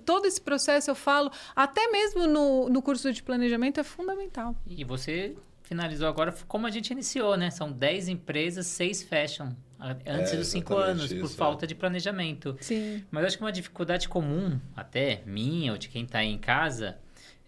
todo 0.05 0.25
esse 0.25 0.39
processo 0.41 0.89
eu 0.89 0.95
falo, 0.95 1.31
até 1.55 1.87
mesmo 1.91 2.25
no, 2.27 2.69
no 2.69 2.81
curso 2.81 3.11
de 3.11 3.21
planejamento 3.21 3.79
é 3.79 3.83
fundamental. 3.83 4.55
E 4.67 4.83
você 4.83 5.35
finalizou 5.63 6.07
agora 6.07 6.33
como 6.47 6.67
a 6.67 6.71
gente 6.71 6.91
iniciou, 6.91 7.35
né? 7.35 7.49
São 7.49 7.71
10 7.71 8.07
empresas, 8.07 8.67
6 8.67 9.03
fecham 9.03 9.55
a- 9.79 9.95
antes 10.07 10.33
É, 10.33 10.37
dos 10.37 10.47
5 10.47 10.73
exatamente 10.73 10.91
anos, 10.99 11.13
por 11.13 11.25
isso, 11.25 11.33
é. 11.33 11.37
falta 11.37 11.67
de 11.67 11.73
planejamento. 11.75 12.55
Sim. 12.61 13.03
Mas 13.11 13.25
acho 13.25 13.37
que 13.37 13.43
uma 13.43 13.51
dificuldade 13.51 14.07
comum, 14.07 14.59
até 14.75 15.21
minha 15.25 15.71
ou 15.71 15.77
de 15.77 15.89
quem 15.89 16.03
está 16.03 16.19
aí 16.19 16.29
em 16.29 16.37
casa, 16.37 16.97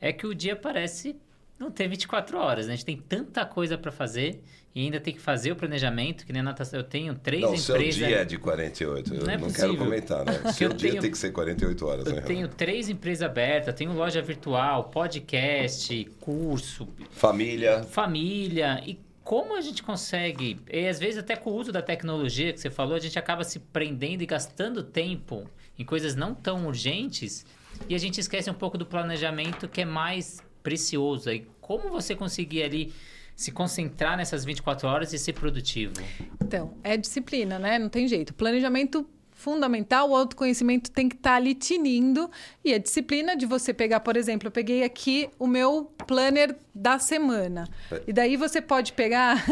é 0.02 0.12
que 0.12 0.26
o 0.28 0.34
dia 0.36 0.56
parece 0.56 1.16
não 1.60 1.72
ter 1.72 1.88
24 1.88 2.38
horas, 2.38 2.68
né? 2.68 2.74
A 2.74 2.76
gente 2.76 2.86
tem 2.86 2.98
tanta 2.98 3.46
coisa 3.46 3.78
para 3.78 3.92
fazer 3.92 4.42
e 4.76 4.82
ainda 4.84 5.00
tem 5.00 5.14
que 5.14 5.20
fazer 5.20 5.52
o 5.52 5.56
planejamento, 5.56 6.24
que 6.26 6.32
nem 6.32 6.42
a 6.42 6.44
natação. 6.44 6.80
Eu 6.80 6.84
tenho 6.84 7.16
três 7.16 7.42
Não, 7.42 7.54
o 7.54 7.58
seu 7.58 7.76
empresas. 7.76 7.96
dia 7.96 8.18
é 8.18 8.26
de 8.26 8.38
48. 8.38 9.14
Eu 9.14 9.20
Não 9.20 9.26
não, 9.26 9.34
é 9.34 9.38
quero 9.38 9.50
possível. 9.54 9.78
comentar, 9.78 10.24
né? 10.26 10.34
Seu 10.54 10.70
eu 10.70 10.74
dia 10.76 10.90
tenho- 10.92 11.02
tem 11.02 11.12
que 11.12 11.18
ser 11.18 11.32
48 11.32 11.86
horas, 11.88 12.06
né? 12.06 12.20
Eu 12.20 12.26
tenho 12.26 12.48
três 12.48 12.88
empresas 12.90 13.24
abertas, 13.24 13.74
tenho 13.74 13.92
loja 13.94 14.22
virtual, 14.22 14.86
podcast, 14.86 16.06
curso, 16.20 16.88
Família. 17.12 17.84
família 17.84 18.82
e 18.86 19.00
como 19.24 19.58
a 19.58 19.62
gente 19.62 19.84
consegue, 19.84 20.58
e 20.72 20.88
às 20.88 21.00
vezes 21.00 21.18
até 21.18 21.36
com 21.36 21.50
o 21.50 21.56
uso 21.56 21.70
da 21.72 21.82
tecnologia 21.82 22.54
que 22.54 22.60
você 22.62 22.70
falou, 22.70 22.96
a 22.96 23.00
gente 23.00 23.20
acaba 23.20 23.44
se 23.44 23.60
prendendo 23.60 24.22
e 24.22 24.26
gastando 24.26 24.82
tempo 24.84 25.44
em 25.78 25.84
coisas 25.84 26.16
não 26.16 26.34
tão 26.34 26.66
urgentes 26.66 27.46
e 27.90 27.94
a 27.96 27.98
gente 27.98 28.20
esquece 28.22 28.50
um 28.50 28.54
pouco 28.54 28.78
do 28.78 28.86
planejamento 28.86 29.68
que 29.68 29.82
é 29.82 29.86
mais 29.86 30.42
precioso. 30.68 31.32
E 31.32 31.48
como 31.62 31.90
você 31.90 32.14
conseguir 32.14 32.62
ali 32.62 32.94
se 33.34 33.54
concentrar 33.54 34.18
nessas 34.18 34.44
24 34.44 34.86
horas 34.86 35.14
e 35.14 35.18
ser 35.18 35.32
produtivo? 35.32 35.94
Então, 36.44 36.74
é 36.84 36.98
disciplina, 36.98 37.58
né? 37.58 37.80
Não 37.80 37.88
tem 37.88 38.06
jeito. 38.06 38.34
Planejamento 38.34 39.08
fundamental, 39.32 40.10
o 40.10 40.16
autoconhecimento 40.16 40.92
tem 40.92 41.08
que 41.08 41.16
estar 41.16 41.36
ali 41.36 41.54
tinindo. 41.56 42.30
E 42.66 42.74
a 42.74 42.78
disciplina 42.78 43.34
de 43.34 43.46
você 43.46 43.74
pegar, 43.74 44.02
por 44.02 44.18
exemplo, 44.18 44.48
eu 44.48 44.52
peguei 44.52 44.84
aqui 44.84 45.30
o 45.40 45.48
meu 45.48 45.86
planner 46.06 46.54
da 46.76 47.00
semana. 47.00 47.70
E 48.06 48.12
daí 48.12 48.36
você 48.36 48.60
pode 48.62 48.92
pegar. 48.92 49.46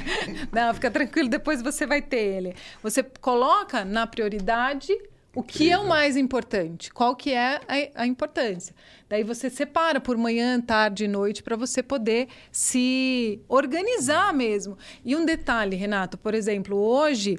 Não, 0.50 0.72
fica 0.72 0.90
tranquilo, 0.90 1.28
depois 1.28 1.60
você 1.60 1.84
vai 1.84 2.00
ter 2.00 2.16
ele. 2.16 2.54
Você 2.82 3.02
coloca 3.02 3.84
na 3.84 4.06
prioridade 4.06 4.96
o 5.34 5.42
que 5.42 5.70
é 5.70 5.78
o 5.78 5.88
mais 5.88 6.16
importante? 6.16 6.92
Qual 6.92 7.16
que 7.16 7.32
é 7.32 7.56
a, 7.56 8.02
a 8.02 8.06
importância? 8.06 8.74
Daí 9.08 9.24
você 9.24 9.48
separa 9.48 10.00
por 10.00 10.16
manhã, 10.16 10.60
tarde 10.60 11.04
e 11.04 11.08
noite 11.08 11.42
para 11.42 11.56
você 11.56 11.82
poder 11.82 12.28
se 12.50 13.40
organizar 13.48 14.34
mesmo. 14.34 14.76
E 15.04 15.16
um 15.16 15.24
detalhe, 15.24 15.74
Renato, 15.74 16.18
por 16.18 16.34
exemplo, 16.34 16.76
hoje 16.76 17.38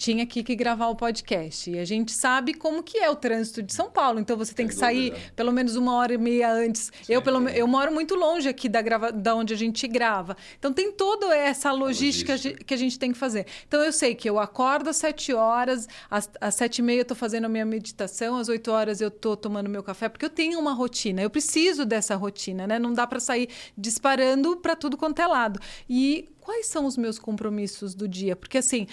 tinha 0.00 0.24
aqui 0.24 0.42
que 0.42 0.56
gravar 0.56 0.88
o 0.88 0.96
podcast. 0.96 1.70
E 1.70 1.78
a 1.78 1.84
gente 1.84 2.10
sabe 2.10 2.54
como 2.54 2.82
que 2.82 2.98
é 2.98 3.10
o 3.10 3.14
trânsito 3.14 3.62
de 3.62 3.74
São 3.74 3.90
Paulo. 3.90 4.18
Então 4.18 4.34
você 4.34 4.54
tem 4.54 4.66
que 4.66 4.74
sair 4.74 5.12
pelo 5.36 5.52
menos 5.52 5.76
uma 5.76 5.94
hora 5.94 6.14
e 6.14 6.18
meia 6.18 6.50
antes. 6.50 6.90
Eu, 7.06 7.20
pelo, 7.20 7.46
eu 7.50 7.68
moro 7.68 7.92
muito 7.92 8.14
longe 8.14 8.48
aqui 8.48 8.66
da, 8.66 8.80
grava, 8.80 9.12
da 9.12 9.34
onde 9.34 9.52
a 9.52 9.56
gente 9.58 9.86
grava. 9.86 10.38
Então 10.58 10.72
tem 10.72 10.90
toda 10.90 11.36
essa 11.36 11.70
logística, 11.70 12.32
logística. 12.32 12.64
que 12.64 12.72
a 12.72 12.76
gente 12.78 12.98
tem 12.98 13.12
que 13.12 13.18
fazer. 13.18 13.44
Então 13.68 13.84
eu 13.84 13.92
sei 13.92 14.14
que 14.14 14.28
eu 14.28 14.38
acordo 14.38 14.88
às 14.88 14.96
sete 14.96 15.34
horas, 15.34 15.86
às, 16.10 16.30
às 16.40 16.54
sete 16.54 16.78
e 16.78 16.82
meia 16.82 17.00
eu 17.00 17.02
estou 17.02 17.16
fazendo 17.16 17.44
a 17.44 17.48
minha 17.50 17.66
meditação, 17.66 18.38
às 18.38 18.48
oito 18.48 18.72
horas 18.72 19.02
eu 19.02 19.08
estou 19.08 19.36
tomando 19.36 19.68
meu 19.68 19.82
café, 19.82 20.08
porque 20.08 20.24
eu 20.24 20.30
tenho 20.30 20.58
uma 20.58 20.72
rotina. 20.72 21.20
Eu 21.20 21.28
preciso 21.28 21.84
dessa 21.84 22.16
rotina, 22.16 22.66
né? 22.66 22.78
Não 22.78 22.94
dá 22.94 23.06
para 23.06 23.20
sair 23.20 23.50
disparando 23.76 24.56
para 24.56 24.74
tudo 24.74 24.96
quanto 24.96 25.20
é 25.20 25.26
lado. 25.26 25.60
E 25.86 26.30
quais 26.40 26.66
são 26.66 26.86
os 26.86 26.96
meus 26.96 27.18
compromissos 27.18 27.94
do 27.94 28.08
dia? 28.08 28.34
Porque 28.34 28.58
assim, 28.58 28.86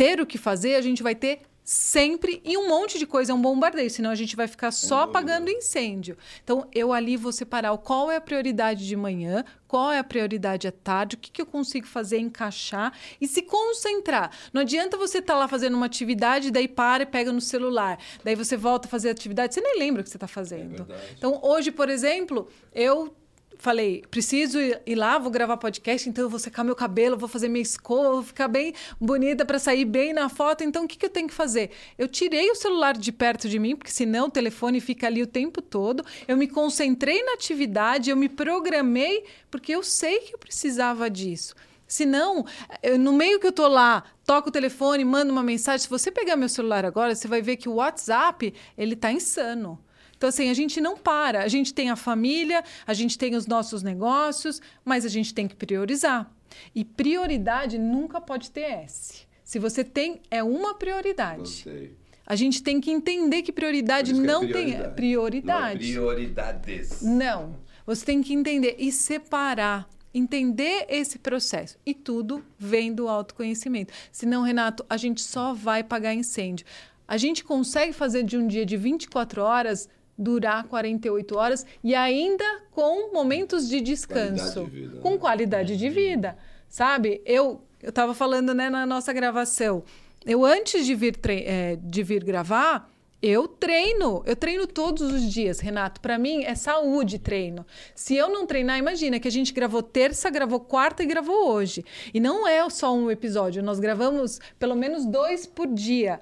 ter 0.00 0.18
o 0.18 0.24
que 0.24 0.38
fazer, 0.38 0.76
a 0.76 0.80
gente 0.80 1.02
vai 1.02 1.14
ter 1.14 1.40
sempre 1.62 2.40
e 2.42 2.56
um 2.56 2.66
monte 2.66 2.98
de 2.98 3.06
coisa, 3.06 3.32
é 3.32 3.34
um 3.34 3.42
bombardeio, 3.42 3.90
senão 3.90 4.08
a 4.08 4.14
gente 4.14 4.34
vai 4.34 4.48
ficar 4.48 4.70
só 4.70 5.02
apagando 5.02 5.50
incêndio. 5.50 6.16
Então, 6.42 6.66
eu 6.74 6.90
ali 6.90 7.18
vou 7.18 7.30
separar 7.30 7.72
o 7.72 7.78
qual 7.78 8.10
é 8.10 8.16
a 8.16 8.20
prioridade 8.20 8.88
de 8.88 8.96
manhã, 8.96 9.44
qual 9.68 9.92
é 9.92 9.98
a 9.98 10.02
prioridade 10.02 10.66
à 10.66 10.72
tarde, 10.72 11.16
o 11.16 11.18
que, 11.18 11.30
que 11.30 11.42
eu 11.42 11.44
consigo 11.44 11.86
fazer, 11.86 12.18
encaixar 12.18 12.94
e 13.20 13.28
se 13.28 13.42
concentrar. 13.42 14.32
Não 14.54 14.62
adianta 14.62 14.96
você 14.96 15.18
estar 15.18 15.36
lá 15.36 15.46
fazendo 15.46 15.74
uma 15.74 15.84
atividade, 15.84 16.50
daí 16.50 16.66
para 16.66 17.02
e 17.02 17.06
pega 17.06 17.30
no 17.30 17.40
celular, 17.42 17.98
daí 18.24 18.34
você 18.34 18.56
volta 18.56 18.88
a 18.88 18.90
fazer 18.90 19.10
a 19.10 19.12
atividade, 19.12 19.52
você 19.52 19.60
nem 19.60 19.78
lembra 19.78 20.00
o 20.00 20.04
que 20.04 20.08
você 20.08 20.16
está 20.16 20.26
fazendo. 20.26 20.86
verdade. 20.86 21.14
então, 21.18 21.38
hoje, 21.42 21.70
por 21.70 21.90
exemplo, 21.90 22.48
eu 22.74 23.14
falei, 23.62 24.02
preciso 24.10 24.58
ir 24.58 24.94
lá, 24.94 25.18
vou 25.18 25.30
gravar 25.30 25.56
podcast, 25.56 26.08
então 26.08 26.24
eu 26.24 26.30
vou 26.30 26.38
secar 26.38 26.64
meu 26.64 26.74
cabelo, 26.74 27.16
vou 27.16 27.28
fazer 27.28 27.48
minha 27.48 27.62
escova, 27.62 28.12
vou 28.14 28.22
ficar 28.22 28.48
bem 28.48 28.72
bonita 29.00 29.44
para 29.44 29.58
sair 29.58 29.84
bem 29.84 30.12
na 30.12 30.28
foto. 30.28 30.64
Então, 30.64 30.84
o 30.84 30.88
que, 30.88 30.96
que 30.96 31.04
eu 31.04 31.10
tenho 31.10 31.28
que 31.28 31.34
fazer? 31.34 31.70
Eu 31.98 32.08
tirei 32.08 32.50
o 32.50 32.54
celular 32.54 32.96
de 32.96 33.12
perto 33.12 33.48
de 33.48 33.58
mim, 33.58 33.76
porque 33.76 33.90
senão 33.92 34.28
o 34.28 34.30
telefone 34.30 34.80
fica 34.80 35.06
ali 35.06 35.22
o 35.22 35.26
tempo 35.26 35.60
todo. 35.60 36.04
Eu 36.26 36.36
me 36.36 36.48
concentrei 36.48 37.22
na 37.22 37.34
atividade, 37.34 38.10
eu 38.10 38.16
me 38.16 38.28
programei, 38.28 39.24
porque 39.50 39.72
eu 39.74 39.82
sei 39.82 40.20
que 40.20 40.34
eu 40.34 40.38
precisava 40.38 41.10
disso. 41.10 41.54
Senão, 41.86 42.46
eu- 42.82 42.98
no 42.98 43.12
meio 43.12 43.40
que 43.40 43.46
eu 43.48 43.52
tô 43.52 43.66
lá, 43.66 44.04
toco 44.24 44.48
o 44.48 44.52
telefone, 44.52 45.04
mando 45.04 45.32
uma 45.32 45.42
mensagem. 45.42 45.80
Se 45.80 45.90
você 45.90 46.10
pegar 46.10 46.36
meu 46.36 46.48
celular 46.48 46.84
agora, 46.86 47.14
você 47.14 47.26
vai 47.26 47.42
ver 47.42 47.56
que 47.56 47.68
o 47.68 47.74
WhatsApp, 47.74 48.54
ele 48.78 48.94
tá 48.94 49.10
insano. 49.12 49.78
Então, 50.20 50.28
assim, 50.28 50.50
a 50.50 50.54
gente 50.54 50.82
não 50.82 50.98
para. 50.98 51.42
A 51.42 51.48
gente 51.48 51.72
tem 51.72 51.88
a 51.88 51.96
família, 51.96 52.62
a 52.86 52.92
gente 52.92 53.16
tem 53.16 53.34
os 53.34 53.46
nossos 53.46 53.82
negócios, 53.82 54.60
mas 54.84 55.06
a 55.06 55.08
gente 55.08 55.32
tem 55.32 55.48
que 55.48 55.56
priorizar. 55.56 56.30
E 56.74 56.84
prioridade 56.84 57.78
nunca 57.78 58.20
pode 58.20 58.50
ter 58.50 58.60
S. 58.60 59.26
Se 59.42 59.58
você 59.58 59.82
tem, 59.82 60.20
é 60.30 60.42
uma 60.42 60.74
prioridade. 60.74 61.40
Gostei. 61.40 61.96
A 62.26 62.36
gente 62.36 62.62
tem 62.62 62.82
que 62.82 62.90
entender 62.90 63.40
que 63.40 63.50
prioridade 63.50 64.12
que 64.12 64.20
é 64.20 64.22
não 64.22 64.40
tem 64.40 64.50
prioridade. 64.50 64.94
prioridade. 64.94 65.94
Não 65.94 66.10
é 66.10 66.14
prioridades. 66.14 67.00
Não. 67.00 67.56
Você 67.86 68.04
tem 68.04 68.22
que 68.22 68.34
entender 68.34 68.76
e 68.78 68.92
separar. 68.92 69.88
Entender 70.12 70.84
esse 70.90 71.18
processo. 71.18 71.78
E 71.86 71.94
tudo 71.94 72.44
vem 72.58 72.92
do 72.92 73.08
autoconhecimento. 73.08 73.94
Senão, 74.12 74.42
Renato, 74.42 74.84
a 74.90 74.98
gente 74.98 75.22
só 75.22 75.54
vai 75.54 75.82
pagar 75.82 76.12
incêndio. 76.12 76.66
A 77.08 77.16
gente 77.16 77.42
consegue 77.42 77.94
fazer 77.94 78.22
de 78.22 78.36
um 78.36 78.46
dia 78.46 78.66
de 78.66 78.76
24 78.76 79.42
horas 79.42 79.88
durar 80.20 80.64
48 80.64 81.36
horas 81.36 81.66
e 81.82 81.94
ainda 81.94 82.44
com 82.70 83.12
momentos 83.12 83.68
de 83.68 83.80
descanso. 83.80 84.60
Qualidade 84.60 84.70
de 84.70 84.80
vida, 84.80 84.94
né? 84.94 85.00
Com 85.02 85.18
qualidade 85.18 85.76
de 85.76 85.88
vida. 85.88 86.38
Sabe? 86.68 87.22
Eu 87.24 87.62
eu 87.82 87.88
estava 87.88 88.14
falando 88.14 88.52
né, 88.52 88.68
na 88.68 88.84
nossa 88.84 89.12
gravação. 89.12 89.82
Eu, 90.26 90.44
antes 90.44 90.84
de 90.84 90.94
vir, 90.94 91.18
eh, 91.26 91.78
de 91.82 92.02
vir 92.02 92.22
gravar, 92.22 92.90
eu 93.22 93.48
treino, 93.48 94.22
eu 94.26 94.36
treino 94.36 94.66
todos 94.66 95.00
os 95.12 95.22
dias, 95.32 95.60
Renato. 95.60 96.00
Para 96.00 96.18
mim 96.18 96.44
é 96.44 96.54
saúde 96.54 97.18
treino. 97.18 97.66
Se 97.94 98.16
eu 98.16 98.28
não 98.28 98.46
treinar, 98.46 98.78
imagina 98.78 99.18
que 99.18 99.28
a 99.28 99.30
gente 99.30 99.52
gravou 99.52 99.82
terça, 99.82 100.28
gravou 100.28 100.60
quarta 100.60 101.02
e 101.02 101.06
gravou 101.06 101.50
hoje. 101.50 101.84
E 102.12 102.20
não 102.20 102.46
é 102.46 102.68
só 102.68 102.94
um 102.94 103.10
episódio, 103.10 103.62
nós 103.62 103.80
gravamos 103.80 104.40
pelo 104.58 104.74
menos 104.74 105.06
dois 105.06 105.46
por 105.46 105.66
dia. 105.66 106.20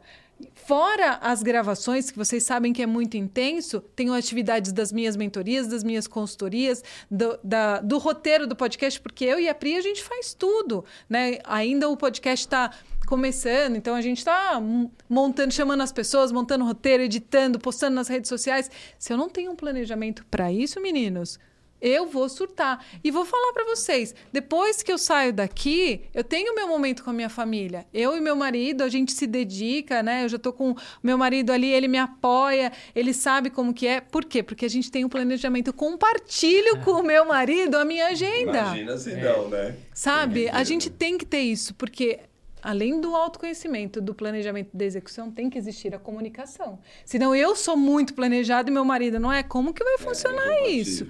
Fora 0.55 1.19
as 1.23 1.43
gravações, 1.43 2.11
que 2.11 2.19
vocês 2.19 2.43
sabem 2.43 2.73
que 2.73 2.83
é 2.83 2.87
muito 2.87 3.17
intenso, 3.17 3.81
tenho 3.81 4.13
atividades 4.13 4.73
das 4.73 4.93
minhas 4.93 5.17
mentorias, 5.17 5.67
das 5.67 5.83
minhas 5.83 6.07
consultorias, 6.07 6.85
do, 7.11 7.39
da, 7.43 7.81
do 7.81 7.99
roteiro 7.99 8.47
do 8.47 8.55
podcast, 8.55 9.01
porque 9.01 9.25
eu 9.25 9.41
e 9.41 9.49
a 9.49 9.55
Pri 9.55 9.77
a 9.77 9.81
gente 9.81 10.03
faz 10.03 10.35
tudo. 10.35 10.85
Né? 11.09 11.39
Ainda 11.45 11.89
o 11.89 11.97
podcast 11.97 12.47
está 12.47 12.71
começando, 13.07 13.77
então 13.77 13.95
a 13.95 14.03
gente 14.03 14.19
está 14.19 14.61
montando, 15.09 15.53
chamando 15.53 15.83
as 15.83 15.91
pessoas, 15.91 16.31
montando 16.31 16.65
roteiro, 16.65 17.03
editando, 17.03 17.59
postando 17.59 17.97
nas 17.97 18.07
redes 18.07 18.29
sociais. 18.29 18.71
Se 18.99 19.13
eu 19.13 19.17
não 19.17 19.31
tenho 19.31 19.51
um 19.51 19.57
planejamento 19.57 20.27
para 20.31 20.53
isso, 20.53 20.81
meninos, 20.81 21.39
eu 21.81 22.07
vou 22.07 22.29
surtar. 22.29 22.85
E 23.03 23.11
vou 23.11 23.25
falar 23.25 23.53
para 23.53 23.65
vocês, 23.65 24.15
depois 24.33 24.83
que 24.83 24.93
eu 24.93 24.99
saio 24.99 25.33
daqui, 25.33 26.03
eu 26.15 26.25
tenho 26.25 26.55
meu 26.55 26.69
momento 26.69 27.05
com 27.05 27.11
a 27.11 27.13
minha 27.13 27.29
família. 27.29 27.87
Eu 27.93 28.17
e 28.17 28.21
meu 28.21 28.37
marido, 28.37 28.83
a 28.83 28.89
gente 28.89 29.13
se 29.13 29.27
dedica, 29.27 30.03
né? 30.03 30.25
Eu 30.25 30.29
já 30.29 30.39
tô 30.39 30.53
com 30.53 30.75
meu 31.03 31.17
marido 31.17 31.53
ali, 31.53 31.73
ele 31.73 31.89
me 31.89 31.99
apoia, 31.99 32.73
ele 32.95 33.15
sabe 33.15 33.51
como 33.51 33.73
que 33.73 33.87
é. 33.87 34.01
Por 34.01 34.25
quê? 34.25 34.43
Porque 34.43 34.65
a 34.65 34.71
gente 34.71 34.91
tem 34.91 35.05
um 35.05 35.09
planejamento. 35.09 35.69
Eu 35.69 35.75
compartilho 35.75 36.81
com 36.81 36.93
o 36.93 37.03
meu 37.03 37.25
marido 37.25 37.77
a 37.77 37.85
minha 37.85 38.09
agenda. 38.09 38.59
Imagina 38.59 38.97
se 38.97 39.15
não, 39.17 39.49
né? 39.49 39.77
Sabe? 39.93 40.49
A 40.49 40.63
gente 40.65 40.91
tem 40.91 41.19
que 41.19 41.27
ter 41.27 41.41
isso, 41.41 41.75
porque 41.75 42.21
além 42.63 43.01
do 43.01 43.15
autoconhecimento, 43.15 44.01
do 44.01 44.15
planejamento 44.15 44.77
da 44.77 44.85
execução, 44.85 45.31
tem 45.31 45.49
que 45.49 45.59
existir 45.59 45.95
a 45.95 45.99
comunicação. 45.99 46.79
Senão 47.05 47.35
eu 47.35 47.55
sou 47.57 47.77
muito 47.77 48.15
planejado 48.15 48.71
e 48.71 48.73
meu 48.73 48.85
marido 48.85 49.19
não 49.19 49.33
é, 49.33 49.43
como 49.43 49.73
que 49.73 49.83
vai 49.83 49.95
é 49.95 49.99
funcionar 49.99 50.47
é 50.47 50.69
isso? 50.69 51.07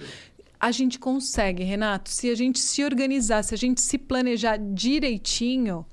A 0.60 0.72
gente 0.72 0.98
consegue, 0.98 1.62
Renato, 1.62 2.10
se 2.10 2.30
a 2.30 2.34
gente 2.34 2.58
se 2.58 2.84
organizar, 2.84 3.44
se 3.44 3.54
a 3.54 3.58
gente 3.58 3.80
se 3.80 3.96
planejar 3.96 4.56
direitinho, 4.56 5.86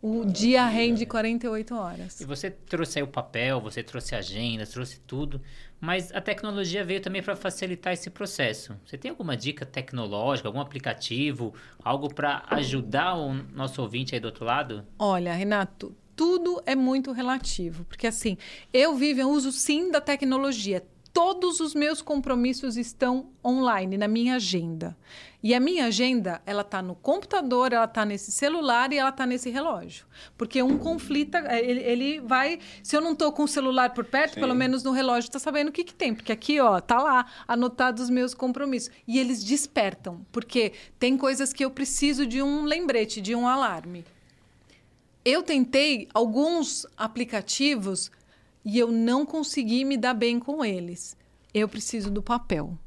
o 0.00 0.24
dia 0.24 0.64
rende 0.66 1.04
48 1.04 1.74
horas. 1.74 2.20
E 2.20 2.24
você 2.24 2.50
trouxe 2.50 3.00
aí 3.00 3.02
o 3.02 3.08
papel, 3.08 3.60
você 3.60 3.82
trouxe 3.82 4.14
a 4.14 4.18
agenda, 4.18 4.64
trouxe 4.64 5.00
tudo, 5.00 5.40
mas 5.80 6.12
a 6.12 6.20
tecnologia 6.20 6.84
veio 6.84 7.00
também 7.00 7.20
para 7.20 7.34
facilitar 7.34 7.92
esse 7.92 8.08
processo. 8.10 8.76
Você 8.86 8.96
tem 8.96 9.10
alguma 9.10 9.36
dica 9.36 9.66
tecnológica, 9.66 10.48
algum 10.48 10.60
aplicativo, 10.60 11.52
algo 11.82 12.14
para 12.14 12.44
ajudar 12.50 13.16
o 13.16 13.34
nosso 13.34 13.82
ouvinte 13.82 14.14
aí 14.14 14.20
do 14.20 14.26
outro 14.26 14.44
lado? 14.44 14.86
Olha, 14.96 15.34
Renato, 15.34 15.92
tudo 16.14 16.62
é 16.64 16.76
muito 16.76 17.10
relativo, 17.10 17.84
porque 17.84 18.06
assim, 18.06 18.36
eu 18.72 18.94
vivo, 18.94 19.20
eu 19.20 19.30
uso 19.30 19.50
sim 19.50 19.90
da 19.90 20.00
tecnologia 20.00 20.84
todos 21.18 21.58
os 21.58 21.74
meus 21.74 22.00
compromissos 22.00 22.76
estão 22.76 23.30
online 23.44 23.98
na 23.98 24.06
minha 24.06 24.36
agenda. 24.36 24.96
E 25.42 25.52
a 25.52 25.58
minha 25.58 25.86
agenda, 25.86 26.40
ela 26.46 26.62
está 26.62 26.80
no 26.80 26.94
computador, 26.94 27.72
ela 27.72 27.86
está 27.86 28.04
nesse 28.04 28.30
celular 28.30 28.92
e 28.92 28.98
ela 28.98 29.08
está 29.08 29.26
nesse 29.26 29.50
relógio. 29.50 30.06
Porque 30.36 30.62
um 30.62 30.78
conflita, 30.78 31.38
é, 31.38 31.58
ele, 31.58 31.80
ele 31.80 32.20
vai... 32.20 32.60
Se 32.84 32.96
eu 32.96 33.00
não 33.00 33.14
estou 33.14 33.32
com 33.32 33.42
o 33.42 33.48
celular 33.48 33.94
por 33.94 34.04
perto, 34.04 34.34
Sim. 34.34 34.40
pelo 34.40 34.54
menos 34.54 34.84
no 34.84 34.92
relógio 34.92 35.26
está 35.26 35.40
sabendo 35.40 35.70
o 35.70 35.72
que, 35.72 35.82
que 35.82 35.92
tem. 35.92 36.14
Porque 36.14 36.30
aqui, 36.30 36.60
ó, 36.60 36.80
tá 36.80 37.02
lá, 37.02 37.26
anotado 37.48 38.00
os 38.00 38.10
meus 38.10 38.32
compromissos. 38.32 38.92
E 39.04 39.18
eles 39.18 39.42
despertam, 39.42 40.24
porque 40.30 40.72
tem 41.00 41.16
coisas 41.16 41.52
que 41.52 41.64
eu 41.64 41.70
preciso 41.72 42.28
de 42.28 42.40
um 42.40 42.62
lembrete, 42.62 43.20
de 43.20 43.34
um 43.34 43.48
alarme. 43.48 44.04
Eu 45.24 45.42
tentei 45.42 46.06
alguns 46.14 46.86
aplicativos 46.96 48.08
e 48.64 48.78
eu 48.78 48.90
não 48.90 49.24
consegui 49.24 49.84
me 49.84 49.96
dar 49.96 50.14
bem 50.14 50.38
com 50.38 50.64
eles. 50.64 51.16
Eu 51.52 51.68
preciso 51.68 52.10
do 52.10 52.22
papel. 52.22 52.78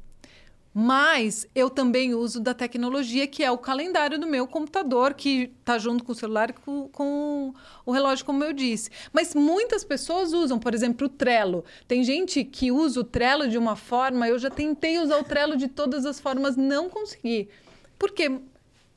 Mas 0.74 1.46
eu 1.54 1.68
também 1.68 2.14
uso 2.14 2.40
da 2.40 2.54
tecnologia, 2.54 3.26
que 3.26 3.44
é 3.44 3.50
o 3.50 3.58
calendário 3.58 4.18
do 4.18 4.26
meu 4.26 4.46
computador, 4.46 5.12
que 5.12 5.52
está 5.60 5.78
junto 5.78 6.02
com 6.02 6.12
o 6.12 6.14
celular 6.14 6.48
e 6.48 6.54
com, 6.54 6.88
com, 6.88 7.52
o 7.84 7.92
relógio, 7.92 8.24
como 8.24 8.42
eu 8.42 8.54
disse. 8.54 8.88
Mas 9.12 9.34
muitas 9.34 9.84
pessoas 9.84 10.32
usam, 10.32 10.58
por 10.58 10.72
exemplo, 10.72 11.06
o 11.06 11.10
Trello. 11.10 11.62
Tem 11.86 12.02
gente 12.02 12.42
que 12.42 12.72
usa 12.72 13.00
o 13.00 13.04
Trello 13.04 13.48
de 13.48 13.58
uma 13.58 13.76
forma, 13.76 14.26
eu 14.26 14.38
já 14.38 14.48
tentei 14.48 14.98
usar 14.98 15.18
o 15.18 15.24
Trello 15.24 15.56
de 15.56 15.68
todas 15.68 16.06
as 16.06 16.18
formas, 16.18 16.56
não 16.56 16.88
consegui. 16.88 17.50
Porque 17.98 18.40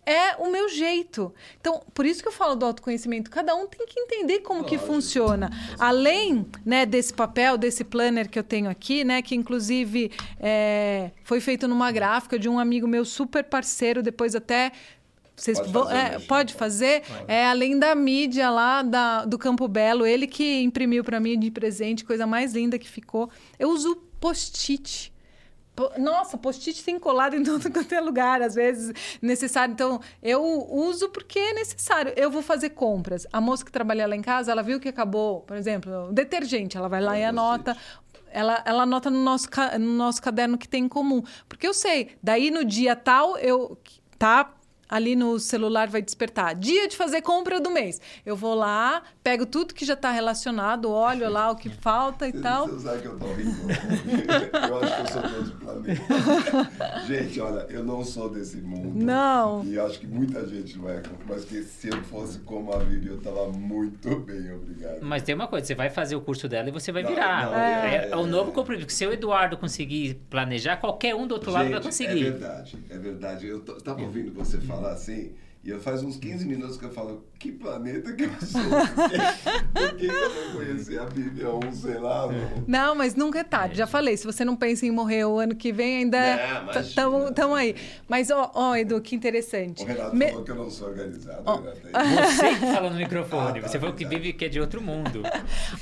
é 0.05 0.35
o 0.37 0.51
meu 0.51 0.69
jeito. 0.69 1.33
Então, 1.59 1.81
por 1.93 2.05
isso 2.05 2.21
que 2.21 2.27
eu 2.27 2.31
falo 2.31 2.55
do 2.55 2.65
autoconhecimento. 2.65 3.29
Cada 3.29 3.55
um 3.55 3.67
tem 3.67 3.85
que 3.87 3.99
entender 3.99 4.39
como 4.39 4.61
Lógico. 4.61 4.79
que 4.81 4.85
funciona. 4.85 5.49
Além 5.79 6.45
né, 6.65 6.85
desse 6.85 7.13
papel, 7.13 7.57
desse 7.57 7.83
planner 7.83 8.29
que 8.29 8.37
eu 8.37 8.43
tenho 8.43 8.69
aqui, 8.69 9.03
né, 9.03 9.21
que 9.21 9.35
inclusive 9.35 10.11
é, 10.39 11.11
foi 11.23 11.39
feito 11.39 11.67
numa 11.67 11.91
gráfica 11.91 12.37
de 12.37 12.47
um 12.47 12.59
amigo 12.59 12.87
meu 12.87 13.03
super 13.03 13.43
parceiro, 13.43 14.03
depois 14.03 14.35
até 14.35 14.71
vocês 15.35 15.59
pode 15.59 15.73
fazer, 15.73 15.97
é, 15.97 16.19
pode 16.19 16.53
fazer 16.53 17.03
é 17.27 17.45
além 17.45 17.77
da 17.77 17.93
mídia 17.93 18.49
lá 18.49 18.81
da, 18.81 19.25
do 19.25 19.37
Campo 19.37 19.67
Belo, 19.67 20.05
ele 20.05 20.27
que 20.27 20.61
imprimiu 20.61 21.03
para 21.03 21.19
mim 21.19 21.37
de 21.37 21.51
presente, 21.51 22.05
coisa 22.05 22.25
mais 22.25 22.53
linda 22.53 22.79
que 22.79 22.87
ficou. 22.87 23.29
Eu 23.59 23.69
uso 23.69 23.95
post-it. 24.19 25.13
Nossa, 25.97 26.37
post-it 26.37 26.83
tem 26.83 26.97
colado 26.97 27.35
em 27.35 27.43
todo 27.45 27.71
quanto 27.71 27.93
é 27.93 27.99
lugar, 27.99 28.41
às 28.41 28.55
vezes 28.55 28.93
necessário. 29.21 29.73
Então, 29.73 29.99
eu 30.21 30.41
uso 30.43 31.09
porque 31.09 31.39
é 31.39 31.53
necessário. 31.53 32.13
Eu 32.15 32.31
vou 32.31 32.41
fazer 32.41 32.69
compras. 32.71 33.27
A 33.31 33.41
moça 33.41 33.65
que 33.65 33.71
trabalha 33.71 34.07
lá 34.07 34.15
em 34.15 34.21
casa, 34.21 34.51
ela 34.51 34.63
viu 34.63 34.79
que 34.79 34.89
acabou, 34.89 35.41
por 35.41 35.57
exemplo, 35.57 36.11
detergente. 36.11 36.77
Ela 36.77 36.87
vai 36.87 37.01
lá 37.01 37.17
é 37.17 37.21
e 37.21 37.23
anota. 37.25 37.75
Ela, 38.31 38.61
ela 38.65 38.83
anota 38.83 39.09
no 39.09 39.23
nosso, 39.23 39.47
no 39.79 39.93
nosso 39.93 40.21
caderno 40.21 40.57
que 40.57 40.67
tem 40.67 40.85
em 40.85 40.89
comum. 40.89 41.23
Porque 41.47 41.67
eu 41.67 41.73
sei, 41.73 42.15
daí 42.21 42.51
no 42.51 42.65
dia 42.65 42.95
tal, 42.95 43.37
eu 43.37 43.77
tá 44.17 44.53
ali 44.89 45.15
no 45.15 45.39
celular 45.39 45.87
vai 45.87 46.01
despertar. 46.01 46.55
Dia 46.55 46.87
de 46.87 46.95
fazer 46.95 47.21
compra 47.21 47.59
do 47.59 47.69
mês. 47.69 47.99
Eu 48.25 48.35
vou 48.35 48.53
lá, 48.53 49.01
pego 49.23 49.45
tudo 49.45 49.73
que 49.73 49.85
já 49.85 49.93
está 49.93 50.11
relacionado, 50.11 50.89
olho 50.91 51.29
lá 51.29 51.51
o 51.51 51.55
que 51.55 51.69
falta 51.69 52.27
e 52.27 52.31
você, 52.31 52.41
tal. 52.41 52.67
Você 52.67 52.79
sabe 52.87 53.01
que 53.01 53.07
eu 53.07 53.19
tô 53.19 53.25
rindo? 53.33 53.55
eu 54.69 54.83
acho 54.83 54.95
que 54.95 55.01
eu 55.01 55.07
sou 55.07 55.21
de 55.21 55.35
outro 55.35 55.55
planeta. 55.57 57.05
gente, 57.07 57.41
olha, 57.41 57.65
eu 57.69 57.83
não 57.83 58.03
sou 58.03 58.29
desse 58.29 58.57
mundo. 58.57 58.91
Não. 58.95 59.63
E 59.65 59.79
acho 59.79 59.99
que 59.99 60.07
muita 60.07 60.45
gente 60.47 60.77
não 60.77 60.89
é. 60.89 61.01
Mas 61.27 61.45
que 61.45 61.63
se 61.63 61.89
eu 61.89 62.03
fosse 62.03 62.39
como 62.39 62.71
a 62.73 62.77
Vivi, 62.77 63.07
eu 63.07 63.19
tava 63.19 63.47
muito 63.47 64.19
bem, 64.19 64.53
obrigado. 64.53 65.01
Mas 65.01 65.23
tem 65.23 65.33
uma 65.33 65.47
coisa, 65.47 65.65
você 65.65 65.75
vai 65.75 65.89
fazer 65.89 66.15
o 66.15 66.21
curso 66.21 66.47
dela 66.47 66.69
e 66.69 66.71
você 66.71 66.91
vai 66.91 67.03
não, 67.03 67.09
virar. 67.09 67.45
Não, 67.47 67.55
é, 67.55 67.95
é, 67.95 68.09
é, 68.11 68.15
o 68.15 68.25
novo 68.25 68.51
compromisso. 68.51 68.89
Se 68.89 69.05
o 69.05 69.11
Eduardo 69.11 69.57
conseguir 69.57 70.15
planejar, 70.29 70.77
qualquer 70.77 71.15
um 71.15 71.25
do 71.27 71.33
outro 71.33 71.51
gente, 71.51 71.59
lado 71.59 71.71
vai 71.71 71.81
conseguir. 71.81 72.27
É 72.27 72.31
verdade, 72.31 72.77
é 72.89 72.97
verdade. 72.97 73.47
Eu 73.47 73.59
estava 73.59 74.01
ouvindo 74.01 74.33
você 74.33 74.59
falar 74.59 74.74
falar 74.75 74.93
assim. 74.93 75.31
E 75.65 75.71
eu 75.71 75.79
faz 75.79 76.03
uns 76.03 76.15
15 76.17 76.45
minutos 76.45 76.77
que 76.77 76.85
eu 76.85 76.91
falo, 76.91 77.25
que 77.39 77.51
planeta 77.51 78.13
que 78.13 78.25
eu 78.25 78.29
sou? 78.39 78.61
Por 79.73 79.95
que, 79.95 80.05
eu 80.05 80.29
não 80.29 80.51
conheci 80.57 80.95
a 80.95 81.05
Bíblia 81.05 81.55
um, 81.55 81.71
sei 81.71 81.97
lá? 81.97 82.27
Não, 82.27 82.89
não 82.89 82.95
mas 82.95 83.15
nunca 83.15 83.39
é 83.39 83.43
tarde. 83.43 83.75
Já 83.75 83.87
falei, 83.87 84.15
se 84.15 84.27
você 84.27 84.45
não 84.45 84.55
pensa 84.55 84.85
em 84.85 84.91
morrer 84.91 85.25
o 85.25 85.39
ano 85.39 85.55
que 85.55 85.73
vem, 85.73 85.97
ainda 85.97 86.69
estamos 86.79 87.57
aí. 87.57 87.75
Mas, 88.07 88.29
ó, 88.29 88.51
ó, 88.53 88.75
Edu, 88.75 89.01
que 89.01 89.15
interessante. 89.15 89.81
O 89.81 89.87
Renato 89.87 90.15
Me... 90.15 90.27
falou 90.27 90.43
que 90.43 90.51
eu 90.51 90.55
não 90.55 90.69
sou 90.69 90.89
organizado. 90.89 91.41
Oh. 91.47 91.57
Você 92.29 92.49
que 92.49 92.73
fala 92.73 92.91
no 92.91 92.97
microfone. 92.97 93.57
Ah, 93.57 93.61
tá, 93.63 93.67
você 93.67 93.79
falou 93.79 93.95
que 93.95 94.05
vive 94.05 94.33
que 94.33 94.45
é 94.45 94.49
de 94.49 94.59
outro 94.59 94.79
mundo. 94.79 95.23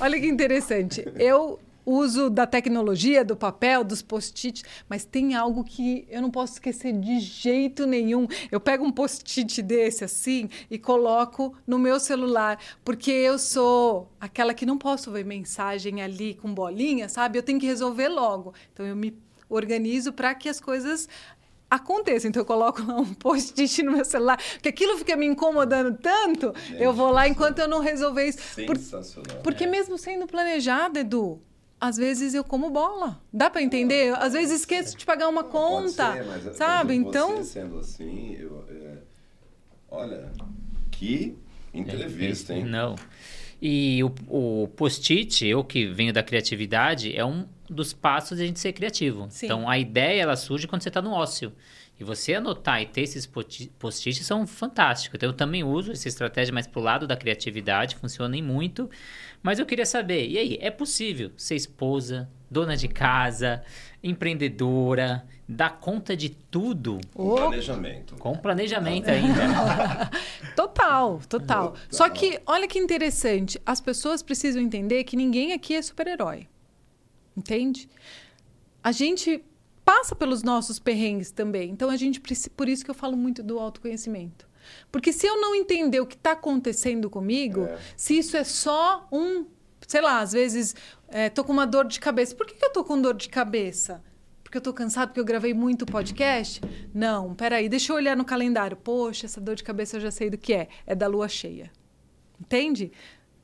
Olha 0.00 0.18
que 0.18 0.26
interessante. 0.26 1.04
Eu 1.16 1.60
uso 1.84 2.30
da 2.30 2.46
tecnologia, 2.46 3.24
do 3.24 3.36
papel, 3.36 3.84
dos 3.84 4.02
post-its, 4.02 4.64
mas 4.88 5.04
tem 5.04 5.34
algo 5.34 5.64
que 5.64 6.06
eu 6.08 6.22
não 6.22 6.30
posso 6.30 6.54
esquecer 6.54 6.92
de 6.92 7.20
jeito 7.20 7.86
nenhum. 7.86 8.26
Eu 8.50 8.60
pego 8.60 8.84
um 8.84 8.92
post-it 8.92 9.62
desse 9.62 10.04
assim 10.04 10.48
e 10.70 10.78
coloco 10.78 11.54
no 11.66 11.78
meu 11.78 12.00
celular, 12.00 12.58
porque 12.84 13.10
eu 13.10 13.38
sou 13.38 14.10
aquela 14.20 14.54
que 14.54 14.66
não 14.66 14.78
posso 14.78 15.10
ver 15.10 15.24
mensagem 15.24 16.02
ali 16.02 16.34
com 16.34 16.52
bolinha, 16.52 17.08
sabe? 17.08 17.38
Eu 17.38 17.42
tenho 17.42 17.60
que 17.60 17.66
resolver 17.66 18.08
logo. 18.08 18.54
Então 18.72 18.86
eu 18.86 18.96
me 18.96 19.16
organizo 19.48 20.12
para 20.12 20.34
que 20.34 20.48
as 20.48 20.60
coisas 20.60 21.08
aconteçam. 21.70 22.28
Então 22.28 22.40
eu 22.40 22.46
coloco 22.46 22.82
lá 22.82 22.96
um 22.96 23.14
post-it 23.14 23.82
no 23.82 23.92
meu 23.92 24.04
celular, 24.04 24.38
porque 24.54 24.68
aquilo 24.68 24.96
fica 24.98 25.16
me 25.16 25.26
incomodando 25.26 25.96
tanto, 25.98 26.54
Gente, 26.56 26.82
eu 26.82 26.92
vou 26.92 27.10
lá 27.10 27.28
enquanto 27.28 27.58
eu 27.58 27.68
não 27.68 27.80
resolver 27.80 28.26
isso. 28.26 28.38
Sensacional. 28.54 29.36
Por, 29.36 29.42
porque 29.42 29.64
é. 29.64 29.66
mesmo 29.66 29.98
sendo 29.98 30.26
planejado, 30.26 30.98
Edu, 30.98 31.40
às 31.84 31.96
vezes 31.98 32.32
eu 32.32 32.42
como 32.42 32.70
bola. 32.70 33.20
Dá 33.32 33.50
para 33.50 33.62
entender? 33.62 34.14
Às 34.16 34.32
vezes 34.32 34.60
esqueço 34.60 34.96
de 34.96 35.04
pagar 35.04 35.28
uma 35.28 35.44
conta, 35.44 36.12
ser, 36.12 36.24
mas, 36.24 36.56
sabe? 36.56 36.94
Então, 36.94 37.44
sendo 37.44 37.78
assim, 37.78 38.36
eu, 38.38 38.64
é... 38.70 38.98
olha, 39.90 40.32
que 40.90 41.36
entrevista, 41.74 42.54
hein? 42.54 42.64
Não. 42.64 42.94
E 43.60 44.02
o, 44.02 44.64
o 44.64 44.68
post-it, 44.68 45.46
eu 45.46 45.62
que 45.62 45.86
venho 45.86 46.12
da 46.12 46.22
criatividade, 46.22 47.14
é 47.14 47.24
um 47.24 47.46
dos 47.68 47.92
passos 47.92 48.38
de 48.38 48.44
a 48.44 48.46
gente 48.46 48.60
ser 48.60 48.72
criativo. 48.72 49.26
Sim. 49.30 49.46
Então 49.46 49.68
a 49.68 49.78
ideia 49.78 50.22
ela 50.22 50.36
surge 50.36 50.66
quando 50.66 50.82
você 50.82 50.88
está 50.88 51.02
no 51.02 51.12
ócio. 51.12 51.52
E 51.98 52.02
você 52.02 52.34
anotar 52.34 52.82
e 52.82 52.86
ter 52.86 53.02
esses 53.02 53.24
post-its 53.24 54.26
são 54.26 54.46
fantásticos. 54.46 55.16
Então, 55.16 55.28
eu 55.28 55.32
também 55.32 55.62
uso 55.62 55.92
essa 55.92 56.08
estratégia 56.08 56.52
mais 56.52 56.66
pro 56.66 56.80
lado 56.80 57.06
da 57.06 57.16
criatividade, 57.16 57.94
funciona 57.94 58.36
muito. 58.42 58.90
Mas 59.40 59.60
eu 59.60 59.66
queria 59.66 59.86
saber, 59.86 60.26
e 60.28 60.36
aí, 60.36 60.58
é 60.60 60.70
possível 60.70 61.30
ser 61.36 61.54
esposa, 61.54 62.28
dona 62.50 62.76
de 62.76 62.88
casa, 62.88 63.62
empreendedora, 64.02 65.24
dar 65.48 65.78
conta 65.78 66.16
de 66.16 66.30
tudo? 66.30 66.98
Com 67.14 67.36
planejamento. 67.36 68.16
Com 68.16 68.36
planejamento 68.36 69.08
ainda. 69.10 70.10
total, 70.56 71.20
total. 71.28 71.76
Só 71.88 72.08
que, 72.08 72.40
olha 72.44 72.66
que 72.66 72.78
interessante, 72.78 73.60
as 73.64 73.80
pessoas 73.80 74.20
precisam 74.20 74.60
entender 74.60 75.04
que 75.04 75.16
ninguém 75.16 75.52
aqui 75.52 75.74
é 75.74 75.82
super-herói. 75.82 76.48
Entende? 77.36 77.88
A 78.82 78.90
gente 78.90 79.44
passa 79.84 80.14
pelos 80.14 80.42
nossos 80.42 80.78
perrengues 80.78 81.30
também. 81.30 81.70
Então 81.70 81.90
a 81.90 81.96
gente 81.96 82.20
por 82.56 82.68
isso 82.68 82.84
que 82.84 82.90
eu 82.90 82.94
falo 82.94 83.16
muito 83.16 83.42
do 83.42 83.58
autoconhecimento. 83.58 84.48
Porque 84.90 85.12
se 85.12 85.26
eu 85.26 85.40
não 85.40 85.54
entender 85.54 86.00
o 86.00 86.06
que 86.06 86.14
está 86.14 86.32
acontecendo 86.32 87.10
comigo, 87.10 87.64
é. 87.64 87.78
se 87.96 88.16
isso 88.18 88.36
é 88.36 88.44
só 88.44 89.06
um, 89.12 89.46
sei 89.86 90.00
lá, 90.00 90.20
às 90.20 90.32
vezes 90.32 90.74
é, 91.08 91.28
tô 91.28 91.44
com 91.44 91.52
uma 91.52 91.66
dor 91.66 91.86
de 91.86 92.00
cabeça. 92.00 92.34
Por 92.34 92.46
que, 92.46 92.54
que 92.54 92.64
eu 92.64 92.72
tô 92.72 92.82
com 92.82 93.00
dor 93.00 93.14
de 93.14 93.28
cabeça? 93.28 94.02
Porque 94.42 94.56
eu 94.58 94.62
tô 94.62 94.72
cansado 94.72 95.08
porque 95.08 95.20
eu 95.20 95.24
gravei 95.24 95.52
muito 95.52 95.84
podcast? 95.84 96.60
Não, 96.94 97.34
peraí, 97.34 97.68
deixa 97.68 97.92
eu 97.92 97.96
olhar 97.96 98.16
no 98.16 98.24
calendário. 98.24 98.76
Poxa, 98.76 99.26
essa 99.26 99.40
dor 99.40 99.56
de 99.56 99.64
cabeça 99.64 99.96
eu 99.96 100.00
já 100.00 100.10
sei 100.10 100.30
do 100.30 100.38
que 100.38 100.54
é. 100.54 100.68
É 100.86 100.94
da 100.94 101.06
lua 101.06 101.28
cheia. 101.28 101.70
Entende? 102.40 102.90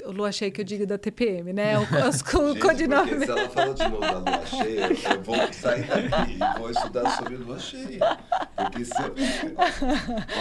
O 0.06 0.12
lua 0.12 0.32
cheia 0.32 0.50
que 0.50 0.60
eu 0.60 0.64
digo 0.64 0.86
da 0.86 0.98
TPM, 0.98 1.52
né? 1.52 1.78
O, 1.78 1.82
os, 2.08 2.20
o 2.20 2.58
codinome. 2.58 3.24
Se 3.24 3.30
ela 3.30 3.48
fala 3.48 3.74
de 3.74 3.88
novo 3.88 4.00
da 4.00 4.18
lua 4.18 4.46
cheia, 4.46 4.86
eu 5.14 5.22
vou 5.22 5.52
sair 5.52 5.86
daqui 5.86 6.38
e 6.38 6.58
vou 6.58 6.70
estudar 6.70 7.10
sobre 7.16 7.36
lua 7.36 7.58
cheia. 7.58 8.18
Porque 8.56 8.84
se 8.84 9.02
eu... 9.02 9.14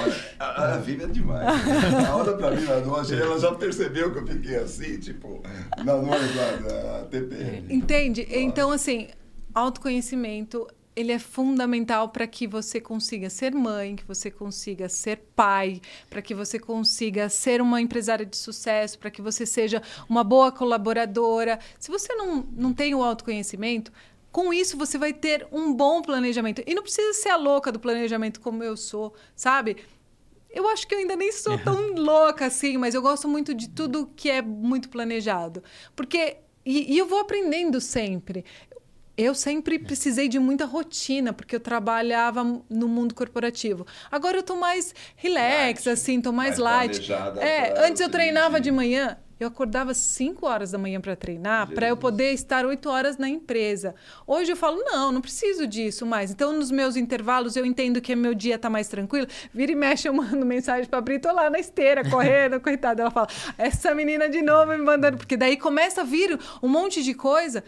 Olha, 0.03 0.15
a, 0.39 0.73
a 0.73 0.77
Vivi 0.77 1.03
é 1.03 1.07
demais. 1.07 1.47
A 2.07 2.15
hora 2.15 2.33
pra 2.37 2.51
mim 2.51 2.63
na 2.63 2.75
lua 2.75 3.03
cheia, 3.03 3.21
ela 3.21 3.39
já 3.39 3.53
percebeu 3.53 4.11
que 4.11 4.19
eu 4.19 4.27
fiquei 4.27 4.55
assim, 4.57 4.99
tipo, 4.99 5.41
na 5.83 5.93
lua 5.93 6.17
da, 6.17 6.51
da 6.67 7.05
TPM. 7.05 7.73
Entende? 7.73 8.27
Então, 8.29 8.71
assim, 8.71 9.07
autoconhecimento 9.53 10.67
ele 10.95 11.11
é 11.11 11.19
fundamental 11.19 12.09
para 12.09 12.27
que 12.27 12.47
você 12.47 12.81
consiga 12.81 13.29
ser 13.29 13.53
mãe, 13.53 13.95
que 13.95 14.05
você 14.05 14.29
consiga 14.29 14.89
ser 14.89 15.17
pai, 15.35 15.81
para 16.09 16.21
que 16.21 16.35
você 16.35 16.59
consiga 16.59 17.29
ser 17.29 17.61
uma 17.61 17.81
empresária 17.81 18.25
de 18.25 18.35
sucesso, 18.35 18.99
para 18.99 19.11
que 19.11 19.21
você 19.21 19.45
seja 19.45 19.81
uma 20.09 20.23
boa 20.23 20.51
colaboradora. 20.51 21.59
Se 21.79 21.89
você 21.89 22.13
não, 22.15 22.45
não 22.51 22.73
tem 22.73 22.93
o 22.93 23.03
autoconhecimento, 23.03 23.91
com 24.31 24.53
isso 24.53 24.77
você 24.77 24.97
vai 24.97 25.13
ter 25.13 25.47
um 25.51 25.73
bom 25.73 26.01
planejamento. 26.01 26.63
E 26.65 26.73
não 26.73 26.83
precisa 26.83 27.13
ser 27.13 27.29
a 27.29 27.35
louca 27.35 27.71
do 27.71 27.79
planejamento 27.79 28.39
como 28.39 28.63
eu 28.63 28.77
sou, 28.77 29.13
sabe? 29.35 29.77
Eu 30.49 30.67
acho 30.67 30.87
que 30.87 30.95
eu 30.95 30.99
ainda 30.99 31.15
nem 31.15 31.31
sou 31.31 31.57
tão 31.63 31.93
louca 31.93 32.45
assim, 32.45 32.77
mas 32.77 32.95
eu 32.95 33.01
gosto 33.01 33.27
muito 33.27 33.53
de 33.53 33.69
tudo 33.69 34.11
que 34.15 34.29
é 34.29 34.41
muito 34.41 34.89
planejado. 34.89 35.63
Porque. 35.95 36.37
E, 36.65 36.93
e 36.93 36.97
eu 36.97 37.07
vou 37.07 37.19
aprendendo 37.19 37.79
sempre. 37.79 38.43
Eu 39.21 39.35
sempre 39.35 39.77
precisei 39.77 40.29
de 40.29 40.39
muita 40.39 40.63
rotina, 40.63 41.33
porque 41.33 41.53
eu 41.53 41.59
trabalhava 41.59 42.41
no 42.69 42.87
mundo 42.87 43.13
corporativo. 43.13 43.85
Agora 44.09 44.37
eu 44.37 44.43
tô 44.43 44.55
mais 44.55 44.95
relax, 45.17 45.83
light, 45.83 45.89
assim, 45.89 46.21
tô 46.21 46.31
mais, 46.31 46.57
mais 46.57 46.89
light. 46.89 47.11
É, 47.37 47.85
antes 47.85 48.01
eu 48.01 48.07
treinava 48.09 48.61
de 48.61 48.71
manhã, 48.71 49.17
eu 49.37 49.49
acordava 49.49 49.93
5 49.93 50.45
horas 50.45 50.71
da 50.71 50.77
manhã 50.77 51.01
para 51.01 51.17
treinar, 51.17 51.67
para 51.67 51.89
eu 51.89 51.97
poder 51.97 52.31
estar 52.31 52.65
8 52.65 52.89
horas 52.89 53.17
na 53.17 53.27
empresa. 53.27 53.93
Hoje 54.25 54.53
eu 54.53 54.55
falo, 54.55 54.81
não, 54.85 55.11
não 55.11 55.19
preciso 55.19 55.67
disso 55.67 56.05
mais. 56.05 56.31
Então, 56.31 56.53
nos 56.53 56.71
meus 56.71 56.95
intervalos, 56.95 57.57
eu 57.57 57.65
entendo 57.65 57.99
que 57.99 58.15
meu 58.15 58.33
dia 58.33 58.57
tá 58.57 58.69
mais 58.69 58.87
tranquilo. 58.87 59.27
Vira 59.53 59.71
e 59.71 59.75
mexe, 59.75 60.07
eu 60.07 60.13
mando 60.13 60.45
mensagem 60.45 60.89
pra 60.89 61.01
Brito 61.01 61.27
lá 61.29 61.49
na 61.49 61.59
esteira, 61.59 62.09
correndo, 62.09 62.59
coitada. 62.63 63.01
Ela 63.01 63.11
fala, 63.11 63.27
essa 63.57 63.93
menina 63.93 64.29
de 64.29 64.41
novo 64.41 64.71
me 64.71 64.77
mandando. 64.77 65.17
Porque 65.17 65.35
daí 65.35 65.57
começa 65.57 66.01
a 66.01 66.03
vir 66.05 66.39
um 66.61 66.67
monte 66.67 67.03
de 67.03 67.13
coisa. 67.13 67.63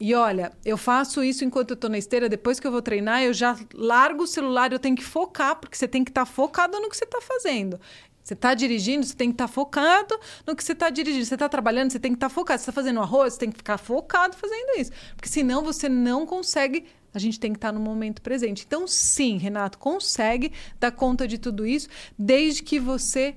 E 0.00 0.14
olha, 0.14 0.50
eu 0.64 0.78
faço 0.78 1.22
isso 1.22 1.44
enquanto 1.44 1.72
eu 1.72 1.74
estou 1.74 1.90
na 1.90 1.98
esteira, 1.98 2.26
depois 2.26 2.58
que 2.58 2.66
eu 2.66 2.72
vou 2.72 2.80
treinar, 2.80 3.22
eu 3.22 3.34
já 3.34 3.54
largo 3.74 4.22
o 4.22 4.26
celular, 4.26 4.72
eu 4.72 4.78
tenho 4.78 4.96
que 4.96 5.04
focar, 5.04 5.56
porque 5.56 5.76
você 5.76 5.86
tem 5.86 6.02
que 6.02 6.10
estar 6.10 6.24
tá 6.24 6.26
focado 6.26 6.80
no 6.80 6.88
que 6.88 6.96
você 6.96 7.04
está 7.04 7.20
fazendo. 7.20 7.78
Você 8.24 8.32
está 8.32 8.54
dirigindo, 8.54 9.04
você 9.04 9.14
tem 9.14 9.28
que 9.28 9.34
estar 9.34 9.46
tá 9.46 9.52
focado 9.52 10.18
no 10.46 10.56
que 10.56 10.64
você 10.64 10.72
está 10.72 10.88
dirigindo. 10.88 11.26
Você 11.26 11.34
está 11.34 11.50
trabalhando, 11.50 11.90
você 11.90 11.98
tem 11.98 12.12
que 12.12 12.16
estar 12.16 12.28
tá 12.28 12.34
focado. 12.34 12.58
Você 12.58 12.70
está 12.70 12.72
fazendo 12.72 13.00
arroz, 13.00 13.34
você 13.34 13.40
tem 13.40 13.50
que 13.50 13.58
ficar 13.58 13.76
focado 13.76 14.36
fazendo 14.36 14.78
isso. 14.78 14.90
Porque 15.16 15.28
senão 15.28 15.62
você 15.62 15.88
não 15.88 16.24
consegue. 16.24 16.86
A 17.12 17.18
gente 17.18 17.38
tem 17.38 17.52
que 17.52 17.58
estar 17.58 17.68
tá 17.68 17.72
no 17.72 17.80
momento 17.80 18.22
presente. 18.22 18.64
Então, 18.66 18.86
sim, 18.86 19.36
Renato, 19.36 19.78
consegue 19.78 20.52
dar 20.78 20.92
conta 20.92 21.26
de 21.28 21.36
tudo 21.38 21.66
isso, 21.66 21.88
desde 22.18 22.62
que 22.62 22.78
você 22.78 23.36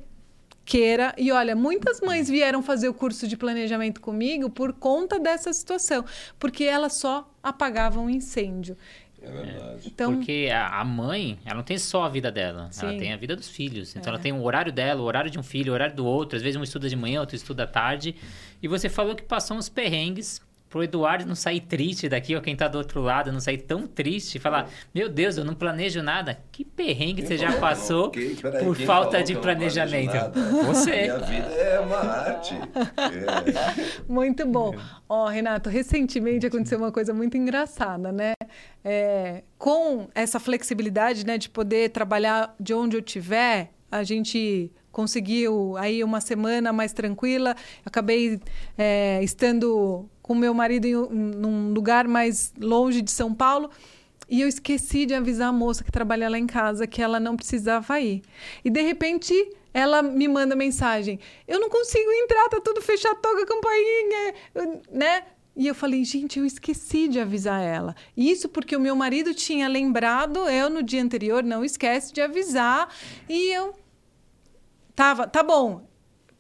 queira. 0.66 1.14
E 1.18 1.32
olha, 1.32 1.56
muitas 1.56 2.02
mães 2.02 2.30
vieram 2.30 2.62
fazer 2.62 2.90
o 2.90 2.94
curso 2.94 3.28
de 3.28 3.38
planejamento 3.38 4.02
comigo 4.02 4.50
por 4.50 4.74
conta 4.74 5.20
dessa 5.20 5.52
situação, 5.54 6.06
porque 6.40 6.64
elas 6.64 6.94
só 6.94 7.30
apagavam 7.42 8.06
o 8.06 8.10
incêndio. 8.10 8.78
É 9.22 9.32
verdade. 9.32 9.88
Então, 9.88 10.16
porque 10.16 10.50
a 10.54 10.84
mãe, 10.84 11.40
ela 11.46 11.56
não 11.56 11.64
tem 11.64 11.78
só 11.78 12.04
a 12.04 12.10
vida 12.10 12.30
dela, 12.30 12.68
sim. 12.72 12.86
ela 12.86 12.98
tem 12.98 13.14
a 13.14 13.18
vida 13.18 13.36
dos 13.36 13.48
filhos. 13.48 13.96
Então 13.96 14.12
é. 14.12 14.16
ela 14.16 14.22
tem 14.22 14.34
o 14.34 14.44
horário 14.44 14.72
dela, 14.72 15.02
o 15.02 15.06
horário 15.06 15.32
de 15.32 15.40
um 15.40 15.44
filho, 15.44 15.72
o 15.72 15.74
horário 15.74 15.96
do 15.96 16.06
outro. 16.06 16.36
Às 16.36 16.42
vezes 16.42 16.60
um 16.60 16.64
estuda 16.64 16.90
de 16.90 16.96
manhã, 16.96 17.22
outro 17.22 17.36
estuda 17.36 17.64
à 17.64 17.68
tarde. 17.68 18.16
E 18.62 18.68
você 18.68 18.90
falou 18.90 19.16
que 19.16 19.24
passou 19.24 19.56
uns 19.56 19.70
perrengues 19.70 20.42
pro 20.74 20.82
Eduardo 20.82 21.24
não 21.28 21.36
sair 21.36 21.60
triste 21.62 22.10
daqui, 22.10 22.36
ou 22.36 22.42
quem 22.42 22.56
tá 22.56 22.68
do 22.68 22.80
outro 22.80 23.00
lado, 23.00 23.32
não 23.32 23.40
sair 23.40 23.60
tão 23.60 23.86
triste 23.86 24.38
e 24.38 24.40
falar: 24.40 24.68
Meu 24.94 25.08
Deus, 25.08 25.38
eu 25.38 25.46
não 25.46 25.54
planejo 25.54 26.02
nada. 26.02 26.40
Que 26.52 26.66
perrengue 26.66 27.22
quem 27.22 27.28
você 27.28 27.38
já 27.38 27.60
passou 27.60 28.08
okay, 28.08 28.36
aí, 28.44 28.64
por 28.66 28.76
falta 28.78 29.22
de 29.22 29.36
planejamento? 29.36 30.14
Você. 30.66 31.04
Minha 31.04 31.20
vida 31.20 31.46
é 31.46 31.80
uma 31.80 31.98
arte. 31.98 32.56
É. 32.56 34.02
Muito 34.12 34.48
bom. 34.48 34.74
Ó, 35.08 35.26
oh, 35.26 35.28
Renato, 35.28 35.70
recentemente 35.70 36.48
aconteceu 36.48 36.80
uma 36.80 36.92
coisa 36.92 37.14
muito 37.14 37.38
engraçada, 37.38 38.12
né? 38.12 38.34
É, 38.84 39.44
com 39.60 40.08
essa 40.16 40.40
flexibilidade, 40.40 41.24
né, 41.24 41.38
de 41.38 41.50
poder 41.52 41.92
trabalhar 41.92 42.56
de 42.60 42.74
onde 42.74 42.98
eu 42.98 43.02
tiver, 43.02 43.70
a 43.92 44.02
gente 44.02 44.72
conseguiu 44.92 45.78
aí 45.78 46.04
uma 46.04 46.20
semana 46.20 46.74
mais 46.74 46.94
tranquila. 46.94 47.56
Acabei 47.86 48.40
é, 48.76 49.24
estando 49.24 50.10
com 50.24 50.34
meu 50.34 50.54
marido 50.54 50.88
em 50.88 50.96
num 50.96 51.74
lugar 51.74 52.08
mais 52.08 52.52
longe 52.60 53.04
de 53.04 53.12
São 53.12 53.32
Paulo. 53.32 53.70
E 54.28 54.42
eu 54.42 54.48
esqueci 54.48 55.06
de 55.06 55.14
avisar 55.14 55.50
a 55.50 55.54
moça 55.54 55.84
que 55.84 55.92
trabalha 55.92 56.30
lá 56.30 56.40
em 56.40 56.48
casa 56.48 56.88
que 56.88 57.02
ela 57.02 57.20
não 57.20 57.36
precisava 57.36 58.00
ir. 58.00 58.24
E 58.66 58.70
de 58.70 58.82
repente 58.82 59.34
ela 59.74 60.02
me 60.02 60.28
manda 60.28 60.56
mensagem: 60.56 61.20
Eu 61.48 61.60
não 61.60 61.70
consigo 61.70 62.10
entrar, 62.12 62.50
tá 62.50 62.60
tudo 62.62 62.82
fechado, 62.82 63.20
toca 63.22 63.44
a 63.44 63.46
campainha, 63.46 64.34
né? 64.90 65.24
E 65.56 65.68
eu 65.68 65.76
falei, 65.76 66.04
gente, 66.04 66.40
eu 66.40 66.46
esqueci 66.46 67.08
de 67.08 67.20
avisar 67.20 67.62
ela. 67.62 67.96
Isso 68.18 68.50
porque 68.50 68.76
o 68.76 68.80
meu 68.80 68.96
marido 68.96 69.36
tinha 69.36 69.68
lembrado, 69.68 70.50
eu 70.50 70.68
no 70.68 70.82
dia 70.82 71.04
anterior, 71.04 71.44
não 71.44 71.64
esquece 71.64 72.12
de 72.12 72.22
avisar. 72.22 72.90
E 73.30 73.54
eu 73.54 73.76
tava, 74.96 75.28
tá 75.28 75.44
bom, 75.44 75.88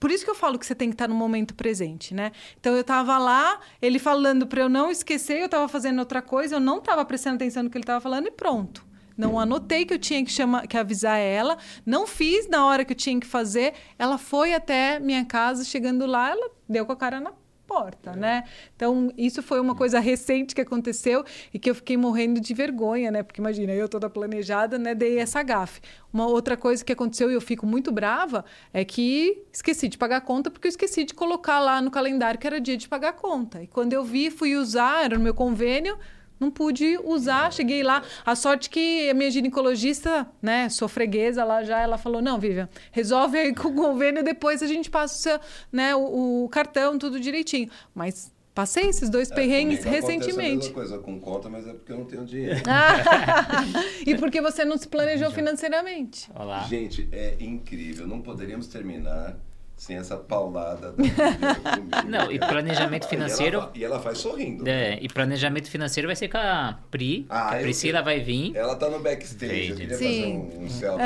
por 0.03 0.11
isso 0.11 0.25
que 0.25 0.29
eu 0.29 0.35
falo 0.35 0.59
que 0.59 0.65
você 0.65 0.75
tem 0.75 0.89
que 0.89 0.95
estar 0.95 1.07
no 1.07 1.15
momento 1.15 1.55
presente, 1.55 2.13
né? 2.13 2.33
Então 2.59 2.73
eu 2.73 2.81
estava 2.81 3.17
lá, 3.17 3.57
ele 3.81 3.97
falando 3.97 4.45
para 4.45 4.59
eu 4.59 4.67
não 4.67 4.91
esquecer, 4.91 5.39
eu 5.39 5.45
estava 5.45 5.65
fazendo 5.69 5.99
outra 5.99 6.21
coisa, 6.21 6.57
eu 6.57 6.59
não 6.59 6.79
estava 6.79 7.05
prestando 7.05 7.37
atenção 7.37 7.63
no 7.63 7.69
que 7.69 7.77
ele 7.77 7.83
estava 7.83 8.01
falando 8.01 8.27
e 8.27 8.31
pronto. 8.31 8.85
Não 9.17 9.39
anotei 9.39 9.85
que 9.85 9.93
eu 9.93 9.97
tinha 9.97 10.21
que 10.25 10.29
chamar, 10.29 10.67
que 10.67 10.75
avisar 10.75 11.17
ela, 11.17 11.57
não 11.85 12.05
fiz 12.05 12.49
na 12.49 12.65
hora 12.65 12.83
que 12.83 12.91
eu 12.91 12.97
tinha 12.97 13.17
que 13.17 13.25
fazer. 13.25 13.75
Ela 13.97 14.17
foi 14.17 14.53
até 14.53 14.99
minha 14.99 15.23
casa, 15.23 15.63
chegando 15.63 16.05
lá, 16.05 16.31
ela 16.31 16.51
deu 16.67 16.85
com 16.85 16.91
a 16.91 16.97
cara 16.97 17.21
na 17.21 17.31
porta, 17.73 18.11
é. 18.11 18.15
né? 18.15 18.43
Então, 18.75 19.11
isso 19.17 19.41
foi 19.41 19.59
uma 19.59 19.73
coisa 19.73 19.99
recente 19.99 20.53
que 20.53 20.61
aconteceu 20.61 21.25
e 21.51 21.57
que 21.57 21.69
eu 21.69 21.75
fiquei 21.75 21.97
morrendo 21.97 22.39
de 22.39 22.53
vergonha, 22.53 23.09
né? 23.09 23.23
Porque 23.23 23.41
imagina, 23.41 23.73
eu 23.73 23.89
toda 23.89 24.09
planejada, 24.09 24.77
né, 24.77 24.93
dei 24.93 25.17
essa 25.17 25.41
gafe. 25.41 25.81
Uma 26.11 26.27
outra 26.27 26.55
coisa 26.55 26.85
que 26.85 26.93
aconteceu 26.93 27.31
e 27.31 27.33
eu 27.33 27.41
fico 27.41 27.65
muito 27.65 27.91
brava 27.91 28.45
é 28.71 28.85
que 28.85 29.43
esqueci 29.51 29.87
de 29.87 29.97
pagar 29.97 30.17
a 30.17 30.21
conta 30.21 30.51
porque 30.51 30.67
eu 30.67 30.69
esqueci 30.69 31.03
de 31.03 31.13
colocar 31.13 31.59
lá 31.59 31.81
no 31.81 31.89
calendário 31.89 32.39
que 32.39 32.45
era 32.45 32.61
dia 32.61 32.77
de 32.77 32.87
pagar 32.87 33.09
a 33.09 33.13
conta. 33.13 33.63
E 33.63 33.67
quando 33.67 33.93
eu 33.93 34.03
vi, 34.03 34.29
fui 34.29 34.55
usar, 34.55 35.05
era 35.05 35.17
no 35.17 35.23
meu 35.23 35.33
convênio, 35.33 35.97
não 36.39 36.51
pude 36.51 36.97
usar, 37.03 37.51
cheguei 37.51 37.83
lá. 37.83 38.03
A 38.25 38.35
sorte 38.35 38.69
que 38.69 39.09
a 39.09 39.13
minha 39.13 39.31
ginecologista, 39.31 40.27
né, 40.41 40.69
sou 40.69 40.87
freguesa 40.87 41.43
lá 41.43 41.63
já, 41.63 41.79
ela 41.79 41.97
falou: 41.97 42.21
não, 42.21 42.39
Vivian, 42.39 42.69
resolve 42.91 43.37
aí 43.37 43.53
com 43.53 43.69
o 43.69 43.75
convênio, 43.75 44.23
depois 44.23 44.61
a 44.61 44.67
gente 44.67 44.89
passa 44.89 45.15
o, 45.15 45.17
seu, 45.17 45.39
né, 45.71 45.95
o, 45.95 46.45
o 46.45 46.49
cartão, 46.49 46.97
tudo 46.97 47.19
direitinho. 47.19 47.69
Mas 47.93 48.31
Passei 48.53 48.85
esses 48.85 49.09
dois 49.09 49.31
é, 49.31 49.35
perrengues 49.35 49.83
recentemente. 49.83 50.69
A 50.69 50.73
coisa 50.73 50.99
com 50.99 51.19
conta, 51.19 51.49
mas 51.49 51.67
é 51.67 51.73
porque 51.73 51.91
eu 51.91 51.97
não 51.97 52.05
tenho 52.05 52.23
dinheiro. 52.23 52.61
e 54.05 54.15
porque 54.15 54.39
você 54.41 54.63
não 54.63 54.77
se 54.77 54.87
planejou 54.87 55.31
financeiramente. 55.31 56.29
Olá. 56.35 56.59
Gente, 56.65 57.09
é 57.11 57.35
incrível. 57.39 58.05
Não 58.05 58.21
poderíamos 58.21 58.67
terminar 58.67 59.35
sem 59.75 59.97
essa 59.97 60.17
paulada. 60.17 60.93
Não, 62.07 62.31
e 62.31 62.39
planejamento 62.39 63.07
financeiro. 63.07 63.57
E 63.57 63.61
ela, 63.61 63.71
e 63.75 63.83
ela 63.83 63.97
vai 63.99 64.15
sorrindo. 64.15 64.67
É, 64.67 64.97
e 65.01 65.07
planejamento 65.09 65.69
financeiro 65.69 66.07
vai 66.07 66.15
ser 66.15 66.29
com 66.29 66.37
a 66.37 66.79
Pri. 66.89 67.25
Ah, 67.29 67.55
a 67.55 67.59
Priscila 67.59 67.97
sei. 67.97 68.03
vai 68.03 68.19
vir. 68.19 68.55
Ela 68.55 68.75
tá 68.75 68.89
no 68.89 68.99
backstage. 68.99 69.69
Eu 69.69 69.75
queria 69.75 69.97
Sim. 69.97 70.47
fazer 70.49 70.57
um, 70.57 70.63
um 70.65 70.69
selfie. 70.69 71.03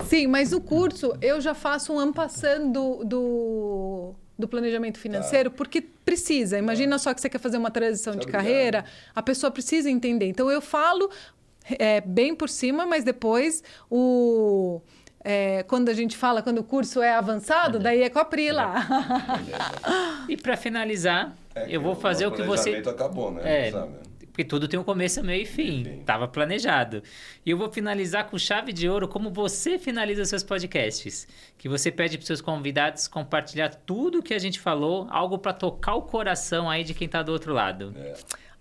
Sim, 0.06 0.26
mas 0.26 0.52
o 0.52 0.60
curso 0.60 1.16
eu 1.20 1.40
já 1.40 1.54
faço 1.54 1.92
um 1.92 1.98
ampassando 1.98 2.72
do, 2.72 3.04
do, 3.04 4.14
do 4.38 4.48
planejamento 4.48 4.98
financeiro, 4.98 5.50
porque 5.50 5.80
precisa. 6.04 6.58
Imagina 6.58 6.98
só 6.98 7.14
que 7.14 7.20
você 7.20 7.28
quer 7.28 7.38
fazer 7.38 7.58
uma 7.58 7.70
transição 7.70 8.14
de 8.14 8.20
Obrigado. 8.20 8.42
carreira, 8.42 8.84
a 9.14 9.22
pessoa 9.22 9.50
precisa 9.50 9.90
entender. 9.90 10.26
Então 10.26 10.50
eu 10.50 10.60
falo 10.60 11.10
é, 11.78 12.00
bem 12.00 12.34
por 12.34 12.48
cima, 12.48 12.86
mas 12.86 13.04
depois 13.04 13.62
o. 13.90 14.80
é, 15.22 15.62
quando 15.64 15.88
a 15.88 15.94
gente 15.94 16.16
fala, 16.16 16.42
quando 16.42 16.58
o 16.58 16.64
curso 16.64 17.02
é 17.02 17.14
avançado, 17.14 17.78
daí 17.78 18.02
é 18.02 18.08
com 18.10 18.18
a 18.18 18.24
Pri 18.24 18.50
lá. 18.52 18.86
E 20.28 20.36
pra 20.36 20.56
finalizar, 20.56 21.34
É 21.54 21.66
eu 21.68 21.80
vou 21.80 21.94
fazer 21.94 22.26
o 22.26 22.32
que 22.32 22.42
você. 22.42 22.76
acabou, 22.86 23.30
né? 23.32 23.68
É, 23.68 23.70
Sabe? 23.70 23.92
porque 24.26 24.44
tudo 24.44 24.68
tem 24.68 24.78
um 24.78 24.84
começo, 24.84 25.22
meio 25.24 25.42
e 25.42 25.46
fim. 25.46 25.84
Sim. 25.84 26.02
Tava 26.06 26.28
planejado. 26.28 27.02
E 27.44 27.50
eu 27.50 27.58
vou 27.58 27.70
finalizar 27.70 28.26
com 28.30 28.38
chave 28.38 28.72
de 28.72 28.88
ouro 28.88 29.08
como 29.08 29.30
você 29.30 29.76
finaliza 29.78 30.24
seus 30.24 30.42
podcasts. 30.44 31.26
Que 31.58 31.68
você 31.68 31.90
pede 31.90 32.16
para 32.16 32.26
seus 32.26 32.40
convidados 32.40 33.08
compartilhar 33.08 33.70
tudo 33.74 34.22
que 34.22 34.32
a 34.32 34.38
gente 34.38 34.58
falou, 34.60 35.06
algo 35.10 35.36
para 35.36 35.52
tocar 35.52 35.94
o 35.96 36.02
coração 36.02 36.70
aí 36.70 36.84
de 36.84 36.94
quem 36.94 37.08
tá 37.08 37.22
do 37.22 37.32
outro 37.32 37.52
lado. 37.52 37.92
É. 37.98 38.14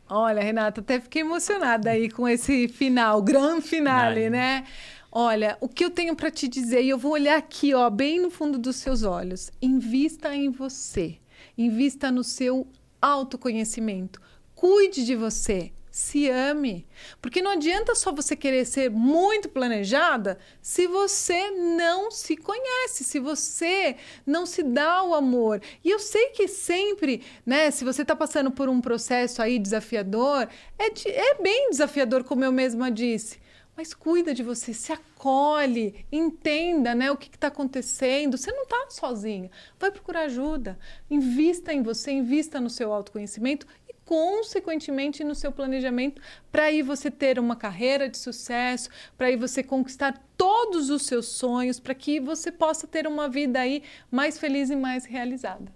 Olha, 0.09 0.41
Renata, 0.41 0.81
até 0.81 0.99
fiquei 0.99 1.21
emocionada 1.21 1.91
aí 1.91 2.09
com 2.09 2.27
esse 2.27 2.67
final, 2.67 3.21
grande 3.21 3.61
finale, 3.61 4.23
Ai. 4.23 4.29
né? 4.31 4.63
Olha, 5.11 5.57
o 5.59 5.67
que 5.67 5.83
eu 5.83 5.89
tenho 5.89 6.15
para 6.15 6.29
te 6.29 6.47
dizer, 6.47 6.83
e 6.83 6.89
eu 6.89 6.97
vou 6.97 7.13
olhar 7.13 7.37
aqui, 7.37 7.73
ó, 7.73 7.89
bem 7.89 8.19
no 8.19 8.29
fundo 8.29 8.59
dos 8.59 8.75
seus 8.75 9.03
olhos. 9.03 9.49
Invista 9.61 10.35
em 10.35 10.49
você. 10.49 11.17
Invista 11.57 12.11
no 12.11 12.23
seu 12.23 12.67
autoconhecimento. 13.01 14.21
Cuide 14.53 15.03
de 15.05 15.15
você. 15.15 15.71
Se 15.91 16.29
ame. 16.29 16.87
Porque 17.19 17.41
não 17.41 17.51
adianta 17.51 17.95
só 17.95 18.11
você 18.11 18.35
querer 18.35 18.63
ser 18.65 18.91
muito 18.91 19.49
planejada 19.49 20.37
se 20.61 20.85
você 20.85 21.49
não 21.49 22.11
se 22.11 22.37
conhece, 22.37 23.03
se 23.03 23.19
você 23.19 23.95
não 24.25 24.45
se 24.45 24.61
dá 24.61 25.03
o 25.03 25.15
amor. 25.15 25.59
E 25.83 25.89
eu 25.89 25.97
sei 25.97 26.27
que 26.29 26.47
sempre, 26.47 27.23
né, 27.43 27.71
se 27.71 27.83
você 27.83 28.03
está 28.03 28.15
passando 28.15 28.51
por 28.51 28.69
um 28.69 28.79
processo 28.79 29.41
aí 29.41 29.57
desafiador, 29.57 30.47
é, 30.77 30.91
de- 30.91 31.09
é 31.09 31.41
bem 31.41 31.71
desafiador, 31.71 32.23
como 32.23 32.43
eu 32.45 32.51
mesma 32.51 32.91
disse. 32.91 33.39
Mas 33.79 33.93
cuida 33.93 34.33
de 34.33 34.43
você, 34.43 34.73
se 34.73 34.91
acolhe, 34.91 36.05
entenda 36.11 36.93
né, 36.93 37.09
o 37.09 37.15
que 37.15 37.29
está 37.33 37.47
acontecendo. 37.47 38.37
Você 38.37 38.51
não 38.51 38.63
está 38.63 38.87
sozinha. 38.89 39.49
Vai 39.79 39.89
procurar 39.89 40.23
ajuda. 40.23 40.77
Invista 41.09 41.71
em 41.71 41.81
você, 41.81 42.11
invista 42.11 42.59
no 42.59 42.69
seu 42.69 42.91
autoconhecimento 42.91 43.65
e, 43.87 43.95
consequentemente, 44.03 45.23
no 45.23 45.33
seu 45.33 45.49
planejamento 45.49 46.21
para 46.51 46.63
aí 46.63 46.81
você 46.81 47.09
ter 47.09 47.39
uma 47.39 47.55
carreira 47.55 48.09
de 48.09 48.17
sucesso, 48.17 48.89
para 49.17 49.27
aí 49.27 49.37
você 49.37 49.63
conquistar 49.63 50.21
todos 50.35 50.89
os 50.89 51.03
seus 51.03 51.27
sonhos, 51.27 51.79
para 51.79 51.95
que 51.95 52.19
você 52.19 52.51
possa 52.51 52.85
ter 52.85 53.07
uma 53.07 53.29
vida 53.29 53.61
aí 53.61 53.81
mais 54.11 54.37
feliz 54.37 54.69
e 54.69 54.75
mais 54.75 55.05
realizada. 55.05 55.71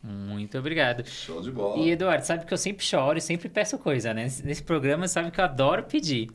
Muito 0.00 0.56
obrigado. 0.56 1.04
Show 1.04 1.42
de 1.42 1.50
bola. 1.50 1.76
E 1.82 1.90
Eduardo, 1.90 2.24
sabe 2.24 2.46
que 2.46 2.54
eu 2.54 2.58
sempre 2.58 2.84
choro 2.84 3.18
e 3.18 3.20
sempre 3.20 3.48
peço 3.48 3.76
coisa, 3.78 4.14
né? 4.14 4.28
Nesse 4.44 4.62
programa, 4.62 5.08
sabe 5.08 5.32
que 5.32 5.40
eu 5.40 5.44
adoro 5.44 5.82
pedir. 5.82 6.30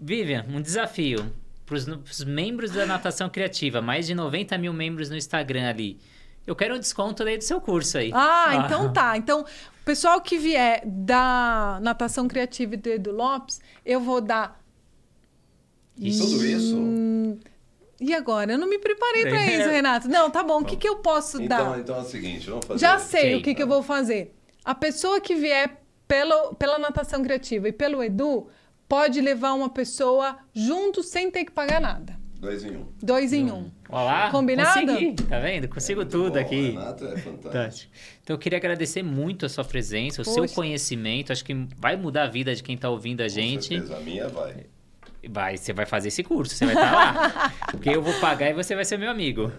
Vivian, 0.00 0.44
um 0.48 0.60
desafio 0.60 1.32
para 1.64 1.74
os 1.74 2.24
membros 2.24 2.70
da 2.70 2.86
Natação 2.86 3.28
Criativa, 3.28 3.82
mais 3.82 4.06
de 4.06 4.14
90 4.14 4.56
mil 4.58 4.72
membros 4.72 5.10
no 5.10 5.16
Instagram 5.16 5.68
ali. 5.68 5.98
Eu 6.46 6.54
quero 6.54 6.76
um 6.76 6.78
desconto 6.78 7.24
aí 7.24 7.36
do 7.36 7.42
seu 7.42 7.60
curso 7.60 7.98
aí. 7.98 8.12
Ah, 8.14 8.62
então 8.64 8.92
tá. 8.92 9.16
Então, 9.16 9.40
o 9.42 9.84
pessoal 9.84 10.20
que 10.20 10.38
vier 10.38 10.82
da 10.86 11.80
natação 11.82 12.28
criativa 12.28 12.74
e 12.74 12.76
do 12.76 12.88
Edu 12.88 13.10
Lopes, 13.10 13.60
eu 13.84 14.00
vou 14.00 14.20
dar. 14.20 14.62
Tudo 15.96 16.44
isso? 16.46 17.38
E 18.00 18.14
agora? 18.14 18.52
Eu 18.52 18.58
não 18.58 18.68
me 18.68 18.78
preparei 18.78 19.22
para 19.26 19.40
É. 19.42 19.58
isso, 19.58 19.68
Renato. 19.70 20.06
Não, 20.08 20.30
tá 20.30 20.42
bom. 20.44 20.60
O 20.60 20.64
que, 20.64 20.76
que 20.76 20.88
eu 20.88 20.96
posso 20.96 21.42
Então, 21.42 21.72
dar? 21.72 21.78
então 21.80 21.96
é 21.96 22.00
o 22.00 22.04
seguinte, 22.04 22.48
vamos 22.48 22.66
fazer. 22.66 22.78
Já 22.78 22.98
sei 22.98 23.32
Sim. 23.32 23.36
o 23.40 23.42
que, 23.42 23.54
que 23.54 23.62
eu 23.62 23.66
vou 23.66 23.82
fazer. 23.82 24.32
A 24.64 24.74
pessoa 24.74 25.20
que 25.20 25.34
vier 25.34 25.80
pelo, 26.06 26.54
pela 26.54 26.78
natação 26.78 27.22
criativa 27.22 27.68
e 27.68 27.72
pelo 27.72 28.04
Edu 28.04 28.46
pode 28.88 29.20
levar 29.20 29.52
uma 29.54 29.68
pessoa 29.68 30.38
junto 30.54 31.02
sem 31.02 31.30
ter 31.30 31.44
que 31.44 31.50
pagar 31.52 31.80
nada. 31.80 32.16
Dois 32.38 32.64
em 32.64 32.76
um. 32.76 32.86
Dois 33.02 33.32
em 33.32 33.50
um. 33.50 33.70
Olha 33.88 34.04
lá, 34.04 34.30
Combinado? 34.30 34.86
consegui, 34.86 35.14
tá 35.14 35.38
vendo? 35.38 35.68
Consigo 35.68 36.00
Muito 36.00 36.10
tudo 36.10 36.32
bom, 36.34 36.38
aqui. 36.38 36.70
Renato 36.70 37.06
é 37.06 37.16
fantástico. 37.16 37.92
Então 38.22 38.34
eu 38.34 38.38
queria 38.38 38.58
agradecer 38.58 39.02
muito 39.02 39.46
a 39.46 39.48
sua 39.48 39.64
presença, 39.64 40.20
o 40.20 40.24
Poxa. 40.24 40.46
seu 40.46 40.54
conhecimento. 40.54 41.32
Acho 41.32 41.44
que 41.44 41.54
vai 41.78 41.96
mudar 41.96 42.24
a 42.24 42.26
vida 42.26 42.54
de 42.54 42.62
quem 42.62 42.76
tá 42.76 42.90
ouvindo 42.90 43.22
a 43.22 43.24
Com 43.24 43.30
gente. 43.30 43.68
certeza, 43.68 43.96
a 43.96 44.00
minha 44.00 44.28
vai. 44.28 44.66
Vai, 45.28 45.56
você 45.56 45.72
vai 45.72 45.86
fazer 45.86 46.08
esse 46.08 46.22
curso, 46.22 46.54
você 46.54 46.66
vai 46.66 46.74
estar 46.74 46.92
lá. 46.92 47.52
Porque 47.72 47.88
eu 47.88 48.02
vou 48.02 48.14
pagar 48.20 48.50
e 48.50 48.52
você 48.54 48.74
vai 48.76 48.84
ser 48.84 48.96
meu 48.98 49.10
amigo. 49.10 49.50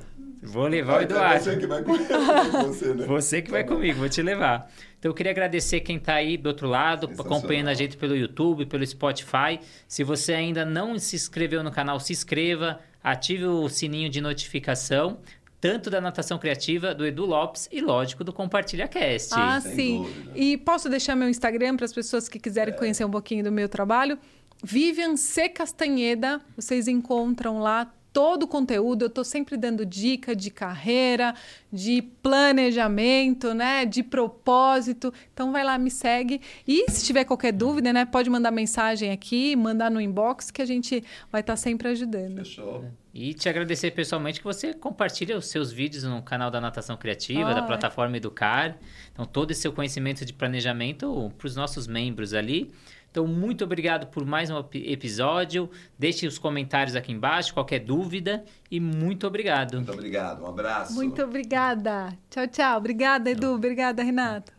Vou 0.41 0.67
levar 0.67 0.93
o 0.93 0.95
Vai 0.97 1.05
ter 1.07 1.13
Eduardo. 1.13 1.43
Você 1.43 1.57
que 1.57 1.67
vai 1.67 1.83
com 1.83 1.97
com 1.97 2.63
você, 2.67 2.93
né? 2.93 3.05
Você 3.05 3.41
que 3.41 3.51
vai 3.51 3.63
Tá 3.63 3.69
bom. 3.71 3.75
comigo, 3.75 3.99
vou 3.99 4.09
te 4.09 4.21
levar. 4.21 4.71
Então 4.99 5.09
eu 5.11 5.15
queria 5.15 5.31
agradecer 5.31 5.79
quem 5.81 5.97
está 5.97 6.13
aí 6.15 6.38
do 6.38 6.47
outro 6.47 6.67
lado, 6.67 7.09
acompanhando 7.19 7.67
a 7.69 7.73
gente 7.73 7.97
pelo 7.97 8.15
YouTube, 8.15 8.65
pelo 8.65 8.85
Spotify. 8.85 9.59
Se 9.88 10.03
você 10.03 10.33
ainda 10.33 10.63
não 10.65 10.97
se 10.99 11.15
inscreveu 11.15 11.63
no 11.63 11.71
canal, 11.71 11.99
se 11.99 12.13
inscreva, 12.13 12.79
ative 13.03 13.45
o 13.45 13.67
sininho 13.69 14.09
de 14.09 14.21
notificação, 14.21 15.19
tanto 15.59 15.89
da 15.89 15.99
Natação 15.99 16.38
Criativa, 16.38 16.93
do 16.93 17.05
Edu 17.05 17.25
Lopes 17.25 17.67
e, 17.71 17.81
lógico, 17.81 18.23
do 18.23 18.31
Compartilha 18.31 18.88
Cast. 18.88 19.33
Ah, 19.35 19.59
Sem 19.59 19.75
sim. 19.75 19.97
dúvida. 20.03 20.31
E 20.35 20.57
posso 20.57 20.88
deixar 20.89 21.15
meu 21.15 21.29
Instagram 21.29 21.75
para 21.75 21.85
as 21.85 21.93
pessoas 21.93 22.29
que 22.29 22.39
quiserem 22.39 22.73
É. 22.73 22.77
conhecer 22.77 23.03
um 23.05 23.09
pouquinho 23.11 23.43
do 23.43 23.51
meu 23.51 23.67
trabalho. 23.67 24.17
Vivian 24.63 25.15
C. 25.17 25.49
Castanheda. 25.49 26.41
Vocês 26.55 26.88
encontram 26.88 27.59
lá 27.59 27.91
todo 28.18 28.43
o 28.43 28.47
conteúdo. 28.47 29.03
Eu 29.03 29.09
estou 29.09 29.24
sempre 29.24 29.55
dando 29.55 29.86
dica 29.86 30.36
de 30.36 30.49
carreira, 30.49 31.36
de 31.72 32.01
planejamento, 32.01 33.53
né? 33.53 33.86
De 33.86 34.01
propósito. 34.01 35.13
Então 35.32 35.51
vai 35.51 35.63
lá, 35.63 35.78
me 35.78 35.91
segue. 35.91 36.41
E 36.68 36.89
se 36.89 37.05
tiver 37.05 37.26
qualquer 37.26 37.51
dúvida, 37.51 37.93
né? 37.93 38.05
Pode 38.05 38.28
mandar 38.28 38.49
mensagem 38.49 39.11
aqui, 39.11 39.55
mandar 39.55 39.91
no 39.91 40.01
inbox 40.01 40.49
que 40.49 40.63
a 40.63 40.65
gente 40.65 41.03
vai 41.32 41.41
estar 41.41 41.55
sempre 41.55 41.89
ajudando. 41.89 42.38
Fechou. 42.38 42.86
E 43.13 43.36
te 43.36 43.49
agradecer 43.49 43.91
pessoalmente 43.91 44.39
que 44.39 44.45
você 44.45 44.74
compartilha 44.74 45.38
os 45.38 45.45
seus 45.45 45.72
vídeos 45.72 46.03
no 46.03 46.20
canal 46.24 46.49
da 46.49 46.59
Natação 46.59 46.97
Criativa, 46.97 47.51
Ah, 47.51 47.53
da 47.53 47.61
é. 47.61 47.68
plataforma 47.68 48.18
Educar. 48.18 48.78
Então, 49.13 49.26
todo 49.26 49.51
esse 49.51 49.61
seu 49.61 49.72
conhecimento 49.74 50.26
de 50.26 50.34
planejamento 50.34 51.32
para 51.38 51.45
os 51.45 51.55
nossos 51.55 51.86
membros 51.86 52.34
ali. 52.34 52.72
Então, 53.10 53.26
muito 53.26 53.64
obrigado 53.64 54.08
por 54.08 54.26
mais 54.26 54.49
um 54.49 54.60
ep- 54.60 54.76
episódio. 54.91 55.70
Deixe 55.97 56.28
os 56.28 56.38
comentários 56.38 56.95
aqui 56.95 57.12
embaixo, 57.12 57.53
qualquer 57.53 57.80
dúvida. 57.80 58.43
E 58.70 58.80
muito 58.80 59.26
obrigado. 59.26 59.76
Muito 59.76 59.91
obrigado. 59.91 60.43
Um 60.43 60.47
abraço. 60.47 60.93
Muito 60.93 61.22
obrigada. 61.24 62.16
Tchau, 62.30 62.47
tchau. 62.47 62.78
Obrigada, 62.78 63.30
Edu. 63.30 63.53
Obrigada, 63.55 64.03
Renato. 64.03 64.57